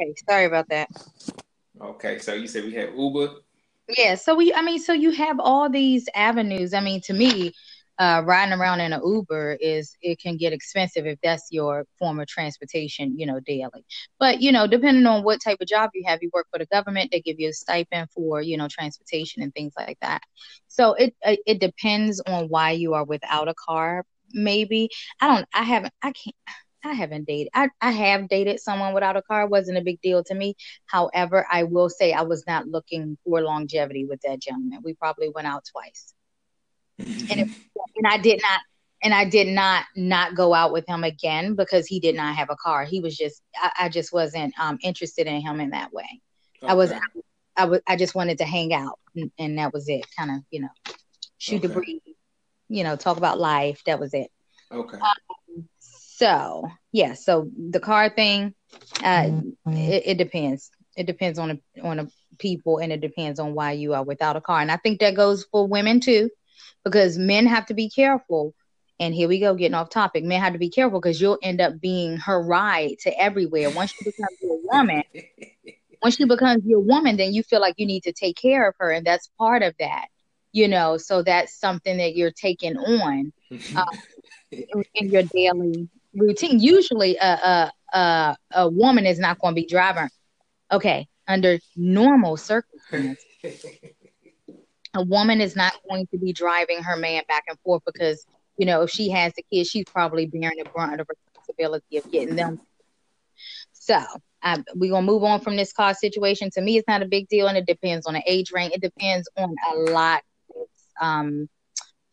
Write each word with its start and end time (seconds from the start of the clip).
Okay, 0.00 0.14
sorry 0.28 0.44
about 0.46 0.68
that. 0.68 0.88
Okay, 1.80 2.18
so 2.18 2.34
you 2.34 2.46
said 2.46 2.64
we 2.64 2.74
had 2.74 2.90
Uber. 2.96 3.34
Yeah, 3.96 4.14
so 4.14 4.34
we, 4.34 4.54
I 4.54 4.62
mean, 4.62 4.78
so 4.78 4.92
you 4.92 5.10
have 5.12 5.38
all 5.40 5.68
these 5.68 6.08
avenues. 6.14 6.72
I 6.72 6.80
mean, 6.80 7.00
to 7.02 7.12
me, 7.12 7.52
uh, 7.98 8.22
riding 8.24 8.58
around 8.58 8.80
in 8.80 8.92
an 8.92 9.00
Uber 9.04 9.58
is 9.60 9.96
it 10.00 10.18
can 10.18 10.36
get 10.36 10.52
expensive 10.52 11.06
if 11.06 11.18
that's 11.22 11.48
your 11.50 11.84
form 11.98 12.18
of 12.20 12.26
transportation, 12.26 13.18
you 13.18 13.26
know, 13.26 13.38
daily. 13.40 13.84
But 14.18 14.40
you 14.40 14.50
know, 14.50 14.66
depending 14.66 15.06
on 15.06 15.24
what 15.24 15.40
type 15.42 15.58
of 15.60 15.68
job 15.68 15.90
you 15.94 16.02
have, 16.06 16.20
you 16.22 16.30
work 16.32 16.46
for 16.50 16.58
the 16.58 16.66
government, 16.66 17.10
they 17.12 17.20
give 17.20 17.38
you 17.38 17.50
a 17.50 17.52
stipend 17.52 18.10
for 18.10 18.40
you 18.40 18.56
know 18.56 18.68
transportation 18.68 19.42
and 19.42 19.52
things 19.54 19.74
like 19.76 19.98
that. 20.00 20.22
So 20.68 20.94
it 20.94 21.14
it 21.22 21.60
depends 21.60 22.20
on 22.26 22.48
why 22.48 22.70
you 22.72 22.94
are 22.94 23.04
without 23.04 23.48
a 23.48 23.54
car. 23.54 24.04
Maybe 24.32 24.88
I 25.20 25.28
don't. 25.28 25.46
I 25.52 25.62
haven't. 25.64 25.92
I 26.02 26.12
can't. 26.12 26.36
I 26.84 26.92
haven't 26.94 27.26
dated. 27.26 27.50
I, 27.54 27.68
I 27.80 27.92
have 27.92 28.28
dated 28.28 28.60
someone 28.60 28.94
without 28.94 29.16
a 29.16 29.22
car. 29.22 29.42
It 29.42 29.50
wasn't 29.50 29.78
a 29.78 29.82
big 29.82 30.00
deal 30.00 30.24
to 30.24 30.34
me. 30.34 30.56
However, 30.86 31.46
I 31.50 31.64
will 31.64 31.88
say 31.88 32.12
I 32.12 32.22
was 32.22 32.44
not 32.46 32.66
looking 32.66 33.16
for 33.24 33.40
longevity 33.40 34.04
with 34.04 34.20
that 34.22 34.40
gentleman. 34.40 34.80
We 34.82 34.94
probably 34.94 35.28
went 35.28 35.46
out 35.46 35.64
twice. 35.70 36.14
and, 36.98 37.30
it, 37.30 37.48
and 37.96 38.06
I 38.06 38.18
did 38.18 38.40
not 38.42 38.60
and 39.02 39.12
I 39.12 39.24
did 39.24 39.48
not 39.48 39.84
not 39.96 40.34
go 40.34 40.54
out 40.54 40.72
with 40.72 40.86
him 40.86 41.04
again 41.04 41.54
because 41.54 41.86
he 41.86 42.00
did 42.00 42.14
not 42.14 42.36
have 42.36 42.50
a 42.50 42.56
car. 42.56 42.84
He 42.84 43.00
was 43.00 43.16
just 43.16 43.42
I, 43.56 43.70
I 43.80 43.88
just 43.88 44.12
wasn't 44.12 44.54
um, 44.58 44.78
interested 44.82 45.26
in 45.26 45.40
him 45.40 45.60
in 45.60 45.70
that 45.70 45.92
way. 45.92 46.20
Okay. 46.62 46.70
I 46.70 46.74
was 46.74 46.92
I 47.56 47.64
was 47.64 47.80
I 47.86 47.96
just 47.96 48.14
wanted 48.14 48.38
to 48.38 48.44
hang 48.44 48.72
out 48.72 48.98
and, 49.16 49.30
and 49.38 49.58
that 49.58 49.72
was 49.72 49.88
it. 49.88 50.04
Kind 50.16 50.30
of 50.30 50.38
you 50.50 50.60
know 50.60 50.68
shoot 51.38 51.58
okay. 51.58 51.66
the 51.66 51.74
breeze, 51.74 52.00
you 52.68 52.84
know 52.84 52.96
talk 52.96 53.16
about 53.16 53.40
life. 53.40 53.82
That 53.86 53.98
was 53.98 54.14
it. 54.14 54.30
Okay. 54.70 54.96
Um, 54.96 55.36
so 56.22 56.70
yeah, 56.92 57.14
so 57.14 57.50
the 57.70 57.80
car 57.80 58.08
thing, 58.08 58.54
uh, 59.02 59.24
mm-hmm. 59.24 59.72
it, 59.72 60.02
it 60.06 60.18
depends. 60.18 60.70
It 60.96 61.06
depends 61.06 61.36
on 61.38 61.50
a, 61.50 61.80
on 61.82 61.98
a 61.98 62.08
people, 62.38 62.78
and 62.78 62.92
it 62.92 63.00
depends 63.00 63.40
on 63.40 63.54
why 63.54 63.72
you 63.72 63.94
are 63.94 64.04
without 64.04 64.36
a 64.36 64.40
car. 64.40 64.60
And 64.60 64.70
I 64.70 64.76
think 64.76 65.00
that 65.00 65.16
goes 65.16 65.44
for 65.50 65.66
women 65.66 65.98
too, 65.98 66.30
because 66.84 67.18
men 67.18 67.46
have 67.46 67.66
to 67.66 67.74
be 67.74 67.90
careful. 67.90 68.54
And 69.00 69.12
here 69.12 69.26
we 69.26 69.40
go, 69.40 69.56
getting 69.56 69.74
off 69.74 69.90
topic. 69.90 70.22
Men 70.22 70.40
have 70.40 70.52
to 70.52 70.60
be 70.60 70.70
careful 70.70 71.00
because 71.00 71.20
you'll 71.20 71.38
end 71.42 71.60
up 71.60 71.80
being 71.80 72.18
her 72.18 72.40
ride 72.40 72.98
to 73.00 73.20
everywhere. 73.20 73.70
Once 73.70 73.92
you 73.98 74.12
become 74.12 74.28
a 74.44 74.58
woman, 74.70 75.02
once 76.02 76.16
she 76.16 76.24
becomes 76.24 76.64
your 76.64 76.80
woman, 76.80 77.16
then 77.16 77.32
you 77.32 77.42
feel 77.42 77.60
like 77.60 77.74
you 77.78 77.86
need 77.86 78.04
to 78.04 78.12
take 78.12 78.36
care 78.36 78.68
of 78.68 78.76
her, 78.78 78.92
and 78.92 79.04
that's 79.04 79.28
part 79.38 79.62
of 79.62 79.74
that. 79.80 80.06
You 80.52 80.68
know, 80.68 80.98
so 80.98 81.22
that's 81.22 81.58
something 81.58 81.96
that 81.96 82.14
you're 82.14 82.30
taking 82.30 82.76
on 82.76 83.32
uh, 83.74 83.86
in, 84.52 84.84
in 84.94 85.10
your 85.10 85.22
daily 85.22 85.88
routine. 86.14 86.60
Usually, 86.60 87.16
a 87.16 87.24
a 87.24 87.72
a, 87.96 88.36
a 88.52 88.68
woman 88.68 89.06
is 89.06 89.18
not 89.18 89.38
going 89.38 89.54
to 89.54 89.60
be 89.60 89.66
driving. 89.66 90.08
Okay, 90.70 91.06
under 91.28 91.58
normal 91.76 92.36
circumstances, 92.36 93.24
a 94.94 95.02
woman 95.02 95.40
is 95.40 95.56
not 95.56 95.74
going 95.88 96.06
to 96.08 96.18
be 96.18 96.32
driving 96.32 96.82
her 96.82 96.96
man 96.96 97.22
back 97.28 97.44
and 97.48 97.58
forth 97.60 97.82
because 97.84 98.24
you 98.56 98.66
know 98.66 98.82
if 98.82 98.90
she 98.90 99.10
has 99.10 99.32
the 99.34 99.44
kids, 99.52 99.70
she's 99.70 99.84
probably 99.84 100.26
bearing 100.26 100.58
the 100.58 100.68
brunt 100.70 100.92
of 100.92 100.98
the 100.98 101.04
responsibility 101.08 101.96
of 101.98 102.10
getting 102.10 102.36
them. 102.36 102.60
So 103.72 104.00
we're 104.74 104.90
gonna 104.90 105.06
move 105.06 105.24
on 105.24 105.40
from 105.40 105.56
this 105.56 105.72
car 105.72 105.94
situation. 105.94 106.50
To 106.50 106.60
me, 106.60 106.76
it's 106.76 106.88
not 106.88 107.02
a 107.02 107.06
big 107.06 107.28
deal, 107.28 107.48
and 107.48 107.56
it 107.56 107.66
depends 107.66 108.06
on 108.06 108.14
the 108.14 108.22
age 108.26 108.52
range. 108.52 108.72
It 108.74 108.82
depends 108.82 109.28
on 109.36 109.54
a 109.72 109.76
lot, 109.90 110.22
um, 111.00 111.48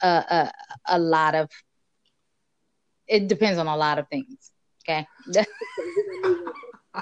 a, 0.02 0.08
a, 0.08 0.52
a 0.88 1.00
lot 1.00 1.36
of 1.36 1.50
it 3.10 3.28
depends 3.28 3.60
on 3.60 3.68
a 3.68 3.76
lot 3.76 4.00
of 4.00 4.08
things. 4.08 4.52
Okay. 4.88 5.06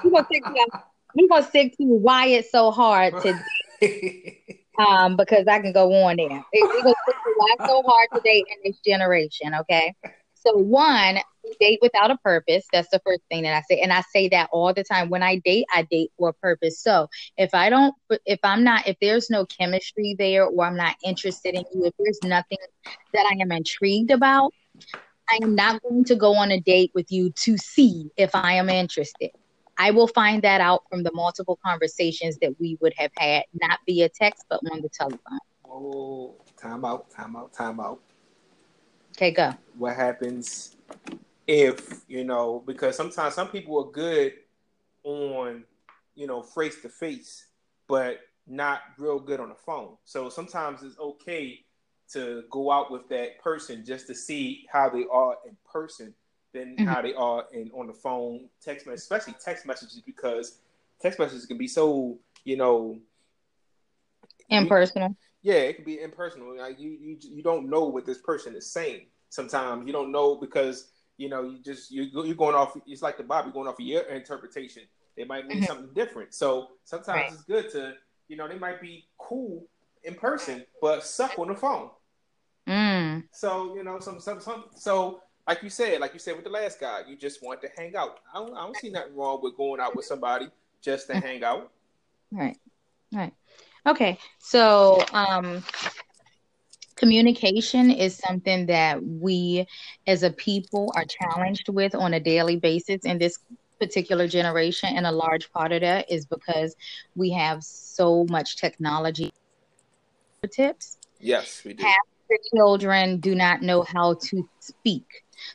we're 0.04 0.10
gonna 0.10 0.24
stick 0.24 0.44
to 0.44 0.66
we're 1.14 1.28
gonna 1.28 1.46
stick 1.46 1.76
to 1.76 1.84
why 1.84 2.26
it's 2.26 2.50
so 2.50 2.70
hard 2.70 3.14
to 3.22 3.38
um 4.78 5.16
because 5.16 5.46
I 5.46 5.60
can 5.60 5.72
go 5.72 5.92
on 5.92 6.16
there. 6.16 6.28
We're 6.28 6.82
gonna 6.82 6.94
stick 7.04 7.16
to 7.24 7.34
why 7.36 7.54
it's 7.58 7.66
so 7.66 7.82
hard 7.86 8.08
to 8.14 8.20
date 8.20 8.44
in 8.48 8.70
this 8.70 8.80
generation, 8.80 9.54
okay? 9.60 9.94
So 10.34 10.56
one, 10.56 11.18
date 11.60 11.78
without 11.82 12.10
a 12.10 12.16
purpose. 12.18 12.64
That's 12.72 12.88
the 12.90 13.00
first 13.04 13.22
thing 13.28 13.42
that 13.42 13.56
I 13.56 13.62
say. 13.62 13.80
And 13.80 13.92
I 13.92 14.02
say 14.12 14.28
that 14.28 14.48
all 14.52 14.72
the 14.72 14.84
time. 14.84 15.08
When 15.08 15.22
I 15.22 15.36
date, 15.36 15.66
I 15.74 15.82
date 15.82 16.12
for 16.16 16.28
a 16.30 16.34
purpose. 16.34 16.80
So 16.80 17.08
if 17.36 17.54
I 17.54 17.70
don't 17.70 17.94
if 18.26 18.38
I'm 18.42 18.64
not 18.64 18.86
if 18.86 18.96
there's 19.00 19.30
no 19.30 19.46
chemistry 19.46 20.14
there 20.18 20.46
or 20.46 20.64
I'm 20.64 20.76
not 20.76 20.96
interested 21.04 21.54
in 21.54 21.64
you, 21.72 21.86
if 21.86 21.94
there's 21.98 22.20
nothing 22.24 22.58
that 23.12 23.26
I 23.26 23.40
am 23.40 23.52
intrigued 23.52 24.10
about, 24.10 24.52
I 25.30 25.38
am 25.42 25.54
not 25.54 25.82
going 25.82 26.04
to 26.04 26.16
go 26.16 26.34
on 26.34 26.50
a 26.50 26.60
date 26.60 26.90
with 26.94 27.12
you 27.12 27.30
to 27.30 27.58
see 27.58 28.10
if 28.16 28.34
I 28.34 28.54
am 28.54 28.68
interested. 28.68 29.30
I 29.76 29.90
will 29.90 30.08
find 30.08 30.42
that 30.42 30.60
out 30.60 30.82
from 30.90 31.02
the 31.02 31.12
multiple 31.12 31.58
conversations 31.64 32.38
that 32.42 32.58
we 32.58 32.78
would 32.80 32.94
have 32.96 33.12
had, 33.16 33.44
not 33.60 33.78
via 33.86 34.08
text, 34.08 34.44
but 34.48 34.60
on 34.72 34.80
the 34.80 34.88
telephone. 34.88 35.38
Oh, 35.64 36.34
time 36.56 36.84
out, 36.84 37.10
time 37.10 37.36
out, 37.36 37.52
time 37.52 37.78
out. 37.78 38.00
Okay, 39.16 39.30
go. 39.30 39.52
What 39.76 39.96
happens 39.96 40.76
if, 41.46 42.02
you 42.08 42.24
know, 42.24 42.62
because 42.66 42.96
sometimes 42.96 43.34
some 43.34 43.48
people 43.48 43.78
are 43.84 43.90
good 43.90 44.34
on, 45.04 45.64
you 46.14 46.26
know, 46.26 46.42
face 46.42 46.80
to 46.82 46.88
face, 46.88 47.46
but 47.86 48.20
not 48.46 48.80
real 48.98 49.20
good 49.20 49.40
on 49.40 49.50
the 49.50 49.54
phone. 49.54 49.96
So 50.04 50.28
sometimes 50.30 50.82
it's 50.82 50.98
okay 50.98 51.60
to 52.12 52.44
go 52.50 52.70
out 52.70 52.90
with 52.90 53.08
that 53.08 53.38
person 53.40 53.84
just 53.84 54.06
to 54.06 54.14
see 54.14 54.66
how 54.70 54.88
they 54.88 55.04
are 55.10 55.36
in 55.46 55.56
person 55.70 56.14
than 56.54 56.76
mm-hmm. 56.76 56.86
how 56.86 57.02
they 57.02 57.14
are 57.14 57.44
in 57.52 57.70
on 57.72 57.86
the 57.86 57.92
phone, 57.92 58.48
text 58.62 58.86
message, 58.86 59.00
especially 59.00 59.34
text 59.44 59.66
messages 59.66 60.00
because 60.00 60.58
text 61.00 61.18
messages 61.18 61.46
can 61.46 61.58
be 61.58 61.68
so, 61.68 62.18
you 62.44 62.56
know, 62.56 62.98
impersonal. 64.48 65.10
You, 65.42 65.52
yeah, 65.52 65.60
it 65.60 65.76
can 65.76 65.84
be 65.84 66.00
impersonal. 66.00 66.56
Like 66.56 66.80
you, 66.80 66.90
you, 66.90 67.18
you 67.20 67.42
don't 67.42 67.68
know 67.68 67.84
what 67.84 68.06
this 68.06 68.18
person 68.18 68.54
is 68.54 68.70
saying. 68.70 69.06
Sometimes 69.28 69.86
you 69.86 69.92
don't 69.92 70.10
know 70.10 70.36
because 70.36 70.90
you 71.18 71.28
know 71.28 71.42
you 71.42 71.58
just 71.62 71.90
you 71.90 72.04
you're 72.24 72.34
going 72.34 72.54
off. 72.54 72.76
It's 72.86 73.02
like 73.02 73.18
the 73.18 73.24
Bobby 73.24 73.50
going 73.52 73.68
off 73.68 73.74
of 73.74 73.80
your 73.80 74.02
interpretation. 74.02 74.82
They 75.16 75.24
might 75.24 75.46
mean 75.46 75.58
mm-hmm. 75.58 75.66
something 75.66 75.90
different. 75.94 76.32
So 76.32 76.68
sometimes 76.84 77.08
right. 77.08 77.32
it's 77.32 77.42
good 77.42 77.70
to 77.72 77.94
you 78.28 78.36
know 78.36 78.48
they 78.48 78.58
might 78.58 78.80
be 78.80 79.06
cool 79.18 79.66
in 80.04 80.14
person 80.14 80.64
but 80.80 81.04
suck 81.04 81.38
on 81.38 81.48
the 81.48 81.54
phone. 81.54 81.90
Mm. 82.68 83.24
So 83.32 83.74
you 83.74 83.82
know, 83.82 83.98
some 83.98 84.20
some 84.20 84.40
some. 84.40 84.64
So 84.76 85.22
like 85.46 85.62
you 85.62 85.70
said, 85.70 86.00
like 86.00 86.12
you 86.12 86.18
said 86.18 86.36
with 86.36 86.44
the 86.44 86.50
last 86.50 86.78
guy, 86.78 87.00
you 87.08 87.16
just 87.16 87.42
want 87.42 87.62
to 87.62 87.68
hang 87.76 87.96
out. 87.96 88.20
I 88.34 88.38
don't, 88.38 88.54
I 88.54 88.66
don't 88.66 88.76
see 88.76 88.90
nothing 88.90 89.16
wrong 89.16 89.40
with 89.42 89.56
going 89.56 89.80
out 89.80 89.96
with 89.96 90.04
somebody 90.04 90.48
just 90.82 91.06
to 91.06 91.18
hang 91.18 91.42
out. 91.42 91.72
Right. 92.30 92.58
Right. 93.12 93.32
Okay. 93.86 94.18
So 94.38 95.02
um 95.14 95.64
communication 96.96 97.90
is 97.90 98.18
something 98.18 98.66
that 98.66 99.02
we 99.02 99.66
as 100.06 100.22
a 100.22 100.30
people 100.30 100.92
are 100.96 101.04
challenged 101.04 101.68
with 101.68 101.94
on 101.94 102.12
a 102.12 102.20
daily 102.20 102.56
basis 102.56 103.04
in 103.04 103.18
this 103.18 103.38
particular 103.78 104.26
generation 104.26 104.90
and 104.96 105.06
a 105.06 105.12
large 105.12 105.50
part 105.52 105.70
of 105.70 105.80
that 105.80 106.10
is 106.10 106.26
because 106.26 106.74
we 107.14 107.30
have 107.30 107.62
so 107.62 108.26
much 108.28 108.56
technology 108.56 109.32
tips 110.50 110.98
yes 111.20 111.62
we 111.64 111.72
do 111.72 111.84
half 111.84 111.94
the 112.28 112.38
children 112.54 113.20
do 113.20 113.34
not 113.34 113.62
know 113.62 113.82
how 113.82 114.14
to 114.14 114.48
speak. 114.60 115.04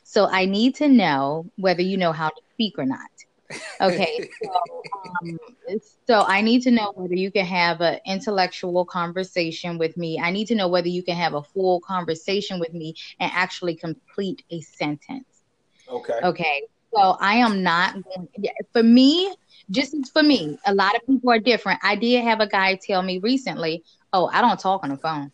So 0.02 0.26
I 0.26 0.46
need 0.46 0.74
to 0.76 0.88
know 0.88 1.50
whether 1.56 1.82
you 1.82 1.96
know 1.96 2.12
how 2.12 2.28
to 2.28 2.42
speak 2.52 2.74
or 2.78 2.86
not. 2.86 3.00
Okay. 3.80 4.30
so, 4.42 4.50
um, 5.22 5.38
so 6.06 6.24
I 6.26 6.40
need 6.40 6.62
to 6.62 6.70
know 6.70 6.92
whether 6.94 7.14
you 7.14 7.30
can 7.30 7.44
have 7.44 7.80
an 7.80 8.00
intellectual 8.06 8.84
conversation 8.84 9.78
with 9.78 9.96
me. 9.96 10.18
I 10.20 10.30
need 10.30 10.46
to 10.46 10.54
know 10.54 10.68
whether 10.68 10.88
you 10.88 11.02
can 11.02 11.16
have 11.16 11.34
a 11.34 11.42
full 11.42 11.80
conversation 11.80 12.58
with 12.58 12.72
me 12.72 12.94
and 13.20 13.30
actually 13.34 13.76
complete 13.76 14.42
a 14.50 14.60
sentence. 14.60 15.42
Okay. 15.88 16.20
Okay. 16.22 16.62
So 16.94 17.16
I 17.20 17.36
am 17.36 17.62
not 17.62 17.94
going, 17.94 18.28
for 18.72 18.82
me, 18.82 19.34
just 19.70 19.94
for 20.12 20.22
me, 20.22 20.58
a 20.64 20.72
lot 20.72 20.94
of 20.94 21.04
people 21.06 21.30
are 21.30 21.40
different. 21.40 21.80
I 21.82 21.96
did 21.96 22.22
have 22.22 22.40
a 22.40 22.46
guy 22.46 22.78
tell 22.80 23.02
me 23.02 23.18
recently, 23.18 23.82
oh, 24.12 24.30
I 24.32 24.40
don't 24.40 24.60
talk 24.60 24.84
on 24.84 24.90
the 24.90 24.96
phone 24.96 25.32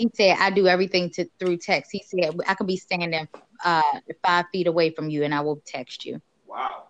he 0.00 0.10
said 0.14 0.36
I 0.40 0.50
do 0.50 0.66
everything 0.66 1.10
to 1.10 1.26
through 1.38 1.58
text. 1.58 1.92
He 1.92 2.02
said 2.02 2.34
I 2.48 2.54
could 2.54 2.66
be 2.66 2.78
standing 2.78 3.28
uh, 3.62 3.82
five 4.24 4.46
feet 4.50 4.66
away 4.66 4.90
from 4.90 5.10
you 5.10 5.24
and 5.24 5.34
I 5.34 5.42
will 5.42 5.60
text 5.66 6.06
you. 6.06 6.22
Wow. 6.46 6.84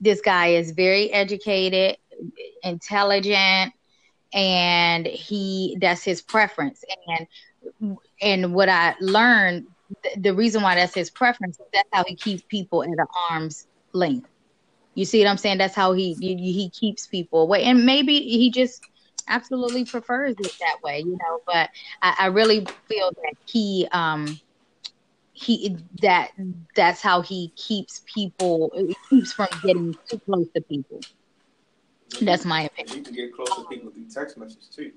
This 0.00 0.22
guy 0.22 0.48
is 0.48 0.70
very 0.70 1.12
educated, 1.12 1.98
intelligent, 2.62 3.74
and 4.32 5.06
he 5.06 5.76
that's 5.82 6.02
his 6.02 6.22
preference. 6.22 6.82
And 7.06 7.98
and 8.22 8.54
what 8.54 8.70
I 8.70 8.94
learned, 9.02 9.66
the 10.16 10.32
reason 10.32 10.62
why 10.62 10.76
that's 10.76 10.94
his 10.94 11.10
preference 11.10 11.58
that's 11.74 11.88
how 11.92 12.04
he 12.04 12.16
keeps 12.16 12.42
people 12.48 12.82
at 12.82 12.88
an 12.88 13.06
arm's 13.30 13.66
length. 13.92 14.30
You 14.94 15.04
see 15.04 15.22
what 15.22 15.28
I'm 15.28 15.36
saying? 15.36 15.58
That's 15.58 15.74
how 15.74 15.92
he 15.92 16.14
he, 16.14 16.36
he 16.36 16.70
keeps 16.70 17.06
people 17.06 17.42
away. 17.42 17.64
And 17.64 17.84
maybe 17.84 18.18
he 18.20 18.50
just 18.50 18.82
absolutely 19.28 19.84
prefers 19.84 20.34
it 20.38 20.52
that 20.60 20.82
way, 20.82 21.00
you 21.00 21.12
know. 21.12 21.40
But 21.46 21.70
I, 22.02 22.14
I 22.20 22.26
really 22.26 22.66
feel 22.88 23.10
that 23.10 23.34
he 23.46 23.88
um 23.92 24.38
he 25.32 25.76
that 26.02 26.30
that's 26.76 27.00
how 27.00 27.20
he 27.20 27.52
keeps 27.56 28.02
people 28.12 28.70
keeps 29.10 29.32
from 29.32 29.48
getting 29.62 29.94
too 30.10 30.20
close 30.24 30.46
to 30.54 30.60
people. 30.62 31.00
That's 32.20 32.44
my 32.44 32.62
opinion. 32.62 32.98
You 32.98 33.02
can 33.02 33.14
get 33.14 33.34
close 33.34 33.54
to 33.56 33.64
people 33.64 33.90
through 33.90 34.06
text 34.08 34.36
messages 34.36 34.68
too. 34.68 34.92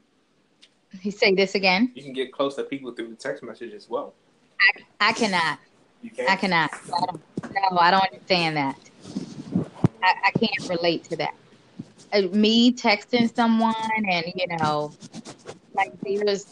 He 1.01 1.11
say 1.11 1.33
this 1.33 1.55
again. 1.55 1.91
You 1.95 2.03
can 2.03 2.13
get 2.13 2.31
close 2.31 2.55
to 2.55 2.63
people 2.63 2.93
through 2.93 3.15
text 3.15 3.43
message 3.43 3.73
as 3.73 3.89
well. 3.89 4.13
I, 4.59 5.09
I 5.09 5.13
cannot. 5.13 5.59
I 6.27 6.35
cannot. 6.35 6.71
I 6.73 7.05
don't, 7.05 7.21
no, 7.53 7.77
I 7.79 7.91
don't 7.91 8.03
understand 8.03 8.57
that. 8.57 8.79
I, 10.03 10.13
I 10.25 10.31
can't 10.31 10.69
relate 10.69 11.03
to 11.05 11.15
that. 11.17 11.33
Uh, 12.13 12.21
me 12.31 12.71
texting 12.71 13.33
someone 13.35 13.75
and 14.09 14.25
you 14.35 14.47
know, 14.57 14.91
like 15.73 15.91
there's 16.01 16.45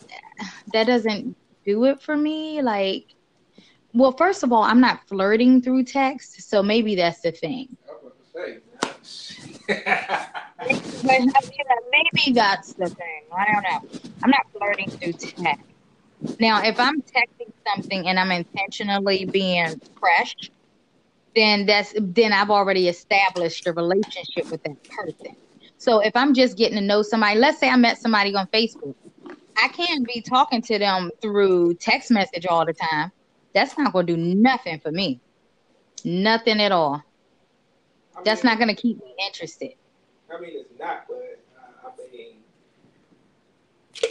that 0.74 0.88
doesn't 0.88 1.36
do 1.66 1.86
it 1.86 2.02
for 2.02 2.16
me. 2.16 2.62
Like, 2.62 3.16
well, 3.94 4.12
first 4.12 4.44
of 4.44 4.52
all, 4.52 4.64
I'm 4.64 4.82
not 4.82 5.08
flirting 5.08 5.62
through 5.62 5.84
text, 5.86 6.50
so 6.50 6.62
maybe 6.62 6.96
that's 6.96 7.22
the 7.22 7.32
thing. 7.32 7.76
but 9.68 9.80
you 11.10 11.26
know, 11.28 11.80
maybe 11.92 12.34
that's 12.34 12.74
the 12.74 12.90
thing. 12.90 13.24
I 13.36 13.46
don't 13.52 13.64
know. 13.64 14.00
I'm 14.24 14.30
not 14.30 14.46
flirting 14.52 14.90
through 14.90 15.14
text. 15.14 15.64
Now, 16.40 16.64
if 16.64 16.80
I'm 16.80 17.02
texting 17.02 17.52
something 17.68 18.08
and 18.08 18.20
I'm 18.20 18.32
intentionally 18.32 19.26
being 19.26 19.80
fresh, 20.00 20.36
then 21.36 21.66
that's 21.66 21.94
then 22.00 22.34
I've 22.34 22.50
already 22.50 22.88
established 22.88 23.68
a 23.68 23.74
relationship 23.74 24.50
with 24.50 24.64
that 24.64 24.84
person. 24.90 25.36
So 25.78 26.00
if 26.00 26.16
I'm 26.16 26.34
just 26.34 26.58
getting 26.58 26.78
to 26.78 26.84
know 26.84 27.02
somebody, 27.02 27.40
let's 27.40 27.60
say 27.60 27.70
I 27.70 27.76
met 27.76 27.98
somebody 28.00 28.34
on 28.34 28.48
Facebook, 28.48 28.96
I 29.58 29.68
can't 29.70 30.06
be 30.06 30.22
talking 30.22 30.62
to 30.64 30.80
them 30.80 31.12
through 31.22 31.76
text 31.76 32.12
message 32.12 32.46
all 32.46 32.66
the 32.66 32.74
time. 32.74 33.12
That's 33.54 33.78
not 33.78 33.94
going 33.94 34.08
to 34.08 34.16
do 34.16 34.22
nothing 34.22 34.80
for 34.80 34.92
me. 34.92 35.22
Nothing 36.04 36.62
at 36.62 36.72
all. 36.72 37.04
I 38.16 38.22
That's 38.24 38.44
not 38.44 38.58
going 38.58 38.68
to 38.68 38.80
keep 38.80 38.98
me 38.98 39.14
interested. 39.26 39.72
I 40.34 40.40
mean, 40.40 40.52
it's 40.54 40.80
not, 40.80 41.06
but 41.08 41.42
uh, 41.58 41.90
I 41.90 42.12
mean. 42.12 42.38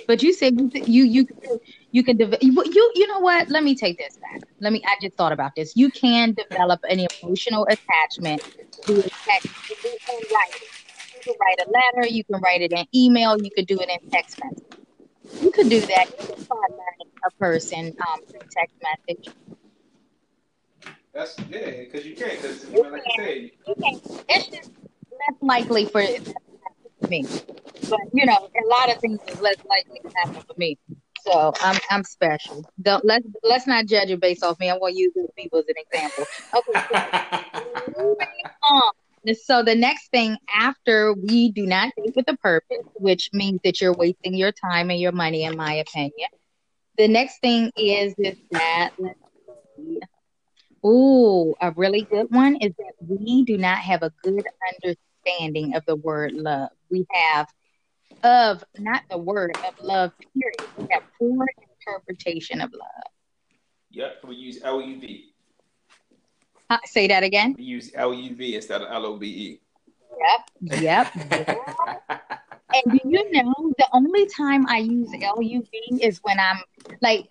But 0.06 0.22
you 0.22 0.32
said 0.32 0.58
you 0.58 0.70
you 0.86 1.04
you 1.04 1.60
you 1.90 2.02
can 2.02 2.16
develop. 2.16 2.42
You 2.42 2.92
you 2.94 3.06
know 3.06 3.20
what? 3.20 3.50
Let 3.50 3.64
me 3.64 3.74
take 3.74 3.98
this 3.98 4.16
back. 4.16 4.40
Let 4.60 4.72
me. 4.72 4.82
I 4.86 4.96
just 5.00 5.16
thought 5.16 5.32
about 5.32 5.54
this. 5.54 5.76
You 5.76 5.90
can 5.90 6.34
develop 6.34 6.80
an 6.88 7.06
emotional 7.22 7.66
attachment 7.68 8.42
to 8.82 9.00
a 9.00 9.02
text. 9.02 9.48
You 9.68 9.76
can 10.06 10.20
write 10.32 10.54
it. 10.54 10.62
You 10.62 10.83
can 11.24 11.34
write 11.40 11.66
a 11.66 11.70
letter. 11.70 12.08
You 12.08 12.24
can 12.24 12.40
write 12.40 12.60
it 12.60 12.72
in 12.72 12.86
email. 12.94 13.40
You 13.40 13.50
could 13.50 13.66
do 13.66 13.78
it 13.80 13.88
in 13.88 14.10
text 14.10 14.38
message. 14.42 14.64
You 15.42 15.50
could 15.50 15.68
do 15.68 15.80
that. 15.80 16.06
You 16.20 16.26
can 16.26 16.46
learning 16.50 17.12
a 17.26 17.30
person 17.38 17.96
um, 18.08 18.20
through 18.26 18.40
text 18.50 18.76
message. 18.82 19.34
That's 21.12 21.38
yeah, 21.50 21.70
because 21.70 22.04
you 22.04 22.16
can't. 22.16 22.32
Because 22.32 22.68
like 22.70 22.92
I 22.92 23.16
said, 23.16 23.50
you 23.66 23.74
can't. 23.82 24.24
It's 24.28 24.46
just 24.48 24.70
less 25.10 25.38
likely 25.40 25.86
for 25.86 26.02
me. 27.08 27.24
But 27.88 28.00
you 28.12 28.26
know, 28.26 28.36
a 28.36 28.66
lot 28.66 28.90
of 28.92 29.00
things 29.00 29.20
is 29.28 29.40
less 29.40 29.56
likely 29.68 30.00
to 30.00 30.10
happen 30.16 30.42
for 30.42 30.54
me. 30.56 30.76
So 31.24 31.54
I'm 31.60 31.78
I'm 31.90 32.04
special. 32.04 32.64
Don't 32.82 33.04
let's 33.04 33.26
let's 33.42 33.66
not 33.66 33.86
judge 33.86 34.10
it 34.10 34.20
based 34.20 34.42
off 34.42 34.58
me. 34.58 34.70
I'm 34.70 34.78
gonna 34.78 34.92
use 34.92 35.12
other 35.16 35.28
people 35.36 35.60
as 35.60 35.64
an 35.68 35.76
example. 35.78 36.26
Okay. 36.54 36.80
So 36.92 38.02
moving 38.02 38.28
on. 38.70 38.92
So 39.42 39.62
the 39.62 39.74
next 39.74 40.10
thing 40.10 40.36
after 40.54 41.14
we 41.14 41.50
do 41.50 41.66
not 41.66 41.92
date 41.96 42.14
with 42.14 42.28
a 42.28 42.36
purpose, 42.36 42.84
which 42.94 43.30
means 43.32 43.60
that 43.64 43.80
you're 43.80 43.94
wasting 43.94 44.34
your 44.34 44.52
time 44.52 44.90
and 44.90 45.00
your 45.00 45.12
money, 45.12 45.44
in 45.44 45.56
my 45.56 45.74
opinion. 45.74 46.28
The 46.98 47.08
next 47.08 47.40
thing 47.40 47.70
is 47.76 48.14
is 48.18 48.36
that. 48.52 48.92
Ooh, 50.86 51.54
a 51.62 51.70
really 51.70 52.02
good 52.02 52.26
one 52.28 52.56
is 52.56 52.74
that 52.76 52.92
we 53.00 53.42
do 53.44 53.56
not 53.56 53.78
have 53.78 54.02
a 54.02 54.12
good 54.22 54.44
understanding 54.74 55.74
of 55.74 55.82
the 55.86 55.96
word 55.96 56.32
love. 56.34 56.68
We 56.90 57.06
have 57.10 57.48
of 58.22 58.62
not 58.78 59.02
the 59.10 59.16
word 59.16 59.56
of 59.66 59.82
love, 59.82 60.12
period. 60.34 60.70
We 60.76 60.86
have 60.90 61.02
poor 61.18 61.46
interpretation 61.80 62.60
of 62.60 62.70
love. 62.72 63.12
Yep, 63.92 64.24
we 64.28 64.36
use 64.36 64.60
L 64.62 64.82
U 64.82 65.00
V. 65.00 65.33
Uh, 66.70 66.78
say 66.84 67.06
that 67.08 67.22
again. 67.22 67.54
We 67.58 67.64
use 67.64 67.90
L 67.94 68.14
U 68.14 68.34
V 68.34 68.56
instead 68.56 68.82
of 68.82 68.90
L 68.90 69.06
O 69.06 69.16
V 69.16 69.26
E. 69.26 69.60
Yep, 70.62 70.80
yep. 70.80 71.14
and 72.74 72.92
do 72.92 73.00
you 73.04 73.32
know 73.32 73.72
the 73.78 73.88
only 73.92 74.26
time 74.26 74.66
I 74.68 74.78
use 74.78 75.10
L 75.20 75.42
U 75.42 75.66
V 75.70 76.04
is 76.04 76.20
when 76.22 76.38
I'm 76.38 76.62
like, 77.00 77.28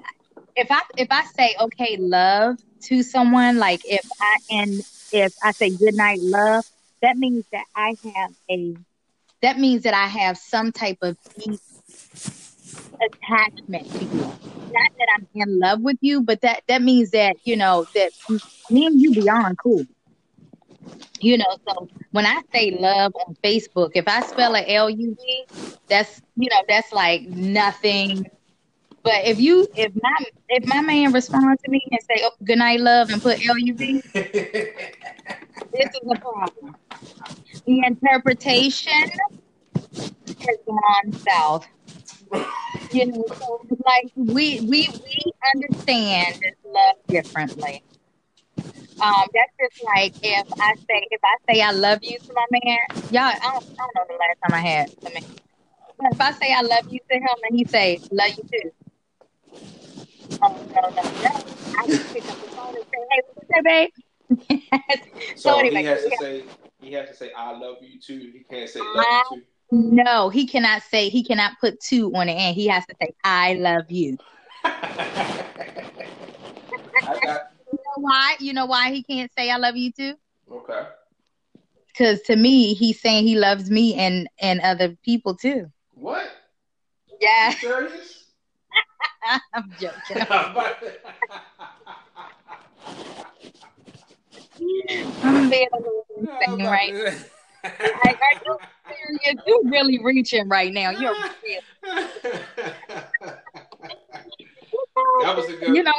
if 0.56 0.72
I 0.72 0.82
if 0.98 1.08
I 1.10 1.24
say 1.26 1.56
okay, 1.60 1.98
love 1.98 2.58
to 2.84 3.04
someone, 3.04 3.58
like 3.58 3.82
if 3.86 4.08
I 4.22 4.38
and 4.52 4.82
if 5.12 5.34
I 5.44 5.52
say 5.52 5.76
good 5.76 5.96
night, 5.96 6.20
love, 6.22 6.66
that 7.02 7.18
means 7.18 7.46
that 7.52 7.66
I 7.76 7.96
have 8.16 8.34
a 8.50 8.76
that 9.42 9.60
means 9.60 9.84
that 9.84 9.94
I 9.94 10.08
have 10.08 10.38
some 10.38 10.72
type 10.72 11.00
of 11.02 11.18
deep 11.38 11.60
attachment 13.02 13.90
to 13.92 14.06
you. 14.06 14.22
Not 14.22 14.92
that 14.98 15.08
I'm 15.18 15.28
in 15.36 15.60
love 15.60 15.82
with 15.82 15.98
you, 16.02 16.22
but 16.22 16.42
that 16.42 16.64
that 16.68 16.82
means 16.82 17.12
that 17.12 17.36
you 17.44 17.56
know 17.56 17.86
that 17.96 18.12
me 18.70 18.86
and 18.86 19.00
you 19.00 19.14
beyond 19.14 19.58
cool. 19.58 19.86
You 21.20 21.38
know, 21.38 21.58
so 21.68 21.88
when 22.12 22.26
I 22.26 22.42
say 22.54 22.78
love 22.80 23.14
on 23.28 23.36
Facebook, 23.44 23.92
if 23.96 24.08
I 24.08 24.22
spell 24.22 24.56
it 24.56 24.66
L 24.68 24.90
U 24.90 25.16
V, 25.16 25.46
that's 25.88 26.22
you 26.36 26.50
know 26.50 26.64
that's 26.68 26.92
like 26.92 27.24
nothing 27.30 28.26
but 29.04 29.26
if 29.26 29.40
you, 29.40 29.68
if 29.76 29.94
my, 30.02 30.26
if 30.48 30.66
my 30.66 30.82
man 30.82 31.12
responds 31.12 31.62
to 31.64 31.70
me 31.70 31.82
and 31.92 32.00
say, 32.10 32.24
"Oh, 32.24 32.32
good 32.46 32.58
night, 32.58 32.80
love," 32.80 33.10
and 33.10 33.22
put 33.22 33.46
L 33.46 33.58
U 33.58 33.76
V, 33.76 34.02
this 34.14 34.32
is 35.74 36.02
a 36.10 36.20
problem. 36.22 36.76
The 37.66 37.84
interpretation 37.86 39.10
has 39.84 40.58
gone 40.66 41.14
south. 41.28 41.68
You 42.94 43.08
know, 43.08 43.26
so 43.40 43.60
like 43.86 44.12
we 44.16 44.62
we 44.62 44.88
we 44.90 45.32
understand 45.56 46.40
love 46.66 46.96
differently. 47.08 47.84
Um, 49.02 49.26
that's 49.34 49.52
just 49.60 49.84
like 49.84 50.14
if 50.22 50.48
I 50.60 50.76
say 50.76 51.08
if 51.10 51.22
I 51.24 51.54
say 51.54 51.62
I 51.62 51.72
love 51.72 52.00
you 52.02 52.18
to 52.18 52.34
my 52.34 52.46
man, 52.52 52.78
y'all. 53.12 53.22
I 53.24 53.34
don't, 53.34 53.44
I 53.46 53.52
don't 53.52 53.96
know 53.96 54.04
the 54.08 54.14
last 54.14 54.38
time 54.44 54.54
I 54.54 54.60
had. 54.60 54.92
I 55.06 55.10
mean, 55.10 55.24
if 56.12 56.22
I 56.22 56.32
say 56.34 56.54
I 56.54 56.62
love 56.62 56.86
you 56.90 57.00
to 57.12 57.18
him 57.18 57.36
and 57.50 57.58
he 57.58 57.66
say 57.66 58.00
love 58.12 58.30
you 58.38 58.44
too, 58.52 58.72
Oh, 60.46 60.50
no, 60.76 60.82
no, 60.90 60.90
no. 60.90 61.30
I 61.80 61.88
just 61.88 62.14
pick 62.14 62.30
up 62.30 62.42
the 62.42 62.48
phone 62.50 62.76
and 62.76 62.86
say, 62.92 63.00
hey, 63.12 63.22
what's 63.34 63.50
up, 63.58 63.64
babe? 63.64 63.90
so, 65.38 65.50
so 65.52 65.60
anyway, 65.60 65.80
he 65.80 65.86
has 65.86 66.04
to 66.04 66.12
say 66.18 66.44
he 66.82 66.92
has 66.94 67.10
to 67.10 67.16
say 67.16 67.32
I 67.36 67.58
love 67.58 67.78
you 67.82 68.00
too. 68.00 68.32
He 68.34 68.44
can't 68.50 68.70
say 68.70 68.82
love 68.82 69.06
I, 69.08 69.24
you 69.32 69.38
too. 69.38 69.44
No, 69.76 70.30
he 70.30 70.46
cannot 70.46 70.84
say 70.84 71.10
he 71.10 71.24
cannot 71.24 71.54
put 71.60 71.80
two 71.80 72.14
on 72.16 72.28
the 72.28 72.34
end. 72.34 72.56
He 72.56 72.68
has 72.68 72.86
to 72.86 72.94
say 73.02 73.16
I 73.24 73.56
love 73.56 73.90
you. 73.90 74.20
I 74.64 74.78
got... 77.24 77.42
You 77.72 77.80
know 77.80 77.96
why? 77.96 78.36
You 78.40 78.54
know 78.54 78.68
why 78.68 78.92
he 78.92 79.02
can't 79.02 79.32
say 79.36 79.50
I 79.50 79.58
love 79.58 79.76
you 79.76 79.92
too? 79.92 80.14
Okay. 80.52 80.84
Because 81.88 82.22
to 82.24 82.36
me, 82.36 82.76
he's 82.76 83.02
saying 83.02 83.26
he 83.26 83.36
loves 83.36 83.72
me 83.72 83.96
and 83.96 84.30
and 84.40 84.62
other 84.62 84.96
people 85.04 85.36
too. 85.36 85.72
What? 85.96 86.30
Yeah. 87.20 87.50
You 87.50 87.56
serious? 87.56 88.26
I'm 89.56 89.74
joking. 89.80 90.24
I'm 95.24 95.50
being 95.50 95.68
a 95.74 95.78
little 95.78 96.06
insane 96.16 96.64
right 96.64 97.26
like, 97.64 98.20
are 98.20 98.42
you? 98.46 98.58
You're 99.46 99.64
really 99.66 100.00
reaching 100.04 100.48
right 100.50 100.74
now. 100.74 100.92
You're 100.92 101.16
that 105.22 105.36
was 105.36 105.50
a 105.50 105.56
good. 105.56 105.76
You 105.76 105.84
know, 105.84 105.94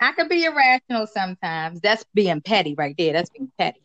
I 0.00 0.12
could 0.12 0.28
be 0.28 0.44
irrational 0.44 1.06
sometimes. 1.06 1.80
That's 1.80 2.04
being 2.14 2.40
petty 2.40 2.74
right 2.76 2.94
there. 2.98 3.12
That's 3.12 3.30
being 3.30 3.50
petty. 3.58 3.80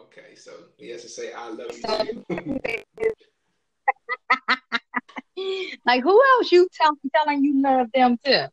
Okay, 0.00 0.34
so 0.34 0.52
he 0.76 0.90
has 0.90 1.02
to 1.02 1.08
say, 1.08 1.32
"I 1.32 1.48
love 1.48 1.70
you." 2.28 2.60
like 5.86 6.02
who 6.02 6.22
else 6.36 6.52
you 6.52 6.68
tell, 6.72 6.92
telling 7.14 7.44
you 7.44 7.62
love 7.62 7.88
them 7.94 8.18
too? 8.24 8.44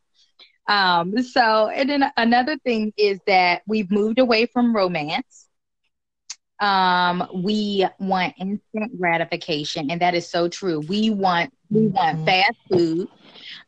Um, 0.67 1.21
so 1.21 1.67
and 1.69 1.89
then 1.89 2.11
another 2.17 2.57
thing 2.59 2.93
is 2.97 3.19
that 3.27 3.61
we've 3.67 3.91
moved 3.91 4.19
away 4.19 4.45
from 4.47 4.75
romance. 4.75 5.44
Um, 6.59 7.27
we 7.33 7.85
want 7.99 8.33
instant 8.37 8.97
gratification, 8.99 9.91
and 9.91 10.01
that 10.01 10.15
is 10.15 10.27
so 10.27 10.47
true. 10.47 10.79
We 10.79 11.09
want 11.09 11.53
we 11.69 11.87
want 11.87 12.17
mm-hmm. 12.17 12.25
fast 12.25 12.57
food. 12.71 13.07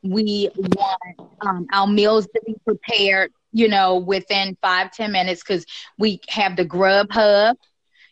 We 0.03 0.49
want 0.55 1.31
um, 1.41 1.67
our 1.73 1.87
meals 1.87 2.27
to 2.27 2.41
be 2.45 2.55
prepared, 2.65 3.31
you 3.51 3.67
know, 3.67 3.97
within 3.97 4.57
five 4.61 4.91
ten 4.91 5.11
minutes 5.11 5.43
because 5.43 5.65
we 5.97 6.21
have 6.29 6.55
the 6.55 6.65
Grubhub 6.65 7.55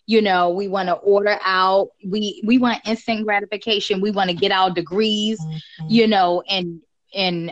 you 0.08 0.22
know 0.22 0.52
we 0.52 0.68
want 0.68 0.88
to 0.88 0.94
order 0.94 1.40
out 1.44 1.90
we 2.06 2.40
we 2.46 2.60
want 2.60 2.80
instant 2.86 3.26
gratification 3.26 4.00
we 4.00 4.12
want 4.12 4.30
to 4.30 4.36
get 4.36 4.52
our 4.52 4.70
degrees 4.70 5.44
mm-hmm. 5.44 5.88
you 5.90 6.06
know 6.08 6.44
in 6.48 6.80
in 7.12 7.52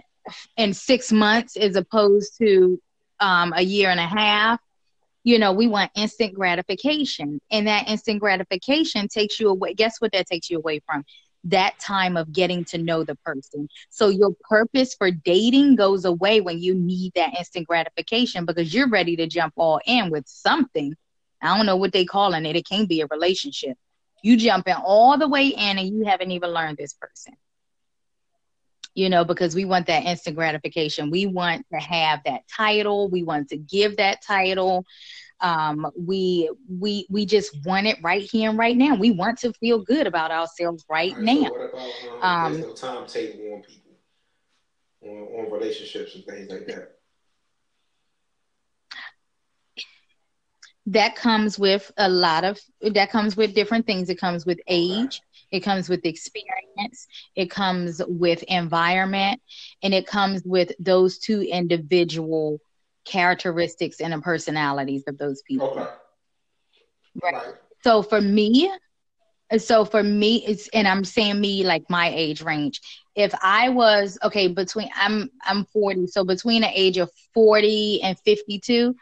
in 0.58 0.74
six 0.74 1.12
months 1.12 1.58
as 1.58 1.76
opposed 1.76 2.38
to 2.38 2.80
um, 3.20 3.54
a 3.56 3.62
year 3.62 3.90
and 3.90 4.00
a 4.00 4.08
half. 4.08 4.60
You 5.24 5.40
know, 5.40 5.54
we 5.54 5.68
want 5.68 5.92
instant 5.96 6.34
gratification, 6.34 7.40
and 7.50 7.68
that 7.68 7.88
instant 7.88 8.20
gratification 8.20 9.08
takes 9.08 9.40
you 9.40 9.50
away. 9.50 9.74
Guess 9.74 10.00
what? 10.00 10.12
That 10.12 10.28
takes 10.28 10.50
you 10.50 10.58
away 10.58 10.82
from 10.86 11.04
that 11.46 11.78
time 11.80 12.16
of 12.18 12.32
getting 12.32 12.64
to 12.66 12.78
know 12.78 13.04
the 13.04 13.16
person. 13.16 13.68
So 13.90 14.08
your 14.10 14.32
purpose 14.50 14.96
for 14.96 15.12
dating 15.12 15.76
goes 15.76 16.06
away 16.06 16.42
when 16.42 16.60
you 16.60 16.74
need 16.74 17.14
that 17.16 17.38
instant 17.38 17.68
gratification 17.68 18.46
because 18.46 18.74
you're 18.74 18.90
ready 18.90 19.16
to 19.18 19.28
jump 19.28 19.54
all 19.58 19.80
in 19.86 20.10
with 20.10 20.28
something. 20.28 20.96
I 21.42 21.58
don't 21.58 21.66
know 21.66 21.76
what 21.76 21.92
they 21.92 22.06
calling 22.06 22.46
it. 22.46 22.56
It 22.56 22.68
can't 22.68 22.88
be 22.88 23.02
a 23.02 23.08
relationship. 23.08 23.78
You 24.24 24.38
jumping 24.38 24.76
all 24.76 25.18
the 25.18 25.28
way 25.28 25.48
in 25.48 25.78
and 25.78 25.88
you 25.90 26.06
haven't 26.06 26.32
even 26.32 26.52
learned 26.52 26.78
this 26.78 26.94
person. 26.94 27.34
You 28.96 29.10
know, 29.10 29.24
because 29.24 29.56
we 29.56 29.66
want 29.66 29.88
that 29.88 30.04
instant 30.06 30.36
gratification. 30.36 31.10
We 31.10 31.26
want 31.26 31.66
to 31.72 31.78
have 31.80 32.22
that 32.26 32.42
title. 32.48 33.10
We 33.10 33.24
want 33.24 33.50
to 33.50 33.58
give 33.58 33.98
that 33.98 34.22
title. 34.22 34.86
Um, 35.40 35.88
we 35.98 36.50
we 36.70 37.06
we 37.10 37.26
just 37.26 37.56
want 37.66 37.88
it 37.88 37.98
right 38.02 38.22
here 38.24 38.50
and 38.50 38.58
right 38.60 38.76
now. 38.76 38.96
We 38.96 39.12
want 39.12 39.40
to 39.40 39.54
feel 39.54 39.80
good 39.84 40.08
about 40.08 40.32
ourselves 40.32 40.86
right, 40.90 41.16
right 41.16 41.18
now. 41.18 41.50
So 41.52 41.62
what 41.62 41.70
about 41.70 42.02
um, 42.22 42.54
um, 42.56 42.66
no 42.66 42.76
timetable 42.82 43.54
on 43.54 43.62
people, 43.64 43.98
on, 45.02 45.28
on 45.46 45.52
relationships 45.52 46.16
and 46.16 46.26
things 46.26 46.50
like 46.50 46.66
that? 46.66 46.84
That 50.88 51.16
comes 51.16 51.58
with 51.58 51.92
a 51.98 52.10
lot 52.10 52.44
of 52.44 52.60
that 52.82 53.12
comes 53.12 53.36
with 53.36 53.54
different 53.54 53.86
things. 53.86 54.10
It 54.10 54.20
comes 54.20 54.46
with 54.46 54.60
age. 54.68 55.22
It 55.54 55.62
comes 55.62 55.88
with 55.88 56.04
experience. 56.04 57.08
It 57.36 57.52
comes 57.52 58.02
with 58.08 58.42
environment, 58.44 59.40
and 59.84 59.94
it 59.94 60.08
comes 60.08 60.42
with 60.44 60.72
those 60.80 61.20
two 61.20 61.42
individual 61.42 62.60
characteristics 63.06 64.02
and 64.02 64.14
the 64.14 64.20
personalities 64.20 65.04
of 65.06 65.20
those 65.20 65.44
people. 65.44 65.70
Okay. 65.70 65.86
Right. 67.22 67.34
right. 67.36 67.54
So 67.84 68.02
for 68.02 68.20
me, 68.20 68.72
so 69.60 69.86
for 69.86 70.02
me, 70.02 70.44
it's 70.48 70.70
and 70.70 70.88
I'm 70.88 71.06
saying 71.06 71.40
me 71.40 71.64
like 71.64 71.84
my 71.88 72.10
age 72.10 72.42
range. 72.42 72.82
If 73.16 73.32
I 73.44 73.70
was 73.70 74.18
okay 74.24 74.48
between 74.48 74.90
I'm 74.96 75.30
I'm 75.44 75.66
40, 75.66 76.08
so 76.08 76.24
between 76.24 76.64
the 76.64 76.72
age 76.74 76.98
of 76.98 77.12
40 77.36 78.02
and 78.02 78.18
52, 78.18 78.96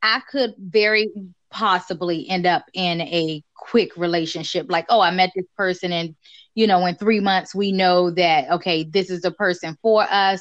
I 0.00 0.20
could 0.30 0.54
very 0.58 1.10
possibly 1.50 2.28
end 2.28 2.46
up 2.46 2.66
in 2.72 3.00
a 3.00 3.42
quick 3.58 3.96
relationship. 3.96 4.66
Like, 4.70 4.86
oh, 4.88 5.00
I 5.00 5.10
met 5.10 5.32
this 5.34 5.46
person 5.56 5.92
and 5.92 6.14
you 6.54 6.66
know, 6.66 6.84
in 6.86 6.96
three 6.96 7.20
months 7.20 7.54
we 7.54 7.70
know 7.70 8.10
that 8.10 8.50
okay, 8.50 8.84
this 8.84 9.10
is 9.10 9.22
the 9.22 9.30
person 9.30 9.78
for 9.82 10.02
us 10.02 10.40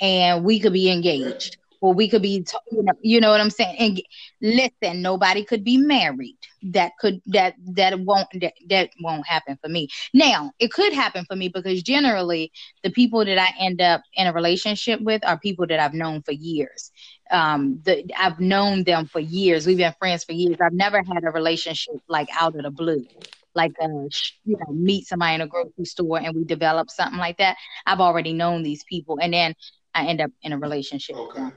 and 0.00 0.44
we 0.44 0.60
could 0.60 0.72
be 0.72 0.90
engaged 0.90 1.58
or 1.80 1.92
we 1.92 2.08
could 2.08 2.22
be 2.22 2.44
you 2.72 2.82
know, 2.82 2.92
you 3.02 3.20
know 3.20 3.30
what 3.30 3.40
i'm 3.40 3.50
saying? 3.50 3.76
And 3.78 4.02
listen 4.40 5.02
nobody 5.02 5.44
could 5.44 5.64
be 5.64 5.76
married. 5.76 6.38
That 6.62 6.92
could 6.98 7.20
that 7.26 7.54
that 7.74 8.00
won't 8.00 8.28
that, 8.40 8.54
that 8.68 8.90
won't 9.00 9.26
happen 9.26 9.58
for 9.62 9.68
me. 9.68 9.88
Now 10.14 10.52
it 10.58 10.72
could 10.72 10.92
happen 10.92 11.24
for 11.26 11.36
me 11.36 11.48
because 11.48 11.82
generally 11.82 12.50
the 12.82 12.90
people 12.90 13.24
that 13.24 13.38
i 13.38 13.52
end 13.60 13.80
up 13.80 14.02
in 14.14 14.26
a 14.26 14.32
relationship 14.32 15.00
with 15.00 15.24
are 15.24 15.38
people 15.38 15.66
that 15.66 15.80
i've 15.80 15.94
known 15.94 16.22
for 16.22 16.32
years 16.32 16.90
um 17.30 17.80
the, 17.84 18.04
i've 18.16 18.40
known 18.40 18.84
them 18.84 19.06
for 19.06 19.20
years 19.20 19.66
we've 19.66 19.78
been 19.78 19.94
friends 19.98 20.24
for 20.24 20.32
years 20.32 20.56
i've 20.62 20.72
never 20.72 21.02
had 21.02 21.24
a 21.24 21.30
relationship 21.30 21.94
like 22.08 22.28
out 22.38 22.54
of 22.56 22.62
the 22.62 22.70
blue 22.70 23.06
like 23.54 23.72
uh, 23.82 23.86
you 23.86 24.56
know 24.56 24.72
meet 24.72 25.06
somebody 25.06 25.34
in 25.34 25.40
a 25.40 25.46
grocery 25.46 25.84
store 25.84 26.18
and 26.18 26.34
we 26.34 26.44
develop 26.44 26.90
something 26.90 27.18
like 27.18 27.38
that 27.38 27.56
i've 27.86 28.00
already 28.00 28.32
known 28.32 28.62
these 28.62 28.84
people 28.84 29.18
and 29.20 29.32
then 29.32 29.54
i 29.94 30.06
end 30.06 30.20
up 30.20 30.30
in 30.42 30.52
a 30.52 30.58
relationship 30.58 31.16
okay 31.16 31.48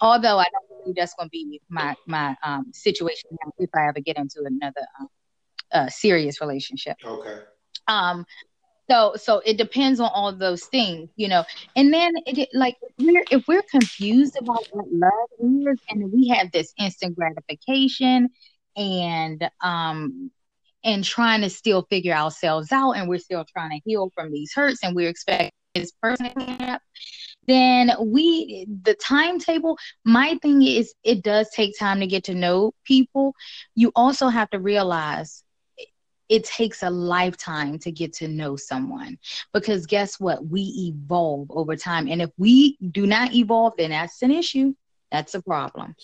although 0.00 0.38
I 0.38 0.46
don't 0.50 0.82
believe 0.82 0.96
that's 0.96 1.14
going 1.14 1.28
to 1.28 1.30
be 1.30 1.60
my 1.68 1.94
my 2.06 2.36
um, 2.42 2.66
situation 2.72 3.30
if 3.58 3.70
I 3.74 3.88
ever 3.88 4.00
get 4.00 4.16
into 4.16 4.42
another 4.44 4.86
um, 4.98 5.08
uh, 5.72 5.88
serious 5.88 6.40
relationship. 6.40 6.96
Okay. 7.04 7.38
Um. 7.86 8.24
So 8.90 9.14
so 9.16 9.40
it 9.44 9.56
depends 9.56 10.00
on 10.00 10.10
all 10.12 10.32
those 10.34 10.64
things, 10.64 11.10
you 11.16 11.28
know. 11.28 11.44
And 11.76 11.92
then 11.92 12.12
it, 12.26 12.48
like 12.52 12.76
if 12.82 12.92
we're 12.98 13.24
if 13.30 13.48
we're 13.48 13.62
confused 13.70 14.36
about 14.40 14.64
what 14.72 14.86
love 14.92 15.28
is, 15.38 15.78
and 15.88 16.12
we 16.12 16.28
have 16.28 16.50
this 16.52 16.72
instant 16.78 17.16
gratification, 17.16 18.30
and 18.76 19.48
um 19.62 20.30
and 20.82 21.04
trying 21.04 21.42
to 21.42 21.50
still 21.50 21.86
figure 21.90 22.14
ourselves 22.14 22.72
out, 22.72 22.92
and 22.92 23.08
we're 23.08 23.18
still 23.18 23.44
trying 23.44 23.70
to 23.70 23.80
heal 23.84 24.10
from 24.14 24.32
these 24.32 24.52
hurts, 24.54 24.82
and 24.82 24.96
we're 24.96 25.08
expecting 25.10 25.50
this 25.74 25.92
person 26.02 26.32
up 26.62 26.82
then 27.46 27.92
we 28.00 28.66
the 28.82 28.94
timetable 28.94 29.78
my 30.04 30.38
thing 30.42 30.62
is 30.62 30.94
it 31.04 31.22
does 31.22 31.48
take 31.50 31.78
time 31.78 32.00
to 32.00 32.06
get 32.06 32.24
to 32.24 32.34
know 32.34 32.72
people 32.84 33.34
you 33.74 33.92
also 33.94 34.28
have 34.28 34.50
to 34.50 34.58
realize 34.58 35.42
it 36.30 36.44
takes 36.44 36.84
a 36.84 36.88
lifetime 36.88 37.76
to 37.80 37.90
get 37.90 38.12
to 38.14 38.28
know 38.28 38.54
someone. 38.56 39.18
Because 39.52 39.84
guess 39.84 40.20
what? 40.20 40.46
We 40.46 40.62
evolve 40.94 41.50
over 41.50 41.76
time. 41.76 42.06
And 42.08 42.22
if 42.22 42.30
we 42.38 42.78
do 42.92 43.06
not 43.06 43.34
evolve 43.34 43.74
then 43.76 43.90
that's 43.90 44.22
an 44.22 44.30
issue. 44.30 44.74
That's 45.10 45.34
a 45.34 45.42
problem. 45.42 45.96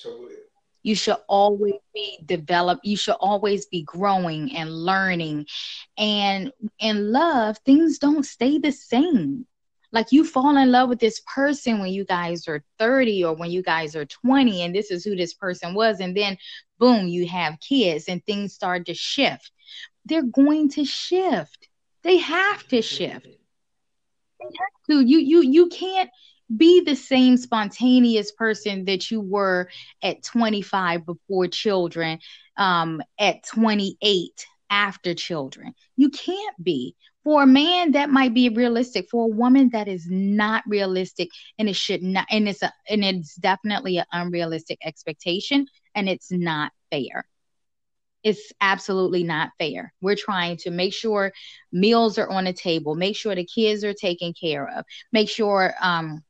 You 0.82 0.96
should 0.96 1.16
always 1.28 1.74
be 1.94 2.18
developed 2.26 2.84
you 2.84 2.96
should 2.96 3.16
always 3.20 3.66
be 3.66 3.82
growing 3.82 4.54
and 4.56 4.70
learning. 4.70 5.46
And 5.96 6.52
in 6.80 7.12
love 7.12 7.58
things 7.64 7.98
don't 7.98 8.26
stay 8.26 8.58
the 8.58 8.72
same. 8.72 9.46
Like 9.92 10.10
you 10.10 10.24
fall 10.24 10.56
in 10.56 10.72
love 10.72 10.88
with 10.88 10.98
this 10.98 11.22
person 11.32 11.78
when 11.78 11.92
you 11.92 12.04
guys 12.04 12.48
are 12.48 12.64
30 12.80 13.24
or 13.24 13.34
when 13.34 13.52
you 13.52 13.62
guys 13.62 13.94
are 13.94 14.04
20 14.04 14.62
and 14.62 14.74
this 14.74 14.90
is 14.90 15.04
who 15.04 15.14
this 15.14 15.34
person 15.34 15.72
was. 15.72 16.00
And 16.00 16.16
then 16.16 16.36
boom 16.78 17.06
you 17.06 17.28
have 17.28 17.60
kids 17.60 18.06
and 18.08 18.24
things 18.26 18.52
start 18.52 18.86
to 18.86 18.94
shift 18.94 19.52
they're 20.06 20.22
going 20.22 20.70
to 20.70 20.84
shift. 20.84 21.68
They 22.02 22.18
have 22.18 22.66
to 22.68 22.82
shift. 22.82 23.26
They 23.26 24.46
have 24.46 24.86
to. 24.90 25.00
You 25.00 25.18
you 25.18 25.42
you 25.42 25.68
can't 25.68 26.10
be 26.54 26.80
the 26.82 26.94
same 26.94 27.36
spontaneous 27.36 28.30
person 28.32 28.84
that 28.84 29.10
you 29.10 29.20
were 29.20 29.68
at 30.02 30.22
25 30.22 31.04
before 31.04 31.48
children 31.48 32.20
um 32.56 33.02
at 33.18 33.44
28 33.44 34.46
after 34.70 35.14
children. 35.14 35.74
You 35.96 36.10
can't 36.10 36.62
be. 36.62 36.94
For 37.24 37.42
a 37.42 37.46
man 37.46 37.92
that 37.92 38.08
might 38.08 38.34
be 38.34 38.48
realistic. 38.50 39.08
For 39.10 39.24
a 39.24 39.34
woman 39.34 39.70
that 39.70 39.88
is 39.88 40.06
not 40.08 40.62
realistic 40.68 41.30
and 41.58 41.68
it 41.68 41.74
should 41.74 42.02
not 42.02 42.26
and 42.30 42.48
it's 42.48 42.62
a 42.62 42.72
and 42.88 43.04
it's 43.04 43.34
definitely 43.34 43.98
an 43.98 44.06
unrealistic 44.12 44.78
expectation 44.84 45.66
and 45.96 46.08
it's 46.08 46.30
not 46.30 46.70
fair 46.92 47.26
it's 48.22 48.52
absolutely 48.60 49.22
not 49.22 49.50
fair. 49.58 49.92
We're 50.00 50.16
trying 50.16 50.56
to 50.58 50.70
make 50.70 50.92
sure 50.92 51.32
meals 51.72 52.18
are 52.18 52.28
on 52.28 52.44
the 52.44 52.52
table 52.52 52.94
make 52.94 53.16
sure 53.16 53.34
the 53.34 53.44
kids 53.44 53.84
are 53.84 53.94
taken 53.94 54.32
care 54.32 54.68
of 54.68 54.84
make 55.12 55.28
sure 55.28 55.74
um 55.80 56.22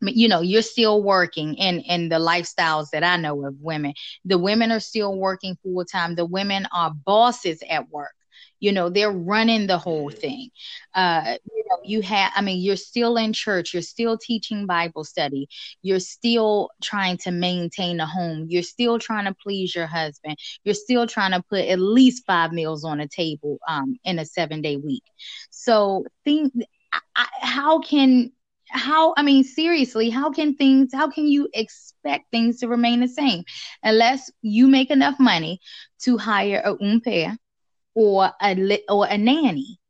you 0.00 0.28
know 0.28 0.40
you're 0.40 0.62
still 0.62 1.02
working 1.02 1.54
in 1.54 1.80
in 1.80 2.08
the 2.08 2.16
lifestyles 2.16 2.90
that 2.92 3.04
i 3.04 3.16
know 3.16 3.44
of 3.46 3.54
women. 3.60 3.92
The 4.24 4.38
women 4.38 4.70
are 4.72 4.80
still 4.80 5.16
working 5.16 5.56
full 5.62 5.84
time. 5.84 6.14
The 6.14 6.24
women 6.24 6.66
are 6.72 6.92
bosses 6.92 7.62
at 7.68 7.88
work 7.90 8.12
you 8.60 8.72
know 8.72 8.88
they're 8.88 9.12
running 9.12 9.66
the 9.66 9.78
whole 9.78 10.10
thing. 10.10 10.50
Uh 10.94 11.36
you 11.54 11.64
know 11.68 11.78
you 11.84 12.02
have 12.02 12.32
i 12.34 12.40
mean 12.40 12.60
you're 12.60 12.76
still 12.76 13.16
in 13.16 13.32
church 13.32 13.72
you're 13.72 13.82
still 13.82 14.16
teaching 14.16 14.66
bible 14.66 15.04
study 15.04 15.48
you're 15.82 16.00
still 16.00 16.70
trying 16.82 17.16
to 17.16 17.30
maintain 17.30 18.00
a 18.00 18.06
home 18.06 18.46
you're 18.48 18.62
still 18.62 18.98
trying 18.98 19.24
to 19.24 19.34
please 19.34 19.74
your 19.74 19.86
husband 19.86 20.36
you're 20.64 20.74
still 20.74 21.06
trying 21.06 21.32
to 21.32 21.42
put 21.48 21.64
at 21.66 21.78
least 21.78 22.24
five 22.26 22.52
meals 22.52 22.84
on 22.84 23.00
a 23.00 23.08
table 23.08 23.58
um 23.68 23.96
in 24.04 24.18
a 24.18 24.24
seven 24.24 24.62
day 24.62 24.76
week. 24.76 25.04
So 25.50 26.04
think 26.24 26.52
I, 26.92 27.26
how 27.40 27.80
can 27.80 28.32
how 28.70 29.14
i 29.16 29.22
mean 29.22 29.44
seriously 29.44 30.10
how 30.10 30.30
can 30.30 30.54
things 30.54 30.90
how 30.92 31.08
can 31.08 31.26
you 31.26 31.48
expect 31.54 32.30
things 32.30 32.58
to 32.60 32.68
remain 32.68 33.00
the 33.00 33.08
same 33.08 33.44
unless 33.82 34.30
you 34.42 34.68
make 34.68 34.90
enough 34.90 35.18
money 35.18 35.60
to 36.00 36.18
hire 36.18 36.62
a 36.64 36.72
au 36.72 37.00
pair 37.00 37.36
or 37.98 38.30
a 38.40 38.80
or 38.88 39.08
a 39.08 39.18
nanny 39.18 39.80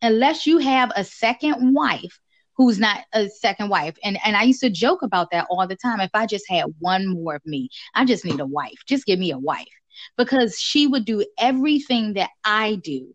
unless 0.00 0.46
you 0.46 0.56
have 0.56 0.90
a 0.96 1.04
second 1.04 1.74
wife 1.74 2.18
who's 2.56 2.78
not 2.78 3.00
a 3.12 3.28
second 3.28 3.68
wife. 3.68 3.94
And 4.02 4.18
and 4.24 4.34
I 4.34 4.44
used 4.44 4.62
to 4.62 4.70
joke 4.70 5.02
about 5.02 5.30
that 5.32 5.46
all 5.50 5.66
the 5.66 5.76
time. 5.76 6.00
If 6.00 6.10
I 6.14 6.24
just 6.24 6.46
had 6.48 6.64
one 6.78 7.06
more 7.06 7.34
of 7.34 7.44
me 7.44 7.68
I 7.94 8.06
just 8.06 8.24
need 8.24 8.40
a 8.40 8.46
wife. 8.46 8.78
Just 8.86 9.04
give 9.04 9.18
me 9.18 9.32
a 9.32 9.38
wife. 9.38 9.68
Because 10.16 10.58
she 10.58 10.86
would 10.86 11.04
do 11.04 11.26
everything 11.38 12.14
that 12.14 12.30
I 12.42 12.76
do. 12.76 13.14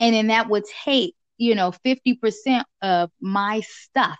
And 0.00 0.16
then 0.16 0.26
that 0.26 0.48
would 0.48 0.64
take 0.84 1.14
you 1.38 1.54
know 1.54 1.72
50% 1.84 2.64
of 2.82 3.10
my 3.20 3.60
stuff 3.60 4.18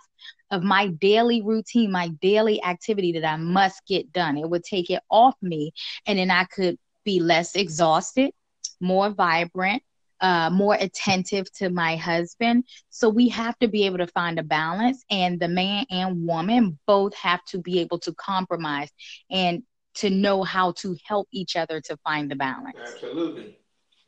of 0.49 0.63
my 0.63 0.87
daily 0.87 1.41
routine 1.41 1.91
my 1.91 2.07
daily 2.21 2.63
activity 2.63 3.11
that 3.19 3.25
I 3.25 3.35
must 3.35 3.85
get 3.85 4.13
done. 4.13 4.37
It 4.37 4.49
would 4.49 4.63
take 4.63 4.89
it 4.89 5.03
off 5.11 5.35
me 5.41 5.73
and 6.05 6.17
then 6.17 6.31
I 6.31 6.45
could 6.45 6.77
be 7.03 7.19
less 7.19 7.55
exhausted 7.55 8.31
more 8.79 9.09
vibrant, 9.09 9.83
uh, 10.21 10.49
more 10.49 10.75
attentive 10.79 11.51
to 11.53 11.69
my 11.69 11.95
husband. 11.95 12.63
So 12.89 13.09
we 13.09 13.29
have 13.29 13.57
to 13.59 13.67
be 13.67 13.85
able 13.85 13.99
to 13.99 14.07
find 14.07 14.39
a 14.39 14.43
balance, 14.43 15.03
and 15.09 15.39
the 15.39 15.47
man 15.47 15.85
and 15.89 16.25
woman 16.27 16.79
both 16.87 17.13
have 17.15 17.43
to 17.45 17.59
be 17.59 17.79
able 17.79 17.99
to 17.99 18.13
compromise 18.13 18.89
and 19.29 19.63
to 19.95 20.09
know 20.09 20.43
how 20.43 20.73
to 20.73 20.95
help 21.05 21.27
each 21.31 21.55
other 21.55 21.81
to 21.81 21.97
find 21.97 22.29
the 22.29 22.35
balance. 22.35 22.77
Absolutely. 22.81 23.57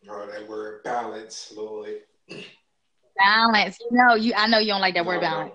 Oh, 0.10 0.28
that 0.28 0.48
word 0.48 0.84
balance, 0.84 1.54
Lord. 1.56 1.96
Balance. 3.18 3.78
No, 3.92 4.16
you. 4.16 4.34
I 4.36 4.48
know 4.48 4.60
you 4.60 4.68
don't 4.68 4.82
like 4.82 4.94
that 4.96 5.04
no, 5.04 5.10
word 5.10 5.22
balance. 5.22 5.52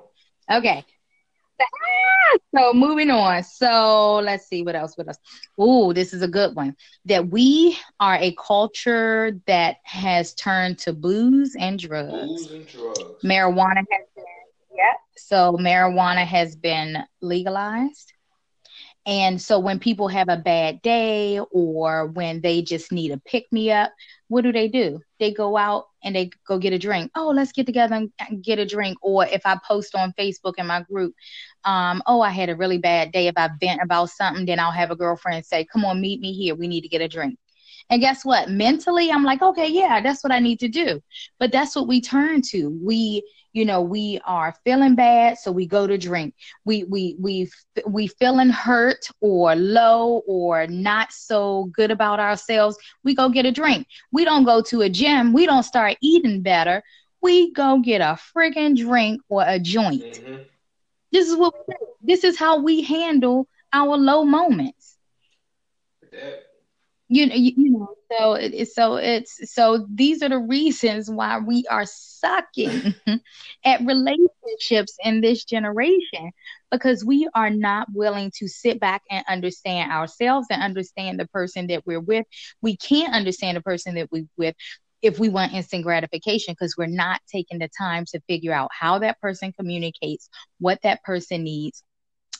Okay. 0.50 0.84
So 2.56 2.72
moving 2.72 3.10
on. 3.10 3.42
So 3.42 4.16
let's 4.16 4.46
see 4.46 4.62
what 4.62 4.74
else. 4.74 4.96
What 4.96 5.08
else? 5.08 5.18
Ooh, 5.60 5.92
this 5.92 6.12
is 6.12 6.22
a 6.22 6.28
good 6.28 6.54
one. 6.56 6.76
That 7.04 7.28
we 7.28 7.76
are 8.00 8.16
a 8.16 8.34
culture 8.34 9.32
that 9.46 9.76
has 9.84 10.34
turned 10.34 10.78
to 10.80 10.92
booze 10.92 11.54
and 11.58 11.78
drugs. 11.78 12.46
Booze 12.46 12.52
and 12.52 12.66
drugs. 12.66 13.22
Marijuana 13.24 13.84
has 13.90 14.06
been. 14.16 14.24
Yeah. 14.74 14.92
So 15.16 15.56
marijuana 15.60 16.24
has 16.24 16.56
been 16.56 17.04
legalized. 17.20 18.13
And 19.06 19.40
so 19.40 19.58
when 19.58 19.78
people 19.78 20.08
have 20.08 20.30
a 20.30 20.36
bad 20.36 20.80
day 20.80 21.38
or 21.52 22.06
when 22.06 22.40
they 22.40 22.62
just 22.62 22.90
need 22.90 23.10
a 23.10 23.18
pick 23.18 23.52
me 23.52 23.70
up, 23.70 23.92
what 24.28 24.42
do 24.42 24.52
they 24.52 24.68
do? 24.68 25.00
They 25.20 25.32
go 25.32 25.58
out 25.58 25.88
and 26.02 26.16
they 26.16 26.30
go 26.46 26.58
get 26.58 26.72
a 26.72 26.78
drink. 26.78 27.10
Oh, 27.14 27.28
let's 27.28 27.52
get 27.52 27.66
together 27.66 27.94
and 27.96 28.42
get 28.42 28.58
a 28.58 28.66
drink. 28.66 28.96
Or 29.02 29.26
if 29.26 29.42
I 29.44 29.58
post 29.66 29.94
on 29.94 30.14
Facebook 30.18 30.54
in 30.56 30.66
my 30.66 30.82
group, 30.82 31.14
um, 31.64 32.02
oh, 32.06 32.22
I 32.22 32.30
had 32.30 32.48
a 32.48 32.56
really 32.56 32.78
bad 32.78 33.12
day. 33.12 33.26
If 33.26 33.34
I 33.36 33.50
vent 33.60 33.82
about 33.82 34.10
something, 34.10 34.46
then 34.46 34.58
I'll 34.58 34.70
have 34.70 34.90
a 34.90 34.96
girlfriend 34.96 35.44
say, 35.44 35.66
Come 35.70 35.84
on, 35.84 36.00
meet 36.00 36.20
me 36.20 36.32
here. 36.32 36.54
We 36.54 36.66
need 36.66 36.82
to 36.82 36.88
get 36.88 37.02
a 37.02 37.08
drink. 37.08 37.38
And 37.90 38.00
guess 38.00 38.24
what? 38.24 38.50
Mentally, 38.50 39.10
I'm 39.10 39.24
like, 39.24 39.42
okay, 39.42 39.68
yeah, 39.68 40.00
that's 40.00 40.24
what 40.24 40.32
I 40.32 40.38
need 40.38 40.60
to 40.60 40.68
do. 40.68 41.02
But 41.38 41.52
that's 41.52 41.76
what 41.76 41.86
we 41.86 42.00
turn 42.00 42.42
to. 42.50 42.70
We 42.82 43.22
you 43.54 43.64
know 43.64 43.80
we 43.80 44.20
are 44.26 44.54
feeling 44.64 44.94
bad 44.94 45.38
so 45.38 45.50
we 45.50 45.64
go 45.64 45.86
to 45.86 45.96
drink 45.96 46.34
we 46.64 46.84
we 46.84 47.16
we 47.18 47.48
we 47.86 48.06
feeling 48.06 48.50
hurt 48.50 49.08
or 49.20 49.54
low 49.54 50.22
or 50.26 50.66
not 50.66 51.10
so 51.12 51.70
good 51.72 51.90
about 51.90 52.20
ourselves 52.20 52.76
we 53.04 53.14
go 53.14 53.28
get 53.30 53.46
a 53.46 53.52
drink 53.52 53.86
we 54.12 54.24
don't 54.24 54.44
go 54.44 54.60
to 54.60 54.82
a 54.82 54.90
gym 54.90 55.32
we 55.32 55.46
don't 55.46 55.62
start 55.62 55.96
eating 56.02 56.42
better 56.42 56.82
we 57.22 57.52
go 57.52 57.78
get 57.78 58.02
a 58.02 58.18
friggin' 58.36 58.76
drink 58.76 59.22
or 59.28 59.44
a 59.46 59.58
joint 59.58 60.02
mm-hmm. 60.02 60.42
this 61.12 61.28
is 61.28 61.36
what 61.36 61.54
we 61.66 61.74
do. 61.74 61.86
this 62.02 62.24
is 62.24 62.36
how 62.36 62.58
we 62.58 62.82
handle 62.82 63.46
our 63.72 63.96
low 63.96 64.24
moments 64.24 64.96
you 67.14 67.26
know, 67.26 67.34
you, 67.34 67.52
you 67.56 67.70
know 67.70 67.94
so 68.10 68.34
it, 68.34 68.68
so 68.68 68.96
it's 68.96 69.52
so 69.52 69.86
these 69.92 70.22
are 70.22 70.28
the 70.28 70.38
reasons 70.38 71.08
why 71.08 71.38
we 71.38 71.64
are 71.70 71.86
sucking 71.86 72.68
mm-hmm. 72.68 73.14
at 73.64 73.80
relationships 73.86 74.96
in 75.04 75.20
this 75.20 75.44
generation 75.44 76.32
because 76.70 77.04
we 77.04 77.28
are 77.34 77.50
not 77.50 77.86
willing 77.92 78.32
to 78.38 78.48
sit 78.48 78.80
back 78.80 79.02
and 79.10 79.24
understand 79.28 79.92
ourselves 79.92 80.48
and 80.50 80.62
understand 80.62 81.20
the 81.20 81.26
person 81.28 81.68
that 81.68 81.86
we're 81.86 82.00
with. 82.00 82.26
We 82.60 82.76
can't 82.76 83.14
understand 83.14 83.56
the 83.56 83.62
person 83.62 83.94
that 83.94 84.10
we're 84.10 84.26
with 84.36 84.56
if 85.00 85.18
we 85.18 85.28
want 85.28 85.52
instant 85.52 85.84
gratification 85.84 86.52
because 86.52 86.76
we're 86.76 86.86
not 86.86 87.20
taking 87.30 87.58
the 87.58 87.68
time 87.78 88.06
to 88.06 88.20
figure 88.26 88.52
out 88.52 88.70
how 88.72 88.98
that 88.98 89.20
person 89.20 89.52
communicates 89.52 90.28
what 90.58 90.80
that 90.82 91.02
person 91.04 91.44
needs. 91.44 91.82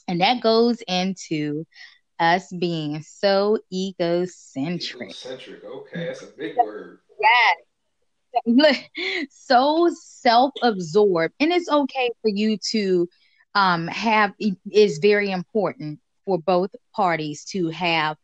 And 0.09 0.21
that 0.21 0.41
goes 0.41 0.83
into 0.89 1.65
us 2.25 2.53
being 2.53 3.03
so 3.03 3.59
egocentric. 3.73 5.11
Egocentric, 5.11 5.65
okay, 5.65 6.07
that's 6.07 6.23
a 6.23 6.29
big 6.39 6.57
word. 6.57 7.01
Yes. 7.21 7.57
so 9.31 9.89
self-absorbed 9.93 11.35
and 11.41 11.53
it's 11.53 11.69
okay 11.71 12.11
for 12.23 12.29
you 12.29 12.59
to 12.71 13.09
um 13.55 13.87
have 13.89 14.33
it's 14.39 14.99
very 14.99 15.31
important 15.31 16.01
for 16.25 16.39
both 16.39 16.71
parties 16.95 17.45
to 17.45 17.69
have 17.69 18.17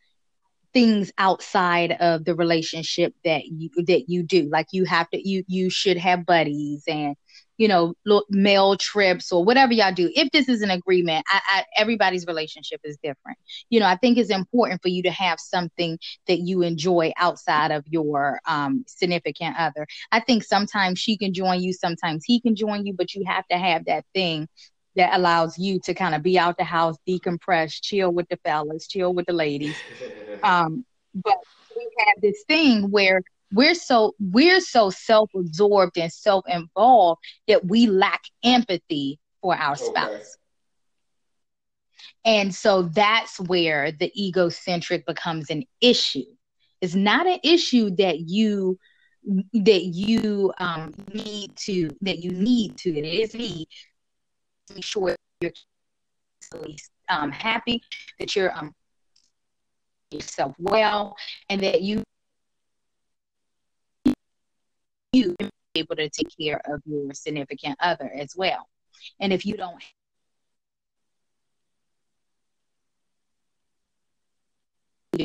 things 0.72 1.12
outside 1.18 1.92
of 1.92 2.24
the 2.24 2.34
relationship 2.34 3.14
that 3.24 3.46
you 3.46 3.70
that 3.86 4.08
you 4.08 4.22
do 4.22 4.48
like 4.50 4.66
you 4.72 4.84
have 4.84 5.08
to 5.10 5.28
you 5.28 5.42
you 5.48 5.68
should 5.68 5.96
have 5.96 6.24
buddies 6.24 6.84
and 6.86 7.16
you 7.60 7.68
know, 7.68 7.92
male 8.30 8.74
trips 8.78 9.30
or 9.30 9.44
whatever 9.44 9.74
y'all 9.74 9.92
do. 9.92 10.10
If 10.14 10.30
this 10.30 10.48
is 10.48 10.62
an 10.62 10.70
agreement, 10.70 11.26
I, 11.28 11.40
I, 11.46 11.64
everybody's 11.76 12.26
relationship 12.26 12.80
is 12.84 12.96
different. 13.02 13.36
You 13.68 13.80
know, 13.80 13.86
I 13.86 13.96
think 13.96 14.16
it's 14.16 14.30
important 14.30 14.80
for 14.80 14.88
you 14.88 15.02
to 15.02 15.10
have 15.10 15.38
something 15.38 15.98
that 16.26 16.38
you 16.38 16.62
enjoy 16.62 17.12
outside 17.18 17.70
of 17.70 17.84
your 17.86 18.40
um, 18.46 18.84
significant 18.86 19.56
other. 19.58 19.86
I 20.10 20.20
think 20.20 20.42
sometimes 20.42 21.00
she 21.00 21.18
can 21.18 21.34
join 21.34 21.60
you, 21.60 21.74
sometimes 21.74 22.24
he 22.24 22.40
can 22.40 22.56
join 22.56 22.86
you, 22.86 22.94
but 22.94 23.12
you 23.12 23.24
have 23.26 23.46
to 23.48 23.58
have 23.58 23.84
that 23.84 24.06
thing 24.14 24.48
that 24.96 25.16
allows 25.16 25.58
you 25.58 25.80
to 25.84 25.94
kind 25.94 26.14
of 26.14 26.22
be 26.22 26.38
out 26.38 26.56
the 26.56 26.64
house, 26.64 26.96
decompress, 27.08 27.80
chill 27.80 28.10
with 28.10 28.28
the 28.28 28.38
fellas, 28.44 28.88
chill 28.88 29.12
with 29.12 29.26
the 29.26 29.32
ladies. 29.32 29.76
Um, 30.42 30.86
but 31.14 31.36
we 31.76 31.86
have 31.98 32.22
this 32.22 32.44
thing 32.48 32.90
where 32.90 33.20
we're 33.52 33.74
so 33.74 34.14
we're 34.18 34.60
so 34.60 34.90
self-absorbed 34.90 35.98
and 35.98 36.10
self-involved 36.10 37.20
that 37.48 37.66
we 37.66 37.86
lack 37.86 38.22
empathy 38.42 39.18
for 39.42 39.54
our 39.56 39.76
spouse. 39.76 40.38
And 42.24 42.54
so 42.54 42.82
that's 42.82 43.40
where 43.40 43.92
the 43.92 44.12
egocentric 44.16 45.06
becomes 45.06 45.50
an 45.50 45.64
issue. 45.80 46.24
It's 46.80 46.94
not 46.94 47.26
an 47.26 47.40
issue 47.42 47.90
that 47.96 48.20
you 48.20 48.78
that 49.52 49.82
you 49.84 50.52
um, 50.58 50.94
need 51.12 51.54
to 51.54 51.90
that 52.00 52.18
you 52.18 52.30
need 52.30 52.76
to. 52.78 52.96
It 52.96 53.04
is 53.04 53.34
need 53.34 53.66
to 53.66 53.89
be 54.74 54.82
sure 54.82 55.16
you're 55.40 55.52
um, 57.08 57.30
happy 57.30 57.82
that 58.18 58.34
you're 58.34 58.56
um, 58.56 58.74
yourself 60.10 60.54
well 60.58 61.16
and 61.48 61.60
that 61.60 61.82
you 61.82 62.02
you 65.12 65.34
be 65.38 65.80
able 65.80 65.96
to 65.96 66.08
take 66.08 66.28
care 66.40 66.60
of 66.66 66.80
your 66.84 67.12
significant 67.14 67.76
other 67.80 68.10
as 68.14 68.34
well. 68.36 68.68
And 69.20 69.32
if 69.32 69.44
you 69.44 69.56
don't 69.56 69.82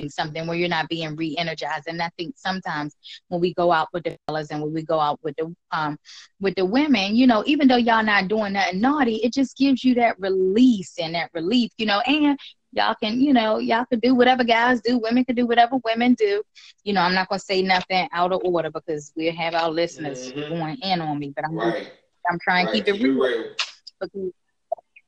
something 0.10 0.48
where 0.48 0.58
you're 0.58 0.70
not 0.70 0.90
being 0.90 1.16
re-energized 1.16 1.88
and 1.88 2.02
i 2.02 2.10
think 2.18 2.34
sometimes 2.38 2.96
when 3.28 3.42
we 3.42 3.54
go 3.54 3.72
out 3.72 3.88
with 3.94 4.04
the 4.04 4.18
fellas 4.28 4.52
and 4.52 4.62
when 4.62 4.74
we 4.74 4.84
go 4.84 5.00
out 5.00 5.20
with 5.24 5.36
the 5.38 5.54
um 5.72 5.98
with 6.40 6.56
the 6.56 6.66
women 6.66 7.16
you 7.16 7.28
know 7.28 7.44
even 7.46 7.68
though 7.68 7.76
y'all 7.76 8.04
not 8.04 8.28
doing 8.28 8.54
nothing 8.54 8.82
naughty 8.82 9.16
it 9.18 9.34
just 9.34 9.58
gives 9.58 9.84
you 9.84 9.96
that 9.96 10.20
release 10.20 10.96
and 11.00 11.16
that 11.16 11.30
relief 11.34 11.72
you 11.78 11.86
know 11.86 12.00
and 12.02 12.38
y'all 12.76 12.96
can, 13.02 13.20
you 13.20 13.34
know, 13.34 13.58
y'all 13.58 13.86
can 13.86 14.00
do 14.00 14.14
whatever 14.14 14.44
guys 14.44 14.82
do. 14.82 15.00
Women 15.00 15.26
can 15.26 15.36
do 15.36 15.48
whatever 15.48 15.78
women 15.84 16.14
do. 16.14 16.44
You 16.84 16.94
know, 16.94 17.02
I'm 17.02 17.16
not 17.16 17.30
gonna 17.30 17.40
say 17.40 17.62
nothing 17.62 18.08
out 18.12 18.34
of 18.34 18.42
order 18.44 18.70
because 18.70 19.12
we 19.16 19.28
have 19.32 19.56
our 19.56 19.72
listeners 19.72 20.32
mm-hmm. 20.32 20.54
going 20.54 20.78
in 20.84 21.02
on 21.02 21.18
me, 21.18 21.34
but 21.36 21.46
I'm 21.46 21.58
right. 21.58 21.92
I'm 22.30 22.38
trying 22.40 22.68
right. 22.68 22.74
to 22.74 22.84
keep 22.84 22.96
it 22.96 23.04
real. 23.04 23.20
real. 23.20 23.54
Because 24.00 24.32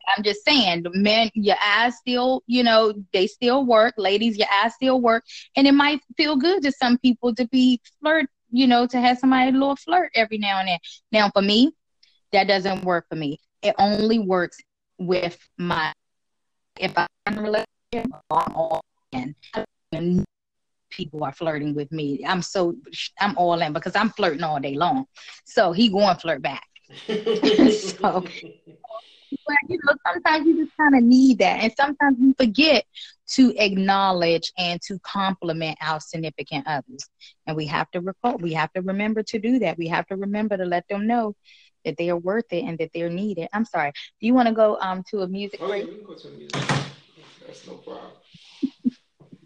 I'm 0.07 0.23
just 0.23 0.43
saying, 0.45 0.85
men, 0.93 1.29
your 1.33 1.57
eyes 1.63 1.97
still, 1.97 2.43
you 2.47 2.63
know, 2.63 2.93
they 3.13 3.27
still 3.27 3.65
work. 3.65 3.95
Ladies, 3.97 4.37
your 4.37 4.47
eyes 4.63 4.73
still 4.73 5.01
work, 5.01 5.23
and 5.55 5.67
it 5.67 5.73
might 5.73 6.01
feel 6.15 6.35
good 6.35 6.63
to 6.63 6.71
some 6.71 6.97
people 6.97 7.35
to 7.35 7.47
be 7.47 7.81
flirt, 7.99 8.27
you 8.51 8.67
know, 8.67 8.87
to 8.87 8.99
have 8.99 9.17
somebody 9.19 9.49
a 9.49 9.53
little 9.53 9.75
flirt 9.75 10.11
every 10.15 10.37
now 10.37 10.59
and 10.59 10.69
then. 10.69 10.79
Now, 11.11 11.29
for 11.29 11.41
me, 11.41 11.73
that 12.31 12.47
doesn't 12.47 12.83
work 12.83 13.05
for 13.09 13.15
me. 13.15 13.39
It 13.61 13.75
only 13.77 14.19
works 14.19 14.57
with 14.97 15.37
my 15.57 15.93
if 16.79 16.97
I'm 16.97 17.07
in 17.27 17.37
a 17.37 17.41
relationship, 17.41 18.21
I'm 18.31 18.55
all 18.55 18.83
in. 19.11 19.35
People 20.89 21.23
are 21.23 21.33
flirting 21.33 21.75
with 21.75 21.91
me. 21.91 22.23
I'm 22.25 22.41
so 22.41 22.75
I'm 23.19 23.37
all 23.37 23.59
in 23.61 23.73
because 23.73 23.95
I'm 23.95 24.09
flirting 24.09 24.43
all 24.43 24.59
day 24.59 24.75
long. 24.75 25.05
So 25.45 25.71
he 25.71 25.89
going 25.89 26.17
flirt 26.17 26.41
back. 26.41 26.63
so 27.07 28.23
but 29.45 29.55
you 29.67 29.79
know, 29.83 29.93
sometimes 30.05 30.45
you 30.45 30.65
just 30.65 30.77
kind 30.77 30.95
of 30.95 31.03
need 31.03 31.39
that, 31.39 31.63
and 31.63 31.73
sometimes 31.77 32.17
we 32.19 32.33
forget 32.33 32.85
to 33.27 33.53
acknowledge 33.57 34.51
and 34.57 34.81
to 34.81 34.99
compliment 34.99 35.77
our 35.81 35.99
significant 35.99 36.65
others. 36.67 37.09
And 37.45 37.57
we 37.57 37.65
have 37.67 37.89
to 37.91 38.01
recall, 38.01 38.37
we 38.37 38.53
have 38.53 38.71
to 38.73 38.81
remember 38.81 39.23
to 39.23 39.39
do 39.39 39.59
that. 39.59 39.77
We 39.77 39.87
have 39.89 40.07
to 40.07 40.15
remember 40.15 40.57
to 40.57 40.65
let 40.65 40.87
them 40.87 41.07
know 41.07 41.35
that 41.83 41.97
they 41.97 42.09
are 42.09 42.17
worth 42.17 42.51
it 42.51 42.63
and 42.63 42.77
that 42.79 42.91
they're 42.93 43.09
needed. 43.09 43.49
I'm 43.53 43.65
sorry. 43.65 43.91
Do 44.19 44.27
you 44.27 44.33
want 44.33 44.47
to 44.47 44.53
go 44.53 44.77
um 44.79 45.03
to 45.11 45.21
a 45.21 45.27
music 45.27 45.59
oh, 45.61 45.67
break? 45.67 45.83
Yeah, 45.83 45.89
we 45.89 45.97
can 45.97 46.07
go 46.07 46.15
to 46.15 46.29
music. 46.29 46.61
That's 47.45 47.67
no 47.67 47.75
problem. 47.75 48.11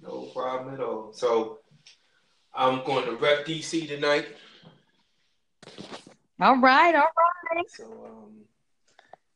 no 0.02 0.22
problem 0.34 0.74
at 0.76 0.82
all. 0.82 1.14
So 1.14 1.60
I'm 2.54 2.84
going 2.84 3.06
to 3.06 3.16
rep 3.16 3.46
DC 3.46 3.88
tonight. 3.88 4.28
All 6.40 6.58
right, 6.58 6.96
all 6.96 7.10
right. 7.54 7.70
So 7.70 7.84
um 7.84 8.46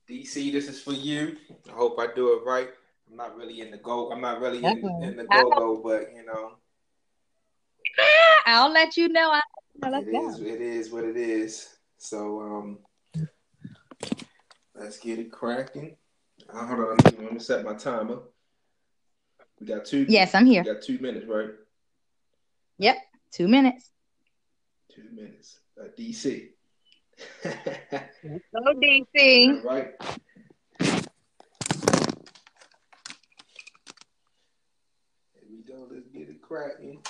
DC, 0.09 0.51
this 0.51 0.67
is 0.67 0.81
for 0.81 0.93
you. 0.93 1.37
I 1.67 1.71
hope 1.71 1.99
I 1.99 2.07
do 2.13 2.33
it 2.33 2.45
right. 2.45 2.69
I'm 3.09 3.17
not 3.17 3.35
really 3.35 3.61
in 3.61 3.71
the 3.71 3.77
go. 3.77 4.11
I'm 4.11 4.21
not 4.21 4.39
really 4.39 4.63
in, 4.63 4.77
in 5.01 5.17
the 5.17 5.25
go 5.25 5.49
go, 5.51 5.77
but 5.83 6.11
you 6.15 6.25
know. 6.25 6.53
I'll 8.45 8.71
let 8.71 8.97
you 8.97 9.09
know. 9.09 9.31
I 9.31 9.41
it 9.83 10.07
is. 10.07 10.39
It 10.39 10.61
is 10.61 10.91
what 10.91 11.03
it 11.03 11.17
is. 11.17 11.75
So 11.97 12.41
um, 12.41 12.79
let's 14.75 14.97
get 14.99 15.19
it 15.19 15.31
cracking. 15.31 15.95
Uh, 16.53 16.65
hold 16.67 16.79
on, 16.79 16.97
let 16.97 17.33
me 17.33 17.39
set 17.39 17.65
my 17.65 17.73
timer. 17.73 18.19
We 19.59 19.65
got 19.65 19.85
two. 19.85 20.05
Yes, 20.07 20.35
I'm 20.35 20.45
here. 20.45 20.63
We 20.63 20.73
got 20.73 20.83
two 20.83 20.99
minutes, 20.99 21.25
right? 21.27 21.49
Yep, 22.77 22.97
two 23.31 23.47
minutes. 23.47 23.89
Two 24.93 25.07
minutes. 25.13 25.59
Uh, 25.79 25.87
DC. 25.97 26.49
Hello, 27.43 28.73
DC. 28.81 29.63
Right. 29.63 29.93
Here 30.79 31.03
we 35.49 35.63
go. 35.67 35.87
Let's 35.89 36.07
get 36.13 36.29
it 36.29 36.41
cracking. 36.41 37.01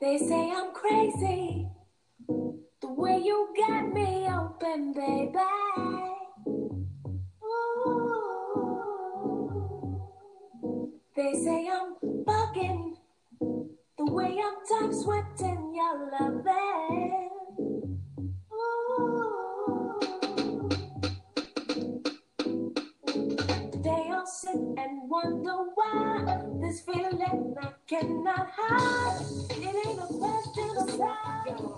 They 0.00 0.16
say 0.16 0.50
I'm 0.50 0.72
crazy. 0.72 1.68
The 2.80 2.88
way 2.88 3.20
you 3.22 3.52
got 3.54 3.92
me 3.92 4.26
open, 4.28 4.94
baby. 4.94 5.38
Ooh. 7.44 8.80
They 11.14 11.34
say 11.34 11.68
I'm 11.68 11.96
bugging. 12.24 12.96
The 13.98 14.06
way 14.10 14.40
I'm 14.42 14.54
top 14.66 14.90
sweating 14.94 15.74
your 15.74 16.10
loving. 16.18 17.28
They 23.82 24.10
all 24.14 24.26
sit 24.26 24.54
and 24.54 25.10
wonder 25.10 25.56
why 25.74 26.38
this 26.62 26.80
feeling 26.80 27.54
I 27.60 27.68
cannot 27.86 28.48
hide. 28.56 29.40
Yeah. 31.00 31.69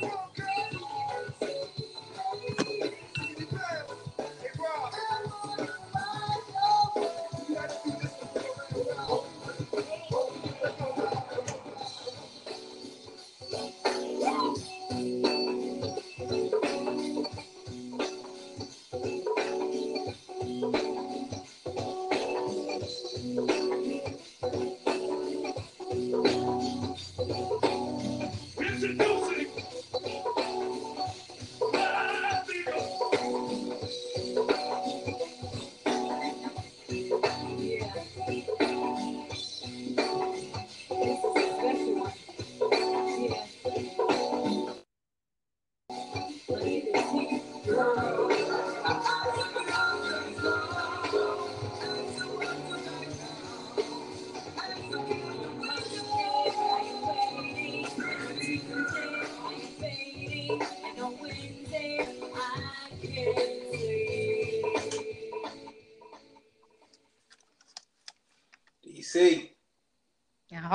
Goodbye. 0.00 0.31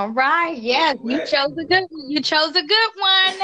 All 0.08 0.14
right. 0.14 0.56
Yes, 0.56 0.96
you 1.04 1.18
chose 1.26 1.52
a 1.58 1.64
good 1.66 1.84
one. 1.90 2.10
You 2.10 2.20
chose 2.20 2.56
a 2.56 2.62
good 2.62 2.90
one. 2.96 3.34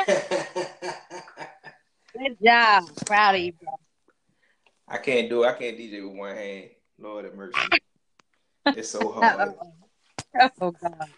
Good 2.16 2.38
job. 2.42 2.85
Proud 3.05 3.35
of 3.35 3.40
you, 3.42 3.53
bro. 3.53 3.68
I 4.88 4.96
can't 4.96 5.29
do 5.29 5.44
it. 5.44 5.48
I 5.48 5.53
can't 5.53 5.77
DJ 5.77 6.03
with 6.03 6.16
one 6.16 6.35
hand. 6.35 6.70
Lord 6.98 7.27
have 7.27 7.35
mercy. 7.35 7.61
It's 8.68 8.88
so 8.88 9.12
hard. 9.12 9.55
Oh 10.59 10.70
God. 10.70 11.09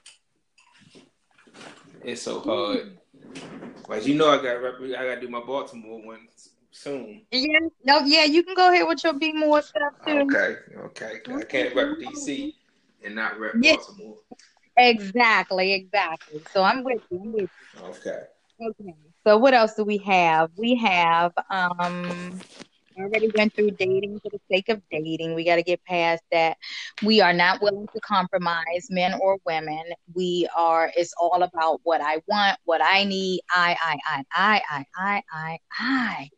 It's 2.02 2.22
so 2.22 2.40
hard. 2.40 2.98
But 3.86 4.04
you 4.04 4.16
know 4.16 4.28
I 4.30 4.42
got 4.42 4.56
I 4.56 5.04
got 5.06 5.14
to 5.14 5.20
do 5.20 5.28
my 5.28 5.44
Baltimore 5.46 6.04
one 6.04 6.26
soon. 6.72 7.22
Yeah. 7.30 7.60
No. 7.84 8.00
Yeah. 8.00 8.24
You 8.24 8.42
can 8.42 8.56
go 8.56 8.72
ahead 8.72 8.88
with 8.88 9.04
your 9.04 9.12
B-more 9.12 9.62
stuff 9.62 9.92
too. 10.04 10.22
Okay, 10.22 10.56
okay. 10.76 11.20
I 11.32 11.42
can't 11.44 11.72
rep 11.76 11.98
DC 11.98 12.52
and 13.04 13.14
not 13.14 13.38
rep 13.38 13.52
Yeah. 13.60 13.76
Baltimore. 13.76 14.16
Exactly. 14.76 15.72
Exactly. 15.72 16.42
So 16.52 16.62
I'm 16.62 16.84
with 16.84 17.02
you. 17.10 17.20
I'm 17.22 17.32
with 17.32 17.50
Okay. 17.82 18.20
you. 18.60 18.70
Okay. 18.80 18.94
So 19.26 19.36
what 19.38 19.54
else 19.54 19.74
do 19.74 19.84
we 19.84 19.98
have? 19.98 20.50
We 20.56 20.76
have 20.76 21.32
um. 21.50 22.40
Already 22.98 23.30
went 23.36 23.54
through 23.54 23.72
dating 23.72 24.20
for 24.20 24.30
the 24.30 24.38
sake 24.50 24.70
of 24.70 24.80
dating. 24.90 25.34
We 25.34 25.44
got 25.44 25.56
to 25.56 25.62
get 25.62 25.84
past 25.84 26.22
that. 26.32 26.56
We 27.02 27.20
are 27.20 27.34
not 27.34 27.60
willing 27.60 27.86
to 27.94 28.00
compromise, 28.00 28.86
men 28.88 29.12
or 29.20 29.36
women. 29.44 29.82
We 30.14 30.48
are. 30.56 30.90
It's 30.96 31.12
all 31.20 31.42
about 31.42 31.80
what 31.82 32.00
I 32.00 32.22
want, 32.26 32.58
what 32.64 32.80
I 32.82 33.04
need. 33.04 33.42
I, 33.54 33.76
I, 33.82 33.98
I, 34.06 34.24
I, 34.34 34.62
I, 34.68 34.84
I, 34.96 35.22
I, 35.30 35.58
I. 35.78 36.30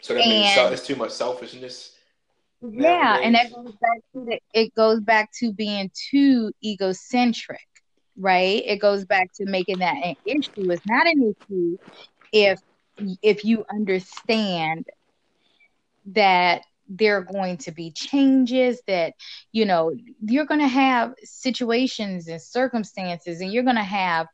So 0.00 0.14
that 0.14 0.26
means 0.26 0.52
so, 0.54 0.64
And- 0.64 0.74
it's 0.74 0.84
too 0.84 0.96
much 0.96 1.12
selfishness. 1.12 1.93
Yeah, 2.72 3.18
and 3.22 3.34
that 3.34 3.52
goes 3.52 3.72
back 3.80 3.98
to 4.14 4.24
the, 4.24 4.40
it 4.52 4.74
goes 4.74 5.00
back 5.00 5.30
to 5.40 5.52
being 5.52 5.90
too 6.10 6.52
egocentric, 6.64 7.66
right? 8.16 8.62
It 8.64 8.80
goes 8.80 9.04
back 9.04 9.30
to 9.36 9.46
making 9.46 9.78
that 9.78 9.96
an 10.02 10.14
issue. 10.24 10.70
It's 10.70 10.82
not 10.86 11.06
an 11.06 11.34
issue 11.34 11.76
if 12.32 12.60
if 13.22 13.44
you 13.44 13.64
understand 13.70 14.86
that 16.12 16.62
there 16.88 17.16
are 17.16 17.22
going 17.22 17.56
to 17.58 17.72
be 17.72 17.90
changes 17.90 18.80
that 18.86 19.14
you 19.52 19.64
know 19.64 19.92
you're 20.26 20.46
going 20.46 20.60
to 20.60 20.68
have 20.68 21.14
situations 21.22 22.28
and 22.28 22.40
circumstances 22.40 23.40
and 23.40 23.52
you're 23.52 23.62
going 23.64 23.76
to 23.76 23.82
have 23.82 24.26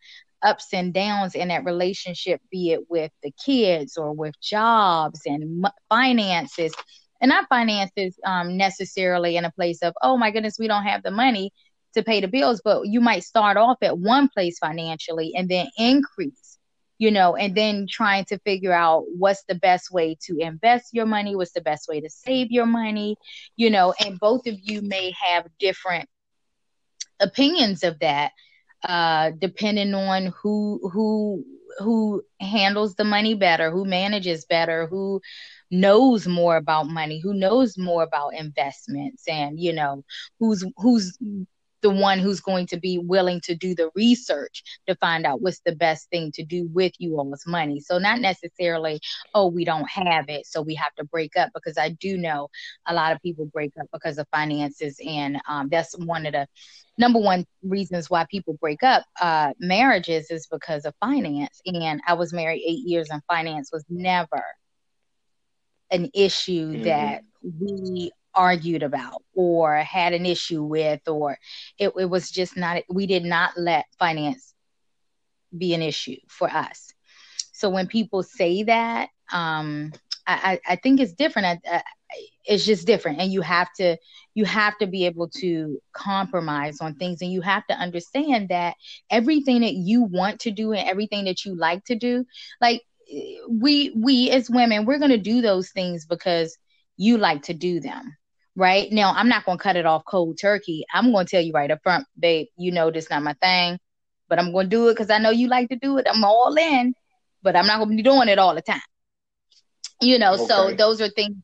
ups 0.43 0.69
and 0.73 0.93
downs 0.93 1.35
in 1.35 1.49
that 1.49 1.65
relationship 1.65 2.41
be 2.51 2.73
it 2.73 2.81
with 2.89 3.13
the 3.23 3.33
kids 3.45 3.97
or 3.97 4.13
with 4.13 4.35
jobs 4.41 5.23
and 5.27 5.65
m- 5.65 5.73
finances 5.89 6.73
and 7.21 7.29
not 7.29 7.49
finances 7.49 8.19
um, 8.25 8.57
necessarily 8.57 9.37
in 9.37 9.45
a 9.45 9.53
place 9.53 9.83
of 9.83 9.95
oh 10.03 10.17
my 10.17 10.31
goodness 10.31 10.59
we 10.59 10.69
don't 10.69 10.85
have 10.85 11.03
the 11.03 11.11
money 11.11 11.53
to 11.95 12.03
pay 12.03 12.21
the 12.21 12.29
bills 12.29 12.61
but 12.65 12.87
you 12.87 13.01
might 13.01 13.25
start 13.25 13.57
off 13.57 13.79
at 13.83 13.99
one 13.99 14.29
place 14.29 14.59
financially 14.59 15.33
and 15.37 15.49
then 15.49 15.67
increase 15.79 16.59
you 16.99 17.11
know 17.11 17.35
and 17.37 17.55
then 17.55 17.87
trying 17.89 18.25
to 18.25 18.39
figure 18.41 18.73
out 18.73 19.05
what's 19.17 19.45
the 19.49 19.55
best 19.55 19.91
way 19.91 20.17
to 20.21 20.37
invest 20.39 20.89
your 20.93 21.07
money 21.07 21.35
what's 21.35 21.53
the 21.53 21.61
best 21.61 21.89
way 21.89 22.01
to 22.01 22.11
save 22.11 22.51
your 22.51 22.67
money 22.67 23.17
you 23.57 23.71
know 23.71 23.95
and 24.01 24.19
both 24.21 24.47
of 24.47 24.55
you 24.63 24.81
may 24.83 25.13
have 25.27 25.47
different 25.59 26.09
opinions 27.21 27.83
of 27.83 27.99
that 28.01 28.33
uh 28.85 29.31
depending 29.39 29.95
on 29.95 30.33
who 30.43 30.81
who 30.93 31.45
who 31.79 32.23
handles 32.41 32.95
the 32.95 33.05
money 33.05 33.35
better 33.35 33.71
who 33.71 33.85
manages 33.85 34.45
better 34.45 34.87
who 34.87 35.21
knows 35.71 36.27
more 36.27 36.57
about 36.57 36.89
money 36.89 37.21
who 37.21 37.35
knows 37.35 37.79
more 37.79 38.03
about 38.03 38.35
investments 38.35 39.27
and 39.29 39.59
you 39.61 39.73
know 39.73 40.05
who's 40.39 40.65
who's 40.77 41.17
the 41.83 41.91
one 41.91 42.19
who's 42.19 42.41
going 42.41 42.67
to 42.67 42.79
be 42.79 42.99
willing 42.99 43.41
to 43.43 43.55
do 43.55 43.75
the 43.75 43.91
research 43.95 44.63
to 44.87 44.95
find 44.97 45.27
out 45.27 45.41
what's 45.41 45.61
the 45.61 45.75
best 45.75 46.09
thing 46.11 46.31
to 46.33 46.45
do 46.45 46.69
with 46.73 46.93
you 46.99 47.19
all's 47.19 47.47
money. 47.47 47.81
So 47.81 47.99
not 47.99 48.21
necessarily, 48.21 49.01
oh, 49.35 49.47
we 49.49 49.65
don't 49.65 49.89
have 49.89 50.29
it, 50.29 50.47
so 50.47 50.63
we 50.63 50.75
have 50.75 50.95
to 50.97 51.05
break 51.05 51.37
up 51.37 51.51
because 51.55 51.79
I 51.79 51.91
do 51.91 52.17
know 52.17 52.49
a 52.87 52.95
lot 52.95 53.13
of 53.13 53.23
people 53.23 53.47
break 53.47 53.73
up 53.81 53.87
because 53.93 54.19
of 54.19 54.27
finances, 54.31 55.01
and 55.05 55.39
um, 55.49 55.69
that's 55.71 55.97
one 55.97 56.27
of 56.27 56.33
the 56.33 56.47
number 56.99 57.19
one 57.19 57.47
reasons 57.63 58.11
why 58.11 58.27
people 58.31 58.59
break 58.61 58.83
up 58.83 59.05
uh, 59.21 59.53
marriages 59.59 60.31
is 60.31 60.47
because 60.51 60.85
of 60.85 60.95
finance. 61.01 61.61
And 61.65 62.01
I 62.07 62.15
was 62.15 62.33
married 62.33 62.63
eight 62.67 62.87
years, 62.87 63.09
and 63.11 63.23
finance 63.27 63.71
was 63.73 63.85
never 63.89 64.43
an 65.91 66.11
issue 66.15 66.79
Mhm. 66.79 66.83
that 66.83 67.23
we 67.43 68.13
argued 68.35 68.83
about 68.83 69.23
or 69.35 69.77
had 69.77 70.13
an 70.13 70.27
issue 70.27 70.63
with 70.63 71.07
or 71.09 71.39
it, 71.79 71.93
it 71.99 72.07
was 72.11 72.31
just 72.31 72.57
not 72.57 72.83
we 72.89 73.07
did 73.07 73.25
not 73.25 73.53
let 73.57 73.87
finance 73.99 74.55
be 75.57 75.75
an 75.75 75.83
issue 75.83 76.17
for 76.29 76.49
us. 76.49 76.93
So 77.53 77.71
when 77.71 77.87
people 77.87 78.23
say 78.23 78.63
that 78.65 79.09
um 79.33 79.93
i 80.27 80.59
i, 80.67 80.73
I 80.73 80.77
think 80.77 81.01
it's 81.01 81.13
different. 81.13 81.47
I, 81.67 81.77
I, 81.77 81.83
it's 82.45 82.65
just 82.65 82.87
different. 82.87 83.21
And 83.21 83.33
you 83.33 83.41
have 83.43 83.69
to 83.79 83.97
you 84.35 84.45
have 84.45 84.77
to 84.79 84.87
be 84.87 85.07
able 85.07 85.29
to 85.41 85.79
compromise 85.93 86.81
on 86.81 86.95
things 86.95 87.21
and 87.23 87.33
you 87.33 87.41
have 87.43 87.67
to 87.67 87.75
understand 87.75 88.49
that 88.49 88.75
everything 89.11 89.61
that 89.63 89.75
you 89.75 90.03
want 90.03 90.41
to 90.41 90.51
do 90.51 90.73
and 90.73 90.89
everything 90.89 91.25
that 91.25 91.45
you 91.45 91.57
like 91.57 91.85
to 91.85 91.95
do 91.97 92.25
like 92.61 92.83
we 93.49 93.93
we 93.97 94.31
as 94.31 94.51
women 94.51 94.85
we're 94.85 94.99
going 94.99 95.11
to 95.11 95.19
do 95.19 95.41
those 95.41 95.71
things 95.71 96.07
because 96.07 96.57
you 96.97 97.19
like 97.19 97.43
to 97.43 97.55
do 97.55 97.81
them 97.81 98.17
right? 98.57 98.91
Now 98.91 99.13
i'm 99.17 99.29
not 99.29 99.45
going 99.45 99.59
to 99.59 99.63
cut 99.63 99.77
it 99.77 99.87
off 99.87 100.03
cold 100.05 100.39
turkey. 100.41 100.85
I'm 100.93 101.13
going 101.13 101.27
to 101.27 101.31
tell 101.31 101.41
you 101.43 101.53
right 101.53 101.71
up 101.71 101.81
front 101.83 102.07
babe 102.19 102.49
you 102.57 102.73
know 102.73 102.91
this 102.91 103.11
not 103.11 103.23
my 103.23 103.35
thing 103.35 103.79
but 104.29 104.39
i'm 104.39 104.53
going 104.53 104.67
to 104.67 104.71
do 104.71 104.89
it 104.89 104.93
because 104.93 105.11
i 105.11 105.19
know 105.19 105.31
you 105.31 105.49
like 105.49 105.69
to 105.71 105.77
do 105.77 105.99
it. 105.99 106.07
I'm 106.11 106.25
all 106.25 106.55
in 106.57 106.95
but 107.43 107.57
i'm 107.57 107.67
not 107.67 107.79
going 107.79 107.91
to 107.91 107.97
be 107.97 108.03
doing 108.03 108.29
it 108.29 108.39
all 108.39 108.55
the 108.55 108.63
time. 108.63 108.81
You 110.01 110.19
know 110.19 110.37
so 110.37 110.73
those 110.73 111.01
are 111.01 111.09
things 111.09 111.37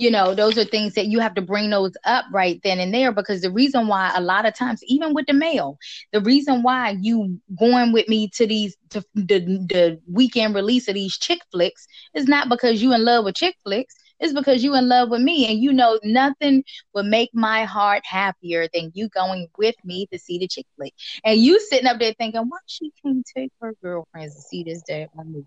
you 0.00 0.10
know 0.10 0.34
those 0.34 0.58
are 0.58 0.64
things 0.64 0.94
that 0.94 1.06
you 1.06 1.20
have 1.20 1.34
to 1.34 1.42
bring 1.42 1.70
those 1.70 1.92
up 2.04 2.24
right 2.32 2.60
then 2.64 2.80
and 2.80 2.94
there 2.94 3.12
because 3.12 3.42
the 3.42 3.50
reason 3.50 3.86
why 3.86 4.10
a 4.16 4.20
lot 4.20 4.46
of 4.46 4.54
times 4.54 4.80
even 4.86 5.14
with 5.14 5.26
the 5.26 5.34
male 5.34 5.78
the 6.12 6.20
reason 6.22 6.62
why 6.62 6.96
you 7.00 7.38
going 7.58 7.92
with 7.92 8.08
me 8.08 8.28
to 8.28 8.46
these 8.46 8.76
to 8.90 9.04
the, 9.14 9.40
the 9.40 10.00
weekend 10.10 10.54
release 10.54 10.88
of 10.88 10.94
these 10.94 11.16
chick 11.18 11.40
flicks 11.52 11.86
is 12.14 12.26
not 12.26 12.48
because 12.48 12.82
you 12.82 12.92
in 12.94 13.04
love 13.04 13.24
with 13.24 13.36
chick 13.36 13.56
flicks. 13.64 13.94
It's 14.18 14.34
because 14.34 14.62
you 14.62 14.74
in 14.74 14.88
love 14.88 15.10
with 15.10 15.22
me 15.22 15.50
and 15.50 15.60
you 15.60 15.72
know 15.72 15.98
nothing 16.04 16.64
would 16.94 17.06
make 17.06 17.30
my 17.32 17.64
heart 17.64 18.02
happier 18.04 18.68
than 18.74 18.92
you 18.94 19.08
going 19.08 19.48
with 19.56 19.76
me 19.84 20.06
to 20.12 20.18
see 20.18 20.38
the 20.38 20.48
chick 20.48 20.66
flick. 20.76 20.92
And 21.24 21.40
you 21.40 21.58
sitting 21.60 21.86
up 21.86 21.98
there 21.98 22.14
thinking 22.18 22.42
why 22.42 22.58
she 22.66 22.92
can't 23.02 23.26
take 23.34 23.50
her 23.62 23.74
girlfriends 23.82 24.34
to 24.36 24.42
see 24.42 24.64
this 24.64 24.82
damn 24.86 25.08
movie 25.24 25.46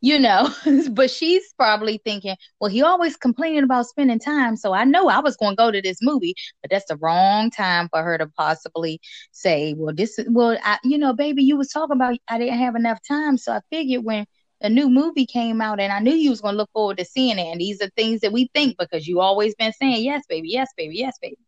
you 0.00 0.18
know 0.18 0.48
but 0.92 1.10
she's 1.10 1.52
probably 1.58 2.00
thinking 2.04 2.36
well 2.60 2.70
he 2.70 2.82
always 2.82 3.16
complaining 3.16 3.64
about 3.64 3.86
spending 3.86 4.18
time 4.18 4.56
so 4.56 4.72
i 4.72 4.84
know 4.84 5.08
i 5.08 5.18
was 5.18 5.36
going 5.36 5.52
to 5.52 5.56
go 5.56 5.70
to 5.70 5.82
this 5.82 5.98
movie 6.02 6.34
but 6.62 6.70
that's 6.70 6.86
the 6.86 6.96
wrong 6.96 7.50
time 7.50 7.88
for 7.90 8.02
her 8.02 8.18
to 8.18 8.26
possibly 8.36 9.00
say 9.32 9.74
well 9.76 9.94
this 9.94 10.18
is 10.18 10.26
well 10.30 10.56
I, 10.64 10.78
you 10.84 10.98
know 10.98 11.12
baby 11.12 11.42
you 11.42 11.56
was 11.56 11.68
talking 11.68 11.96
about 11.96 12.16
i 12.28 12.38
didn't 12.38 12.58
have 12.58 12.76
enough 12.76 13.00
time 13.06 13.36
so 13.36 13.52
i 13.52 13.60
figured 13.70 14.04
when 14.04 14.26
a 14.60 14.68
new 14.68 14.88
movie 14.88 15.26
came 15.26 15.60
out 15.60 15.80
and 15.80 15.92
i 15.92 15.98
knew 16.00 16.14
you 16.14 16.30
was 16.30 16.40
going 16.40 16.54
to 16.54 16.58
look 16.58 16.70
forward 16.72 16.98
to 16.98 17.04
seeing 17.04 17.38
it 17.38 17.46
and 17.46 17.60
these 17.60 17.82
are 17.82 17.90
things 17.96 18.20
that 18.20 18.32
we 18.32 18.50
think 18.54 18.76
because 18.78 19.06
you 19.06 19.20
always 19.20 19.54
been 19.56 19.72
saying 19.72 20.04
yes 20.04 20.22
baby 20.28 20.48
yes 20.50 20.68
baby 20.76 20.96
yes 20.96 21.16
baby 21.20 21.38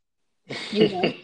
you 0.71 0.89
know 0.89 1.15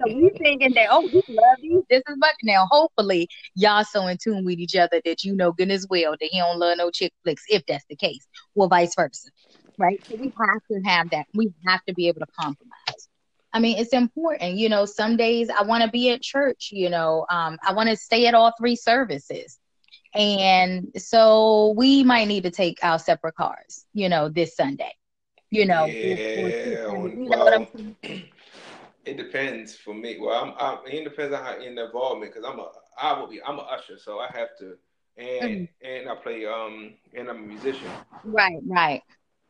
so 0.00 0.12
we 0.12 0.30
thinking 0.42 0.72
that 0.74 0.88
oh 0.90 1.08
we 1.12 1.22
love 1.28 1.58
you 1.60 1.84
just 1.90 2.04
as 2.08 2.16
much 2.16 2.34
now. 2.42 2.66
Hopefully 2.70 3.28
y'all 3.54 3.84
so 3.84 4.06
in 4.06 4.18
tune 4.18 4.44
with 4.44 4.58
each 4.58 4.76
other 4.76 5.00
that 5.04 5.24
you 5.24 5.34
know 5.34 5.52
goodness 5.52 5.86
well 5.88 6.12
that 6.12 6.28
he 6.30 6.38
don't 6.38 6.58
love 6.58 6.78
no 6.78 6.90
chick 6.90 7.12
flicks 7.22 7.44
if 7.48 7.64
that's 7.66 7.84
the 7.88 7.96
case, 7.96 8.26
or 8.54 8.68
vice 8.68 8.94
versa, 8.94 9.28
right? 9.78 10.00
So 10.10 10.16
we 10.18 10.32
have 10.38 10.60
to 10.70 10.88
have 10.88 11.10
that. 11.10 11.26
We 11.34 11.52
have 11.66 11.84
to 11.86 11.94
be 11.94 12.08
able 12.08 12.20
to 12.20 12.26
compromise. 12.38 13.08
I 13.52 13.60
mean, 13.60 13.78
it's 13.78 13.92
important. 13.92 14.56
You 14.56 14.68
know, 14.68 14.84
some 14.84 15.16
days 15.16 15.48
I 15.48 15.62
want 15.62 15.84
to 15.84 15.90
be 15.90 16.10
at 16.10 16.22
church. 16.22 16.70
You 16.72 16.90
know, 16.90 17.26
um, 17.30 17.58
I 17.62 17.72
want 17.72 17.88
to 17.88 17.96
stay 17.96 18.26
at 18.26 18.34
all 18.34 18.52
three 18.58 18.76
services. 18.76 19.58
And 20.14 20.88
so 20.96 21.74
we 21.76 22.04
might 22.04 22.28
need 22.28 22.44
to 22.44 22.50
take 22.50 22.78
our 22.82 22.98
separate 22.98 23.34
cars, 23.34 23.84
you 23.94 24.08
know, 24.08 24.28
this 24.28 24.54
Sunday. 24.56 24.92
You 25.54 25.66
know, 25.66 25.84
or- 26.02 26.20
or 26.34 26.50
Yeah, 26.50 27.14
you 27.14 27.28
know 27.30 27.68
saying? 27.72 27.96
it 29.04 29.16
depends 29.16 29.76
for 29.76 29.94
me. 29.94 30.18
Well, 30.20 30.32
I'm, 30.44 30.54
I'm, 30.58 30.78
it 30.86 31.04
depends 31.04 31.34
on 31.34 31.44
how 31.44 31.60
in 31.60 31.74
the 31.74 31.86
involvement 31.86 32.32
because 32.34 32.48
I'm 32.50 32.58
a 32.58 32.68
I 33.00 33.18
will 33.18 33.28
be 33.28 33.40
I'm 33.42 33.58
an 33.58 33.66
usher, 33.70 33.98
so 33.98 34.18
I 34.18 34.28
have 34.36 34.48
to 34.58 34.76
and 35.16 35.68
and 35.82 36.08
I 36.08 36.14
play 36.16 36.46
um 36.46 36.94
and 37.14 37.28
I'm 37.28 37.38
a 37.44 37.46
musician, 37.46 37.90
Right, 38.24 38.60
right. 38.66 39.02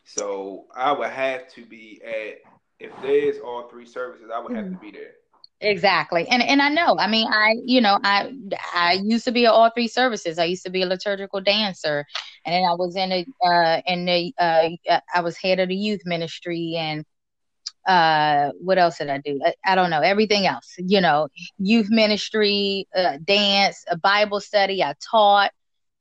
so 0.04 0.66
I 0.74 0.92
would 0.92 1.10
have 1.10 1.48
to 1.54 1.64
be 1.66 2.00
at 2.04 2.38
if 2.80 2.92
there's 3.02 3.38
all 3.38 3.68
three 3.68 3.86
services, 3.86 4.30
I 4.34 4.38
would 4.40 4.54
have 4.54 4.70
to 4.70 4.76
be 4.76 4.90
there. 4.90 5.14
Exactly. 5.64 6.28
And 6.28 6.42
and 6.42 6.60
I 6.60 6.68
know. 6.68 6.98
I 6.98 7.06
mean, 7.06 7.26
I 7.32 7.56
you 7.64 7.80
know, 7.80 7.98
I 8.04 8.30
I 8.74 9.00
used 9.02 9.24
to 9.24 9.32
be 9.32 9.46
at 9.46 9.52
all 9.52 9.70
three 9.70 9.88
services. 9.88 10.38
I 10.38 10.44
used 10.44 10.64
to 10.64 10.70
be 10.70 10.82
a 10.82 10.86
liturgical 10.86 11.40
dancer, 11.40 12.04
and 12.44 12.54
then 12.54 12.64
I 12.64 12.74
was 12.74 12.96
in 12.96 13.10
a 13.12 13.26
uh 13.44 13.80
in 13.86 14.04
the 14.04 14.34
uh 14.38 14.68
I 15.14 15.20
was 15.22 15.38
head 15.38 15.60
of 15.60 15.68
the 15.70 15.74
youth 15.76 16.02
ministry 16.04 16.74
and 16.78 17.04
uh 17.88 18.50
what 18.60 18.78
else 18.78 18.98
did 18.98 19.10
I 19.10 19.18
do? 19.18 19.40
I, 19.44 19.54
I 19.66 19.74
don't 19.76 19.90
know, 19.90 20.00
everything 20.02 20.46
else. 20.46 20.74
You 20.78 21.00
know, 21.00 21.28
youth 21.58 21.88
ministry, 21.90 22.86
uh 22.96 23.18
dance, 23.24 23.84
a 23.90 23.96
Bible 23.98 24.40
study, 24.40 24.82
I 24.82 24.94
taught. 25.10 25.52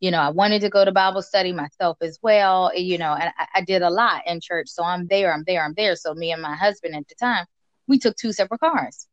You 0.02 0.12
know, 0.12 0.20
I 0.20 0.30
wanted 0.32 0.62
to 0.62 0.70
go 0.70 0.86
to 0.86 0.92
Bible 0.92 1.22
study 1.24 1.54
myself 1.54 1.98
as 2.02 2.20
well. 2.24 2.72
You 2.76 2.98
know, 3.00 3.14
and 3.14 3.32
I, 3.40 3.48
I 3.56 3.62
did 3.62 3.82
a 3.84 3.90
lot 3.92 4.24
in 4.28 4.42
church. 4.42 4.70
So 4.70 4.84
I'm 4.84 5.08
there, 5.08 5.34
I'm 5.34 5.44
there, 5.48 5.64
I'm 5.66 5.74
there. 5.76 5.96
So 5.96 6.14
me 6.16 6.32
and 6.34 6.42
my 6.42 6.56
husband 6.56 6.96
at 6.96 7.08
the 7.08 7.16
time, 7.16 7.46
we 7.88 8.00
took 8.00 8.16
two 8.18 8.34
separate 8.34 8.60
cars. 8.62 9.08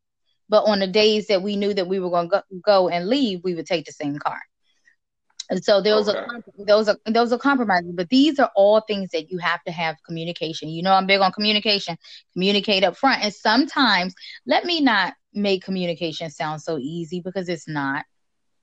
But 0.51 0.65
on 0.65 0.81
the 0.81 0.87
days 0.87 1.27
that 1.29 1.43
we 1.43 1.57
knew 1.57 1.73
that 1.73 1.87
we 1.87 1.99
were 1.99 2.11
going 2.11 2.29
to 2.29 2.43
go, 2.63 2.89
and 2.89 3.09
leave, 3.09 3.41
we 3.43 3.55
would 3.55 3.67
take 3.67 3.85
the 3.87 3.93
same 3.93 4.19
car. 4.19 4.39
And 5.49 5.63
so 5.63 5.81
those 5.81 6.09
Okay. 6.09 6.19
are 6.19 6.41
those 6.67 6.89
are 6.89 6.97
those 7.07 7.33
are 7.33 7.39
compromises. 7.39 7.93
But 7.95 8.09
these 8.09 8.39
are 8.39 8.51
all 8.55 8.81
things 8.81 9.11
that 9.11 9.31
you 9.31 9.39
have 9.39 9.63
to 9.65 9.71
have 9.71 9.97
communication. 10.07 10.69
You 10.69 10.83
know, 10.83 10.93
I'm 10.93 11.07
big 11.07 11.21
on 11.21 11.31
communication. 11.33 11.97
Communicate 12.33 12.83
up 12.83 12.97
front. 12.97 13.23
And 13.23 13.33
sometimes, 13.33 14.13
let 14.45 14.65
me 14.65 14.81
not 14.81 15.13
make 15.33 15.63
communication 15.63 16.29
sound 16.29 16.61
so 16.61 16.77
easy 16.79 17.21
because 17.21 17.49
it's 17.49 17.67
not. 17.67 18.05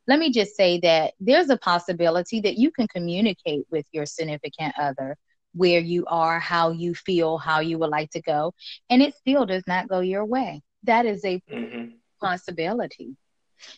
Let 0.06 0.18
me 0.18 0.30
just 0.32 0.56
say 0.56 0.80
that 0.80 1.14
there's 1.20 1.50
a 1.50 1.58
possibility 1.58 2.40
that 2.40 2.58
you 2.58 2.70
can 2.70 2.88
communicate 2.88 3.66
with 3.70 3.86
your 3.92 4.06
significant 4.06 4.74
other 4.78 5.16
where 5.54 5.80
you 5.80 6.04
are, 6.06 6.38
how 6.38 6.70
you 6.70 6.94
feel, 6.94 7.38
how 7.38 7.60
you 7.60 7.78
would 7.78 7.90
like 7.90 8.10
to 8.12 8.22
go, 8.22 8.54
and 8.90 9.02
it 9.02 9.14
still 9.14 9.46
does 9.46 9.64
not 9.66 9.88
go 9.88 10.00
your 10.00 10.24
way. 10.24 10.62
That 10.84 11.06
is 11.06 11.24
a 11.24 11.40
hmm 11.48 11.84
possibility. 12.20 13.16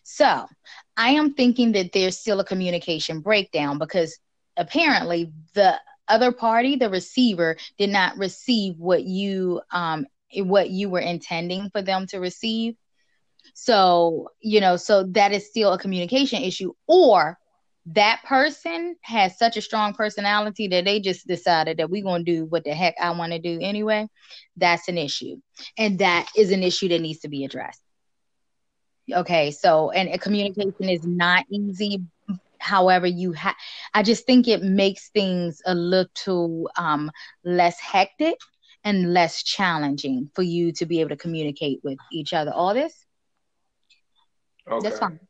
So 0.03 0.47
I 0.97 1.11
am 1.11 1.35
thinking 1.35 1.73
that 1.73 1.93
there's 1.93 2.19
still 2.19 2.41
a 2.41 2.45
communication 2.45 3.21
breakdown 3.21 3.79
because 3.79 4.19
apparently 4.57 5.33
the 5.55 5.75
other 6.09 6.33
party, 6.33 6.77
the 6.77 6.91
receiver, 6.91 7.57
did 7.79 7.91
not 7.91 8.17
receive 8.19 8.75
what 8.79 9.05
you 9.05 9.61
um 9.73 10.07
what 10.37 10.71
you 10.71 10.89
were 10.91 11.01
intending 11.01 11.71
for 11.71 11.83
them 11.83 12.07
to 12.09 12.19
receive. 12.19 12.75
So, 13.55 14.29
you 14.41 14.61
know, 14.61 14.77
so 14.77 15.05
that 15.13 15.33
is 15.33 15.49
still 15.49 15.73
a 15.73 15.79
communication 15.79 16.43
issue, 16.43 16.73
or 16.87 17.39
that 17.87 18.21
person 18.25 18.97
has 19.03 19.39
such 19.39 19.57
a 19.57 19.63
strong 19.63 19.95
personality 19.95 20.69
that 20.69 20.85
they 20.85 21.01
just 21.01 21.27
decided 21.27 21.79
that 21.79 21.91
we're 21.91 22.05
going 22.05 22.25
to 22.25 22.33
do 22.33 22.45
what 22.45 22.65
the 22.65 22.73
heck 22.73 22.95
I 23.01 23.11
want 23.11 23.33
to 23.33 23.39
do 23.39 23.59
anyway, 23.61 24.07
that's 24.57 24.89
an 24.89 24.99
issue. 24.99 25.37
And 25.79 25.99
that 25.99 26.29
is 26.37 26.53
an 26.53 26.63
issue 26.63 26.89
that 26.89 27.01
needs 27.01 27.21
to 27.21 27.29
be 27.29 27.45
addressed. 27.45 27.83
Okay, 29.13 29.51
so 29.51 29.91
and 29.91 30.21
communication 30.21 30.89
is 30.89 31.05
not 31.07 31.45
easy. 31.51 32.01
However, 32.59 33.07
you 33.07 33.33
have, 33.33 33.57
I 33.95 34.03
just 34.03 34.27
think 34.27 34.47
it 34.47 34.63
makes 34.63 35.09
things 35.11 35.63
a 35.67 35.75
little 35.75 36.71
um, 36.77 37.11
less 37.45 37.81
hectic 37.81 38.37
and 38.85 39.13
less 39.13 39.43
challenging 39.43 40.31
for 40.35 40.43
you 40.43 40.73
to 40.73 40.87
be 40.87 41.01
able 41.01 41.11
to 41.11 41.17
communicate 41.17 41.81
with 41.83 41.99
each 42.13 42.33
other. 42.33 42.53
All 42.53 42.75
this, 42.75 43.07
Okay. 44.69 44.83
that's 44.89 44.99
fine. 44.99 45.21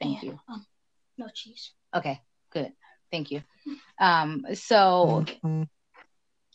Thank 0.00 0.22
you. 0.22 0.38
Um, 0.48 0.66
no 1.18 1.28
cheese. 1.34 1.72
Okay, 1.94 2.20
good. 2.50 2.72
Thank 3.10 3.30
you. 3.30 3.42
Um, 3.98 4.44
so, 4.54 5.24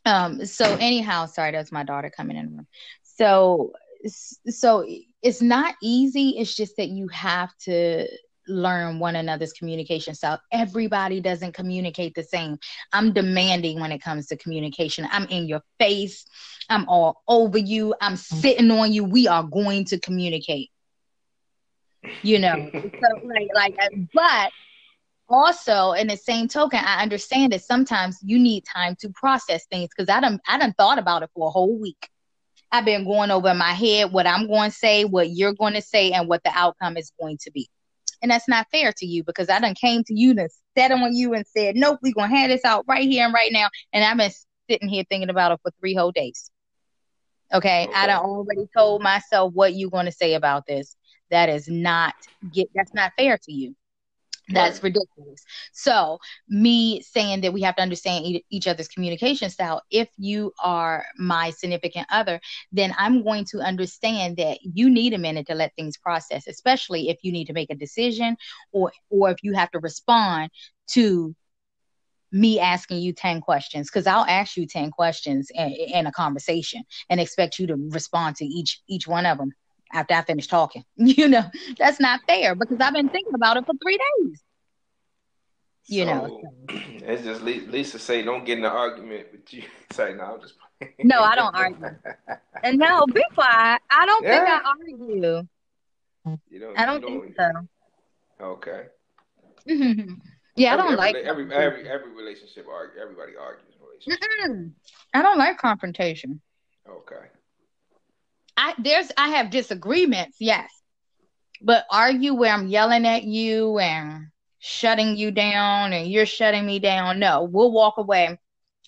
um, 0.06 0.46
so 0.46 0.66
anyhow, 0.80 1.26
sorry, 1.26 1.52
that's 1.52 1.72
my 1.72 1.84
daughter 1.84 2.12
coming 2.16 2.38
in 2.38 2.56
room. 2.56 2.68
So, 3.04 3.74
so 4.06 4.86
it's 5.22 5.42
not 5.42 5.76
easy. 5.82 6.30
It's 6.38 6.56
just 6.56 6.78
that 6.78 6.90
you 6.90 7.08
have 7.10 7.56
to 7.66 8.08
learn 8.48 9.00
one 9.00 9.16
another's 9.16 9.54
communication 9.54 10.14
style. 10.14 10.42
Everybody 10.52 11.22
doesn't 11.22 11.54
communicate 11.54 12.14
the 12.16 12.24
same. 12.24 12.58
I'm 12.92 13.14
demanding 13.14 13.80
when 13.80 13.92
it 13.92 14.02
comes 14.02 14.28
to 14.28 14.38
communication. 14.38 15.08
I'm 15.12 15.26
in 15.26 15.48
your 15.48 15.62
face. 15.80 16.26
I'm 16.70 16.88
all 16.90 17.22
over 17.28 17.58
you. 17.58 17.96
I'm 18.02 18.18
sitting 18.18 18.70
on 18.72 18.92
you. 18.92 19.06
We 19.06 19.28
are 19.28 19.44
going 19.44 19.86
to 19.86 20.00
communicate. 20.00 20.72
You 22.22 22.40
know, 22.40 22.70
so 22.74 23.28
like, 23.28 23.50
like, 23.54 23.76
uh, 23.82 23.90
but 24.14 24.52
also 25.30 25.92
in 25.94 26.08
the 26.08 26.18
same 26.18 26.48
token, 26.48 26.80
I 26.80 27.02
understand 27.02 27.52
that 27.54 27.64
sometimes 27.64 28.18
you 28.24 28.40
need 28.40 28.64
time 28.66 28.96
to 29.02 29.10
process 29.10 29.66
things 29.66 29.90
because 29.96 30.10
I 30.10 30.22
done 30.22 30.40
I 30.48 30.58
done 30.58 30.74
thought 30.78 31.00
about 31.00 31.24
it 31.24 31.30
for 31.36 31.48
a 31.48 31.52
whole 31.52 31.78
week. 31.78 32.10
I've 32.72 32.86
been 32.86 33.06
going 33.06 33.30
over 33.30 33.50
in 33.50 33.58
my 33.58 33.74
head 33.74 34.12
what 34.12 34.26
I'm 34.26 34.48
going 34.48 34.72
to 34.72 34.76
say, 34.76 35.06
what 35.06 35.30
you're 35.30 35.54
going 35.54 35.74
to 35.74 35.82
say, 35.82 36.12
and 36.12 36.28
what 36.28 36.44
the 36.44 36.52
outcome 36.54 36.98
is 36.98 37.12
going 37.22 37.38
to 37.42 37.52
be. 37.52 37.70
And 38.24 38.32
that's 38.32 38.48
not 38.48 38.68
fair 38.72 38.94
to 38.98 39.06
you 39.06 39.24
because 39.24 39.50
I 39.50 39.60
done 39.60 39.76
came 39.76 40.04
to 40.06 40.14
you 40.14 40.32
and 40.32 40.50
sat 40.78 40.92
on 40.92 41.14
you 41.14 41.34
and 41.34 41.46
said, 41.46 41.76
Nope, 41.76 42.00
we're 42.02 42.14
gonna 42.14 42.36
have 42.36 42.50
this 42.50 42.64
out 42.66 42.86
right 42.88 43.08
here 43.08 43.26
and 43.26 43.34
right 43.34 43.52
now. 43.52 43.70
And 43.92 44.04
I've 44.04 44.18
been 44.18 44.32
sitting 44.70 44.90
here 44.90 45.04
thinking 45.10 45.30
about 45.30 45.52
it 45.52 45.60
for 45.62 45.72
three 45.80 45.94
whole 45.94 46.12
days. 46.12 46.50
Okay. 47.54 47.88
I 47.94 48.08
done 48.08 48.24
already 48.24 48.68
told 48.76 49.04
myself 49.04 49.54
what 49.54 49.76
you're 49.76 49.92
gonna 49.92 50.12
say 50.12 50.36
about 50.36 50.66
this. 50.66 50.96
That 51.34 51.50
is 51.50 51.68
not 51.68 52.14
get 52.52 52.70
that's 52.76 52.94
not 52.94 53.12
fair 53.18 53.40
to 53.40 53.52
you. 53.52 53.76
That's 54.50 54.84
ridiculous. 54.84 55.44
So, 55.72 56.20
me 56.48 57.02
saying 57.02 57.42
that 57.42 57.54
we 57.54 57.62
have 57.62 57.76
to 57.78 57.82
understand 57.82 58.26
e- 58.26 58.46
each 58.52 58.68
other's 58.68 58.88
communication 58.88 59.50
style, 59.50 59.82
if 59.90 60.10
you 60.18 60.52
are 60.62 61.06
my 61.18 61.50
significant 61.50 62.06
other, 62.12 62.40
then 62.72 62.94
I'm 62.98 63.24
going 63.24 63.46
to 63.46 63.62
understand 63.62 64.38
that 64.38 64.60
you 64.62 64.92
need 64.92 65.14
a 65.14 65.18
minute 65.18 65.48
to 65.48 65.56
let 65.56 65.74
things 65.76 65.98
process, 65.98 66.46
especially 66.46 67.10
if 67.10 67.18
you 67.24 67.32
need 67.32 67.46
to 67.46 67.54
make 67.54 67.72
a 67.72 67.76
decision 67.76 68.38
or 68.72 68.92
or 69.10 69.32
if 69.32 69.38
you 69.42 69.54
have 69.54 69.72
to 69.72 69.80
respond 69.80 70.52
to 70.90 71.34
me 72.32 72.60
asking 72.60 73.00
you 73.00 73.14
10 73.14 73.42
questions 73.42 73.90
because 73.90 74.08
I'll 74.08 74.26
ask 74.26 74.58
you 74.58 74.68
10 74.68 74.92
questions 74.92 75.50
in, 75.54 75.72
in 75.72 76.08
a 76.08 76.12
conversation 76.12 76.84
and 77.10 77.20
expect 77.20 77.60
you 77.60 77.68
to 77.68 77.76
respond 77.92 78.36
to 78.38 78.46
each 78.46 78.82
each 78.88 79.08
one 79.08 79.26
of 79.26 79.38
them 79.38 79.52
after 79.94 80.16
I 80.16 80.24
finish 80.24 80.48
talking. 80.48 80.84
You 80.98 81.28
know, 81.28 81.44
that's 81.78 82.00
not 82.00 82.22
fair 82.28 82.56
because 82.56 82.80
I've 82.82 82.94
been 82.94 83.10
thinking 83.10 83.36
about 83.36 83.58
it 83.58 83.66
for 83.66 83.74
3 83.82 83.98
days. 83.98 84.44
You 85.86 86.06
know. 86.06 86.28
So, 86.28 86.76
it's 86.76 87.24
just 87.24 87.42
Lisa 87.42 88.00
say, 88.00 88.24
don't 88.24 88.46
get 88.46 88.58
in 88.58 88.66
an 88.66 88.72
argument 88.72 89.28
with 89.32 89.54
you. 89.54 89.64
Say, 89.92 90.14
no, 90.14 90.24
I'm 90.24 90.42
just 90.42 90.56
playing. 90.80 90.94
No, 91.04 91.22
I 91.22 91.36
don't 91.36 91.56
argue. 91.56 91.80
And 92.64 92.80
no, 92.80 93.06
be 93.08 93.22
quiet. 93.34 93.82
I 93.90 94.06
don't 94.06 94.24
think 94.24 94.42
I 94.42 94.62
argue. 94.66 95.44
You 96.50 96.60
don't, 96.60 96.80
I 96.80 96.86
don't 96.86 97.02
you 97.02 97.22
think 97.22 97.36
so. 97.38 97.52
Okay. 98.40 98.86
yeah, 100.56 100.74
I 100.74 100.78
don't 100.78 100.94
every, 100.94 100.96
like 100.96 101.16
every 101.18 101.54
every 101.54 101.90
every 101.90 102.12
relationship 102.16 102.66
argue. 102.72 103.02
Everybody 103.02 103.34
argues 103.36 103.76
relationship. 103.82 104.24
Mm-mm. 104.46 104.72
I 105.14 105.22
don't 105.22 105.38
like 105.38 105.58
confrontation. 105.58 106.40
Okay. 106.88 107.28
I 108.58 108.74
there's 108.78 109.12
I 109.18 109.30
have 109.30 109.50
disagreements, 109.50 110.38
yes. 110.40 110.70
But 111.62 111.86
argue 111.90 112.34
where 112.34 112.54
I'm 112.54 112.68
yelling 112.68 113.06
at 113.08 113.24
you 113.24 113.80
and 113.80 114.28
shutting 114.60 115.16
you 115.16 115.32
down 115.32 115.94
and 115.94 116.10
you're 116.10 116.26
shutting 116.26 116.66
me 116.66 116.80
down. 116.80 117.20
No, 117.20 117.44
we'll 117.44 117.72
walk 117.72 117.98
away. 117.98 118.38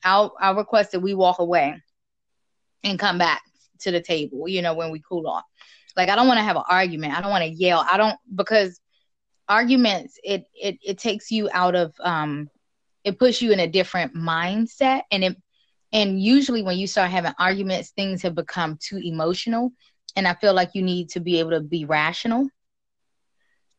I'll 0.03 0.33
I'll 0.39 0.55
request 0.55 0.91
that 0.91 0.99
we 0.99 1.13
walk 1.13 1.39
away 1.39 1.81
and 2.83 2.99
come 2.99 3.17
back 3.17 3.41
to 3.79 3.91
the 3.91 4.01
table, 4.01 4.47
you 4.47 4.61
know, 4.61 4.73
when 4.73 4.91
we 4.91 5.01
cool 5.07 5.27
off. 5.27 5.43
Like 5.97 6.09
I 6.09 6.15
don't 6.15 6.27
want 6.27 6.37
to 6.37 6.43
have 6.43 6.57
an 6.57 6.63
argument. 6.69 7.17
I 7.17 7.21
don't 7.21 7.31
want 7.31 7.43
to 7.43 7.49
yell. 7.49 7.85
I 7.89 7.97
don't 7.97 8.17
because 8.33 8.79
arguments 9.47 10.19
it 10.23 10.45
it 10.53 10.77
it 10.83 10.97
takes 10.97 11.31
you 11.31 11.49
out 11.53 11.75
of 11.75 11.93
um 11.99 12.49
it 13.03 13.19
puts 13.19 13.41
you 13.41 13.51
in 13.51 13.59
a 13.59 13.67
different 13.67 14.15
mindset 14.15 15.01
and 15.11 15.23
it 15.23 15.37
and 15.95 16.21
usually 16.21 16.63
when 16.63 16.77
you 16.79 16.87
start 16.87 17.11
having 17.11 17.33
arguments 17.39 17.91
things 17.91 18.23
have 18.23 18.35
become 18.35 18.79
too 18.81 18.99
emotional 19.03 19.71
and 20.17 20.27
i 20.27 20.35
feel 20.35 20.53
like 20.53 20.71
you 20.75 20.83
need 20.83 21.09
to 21.09 21.21
be 21.21 21.39
able 21.39 21.51
to 21.51 21.61
be 21.61 21.85
rational 21.85 22.49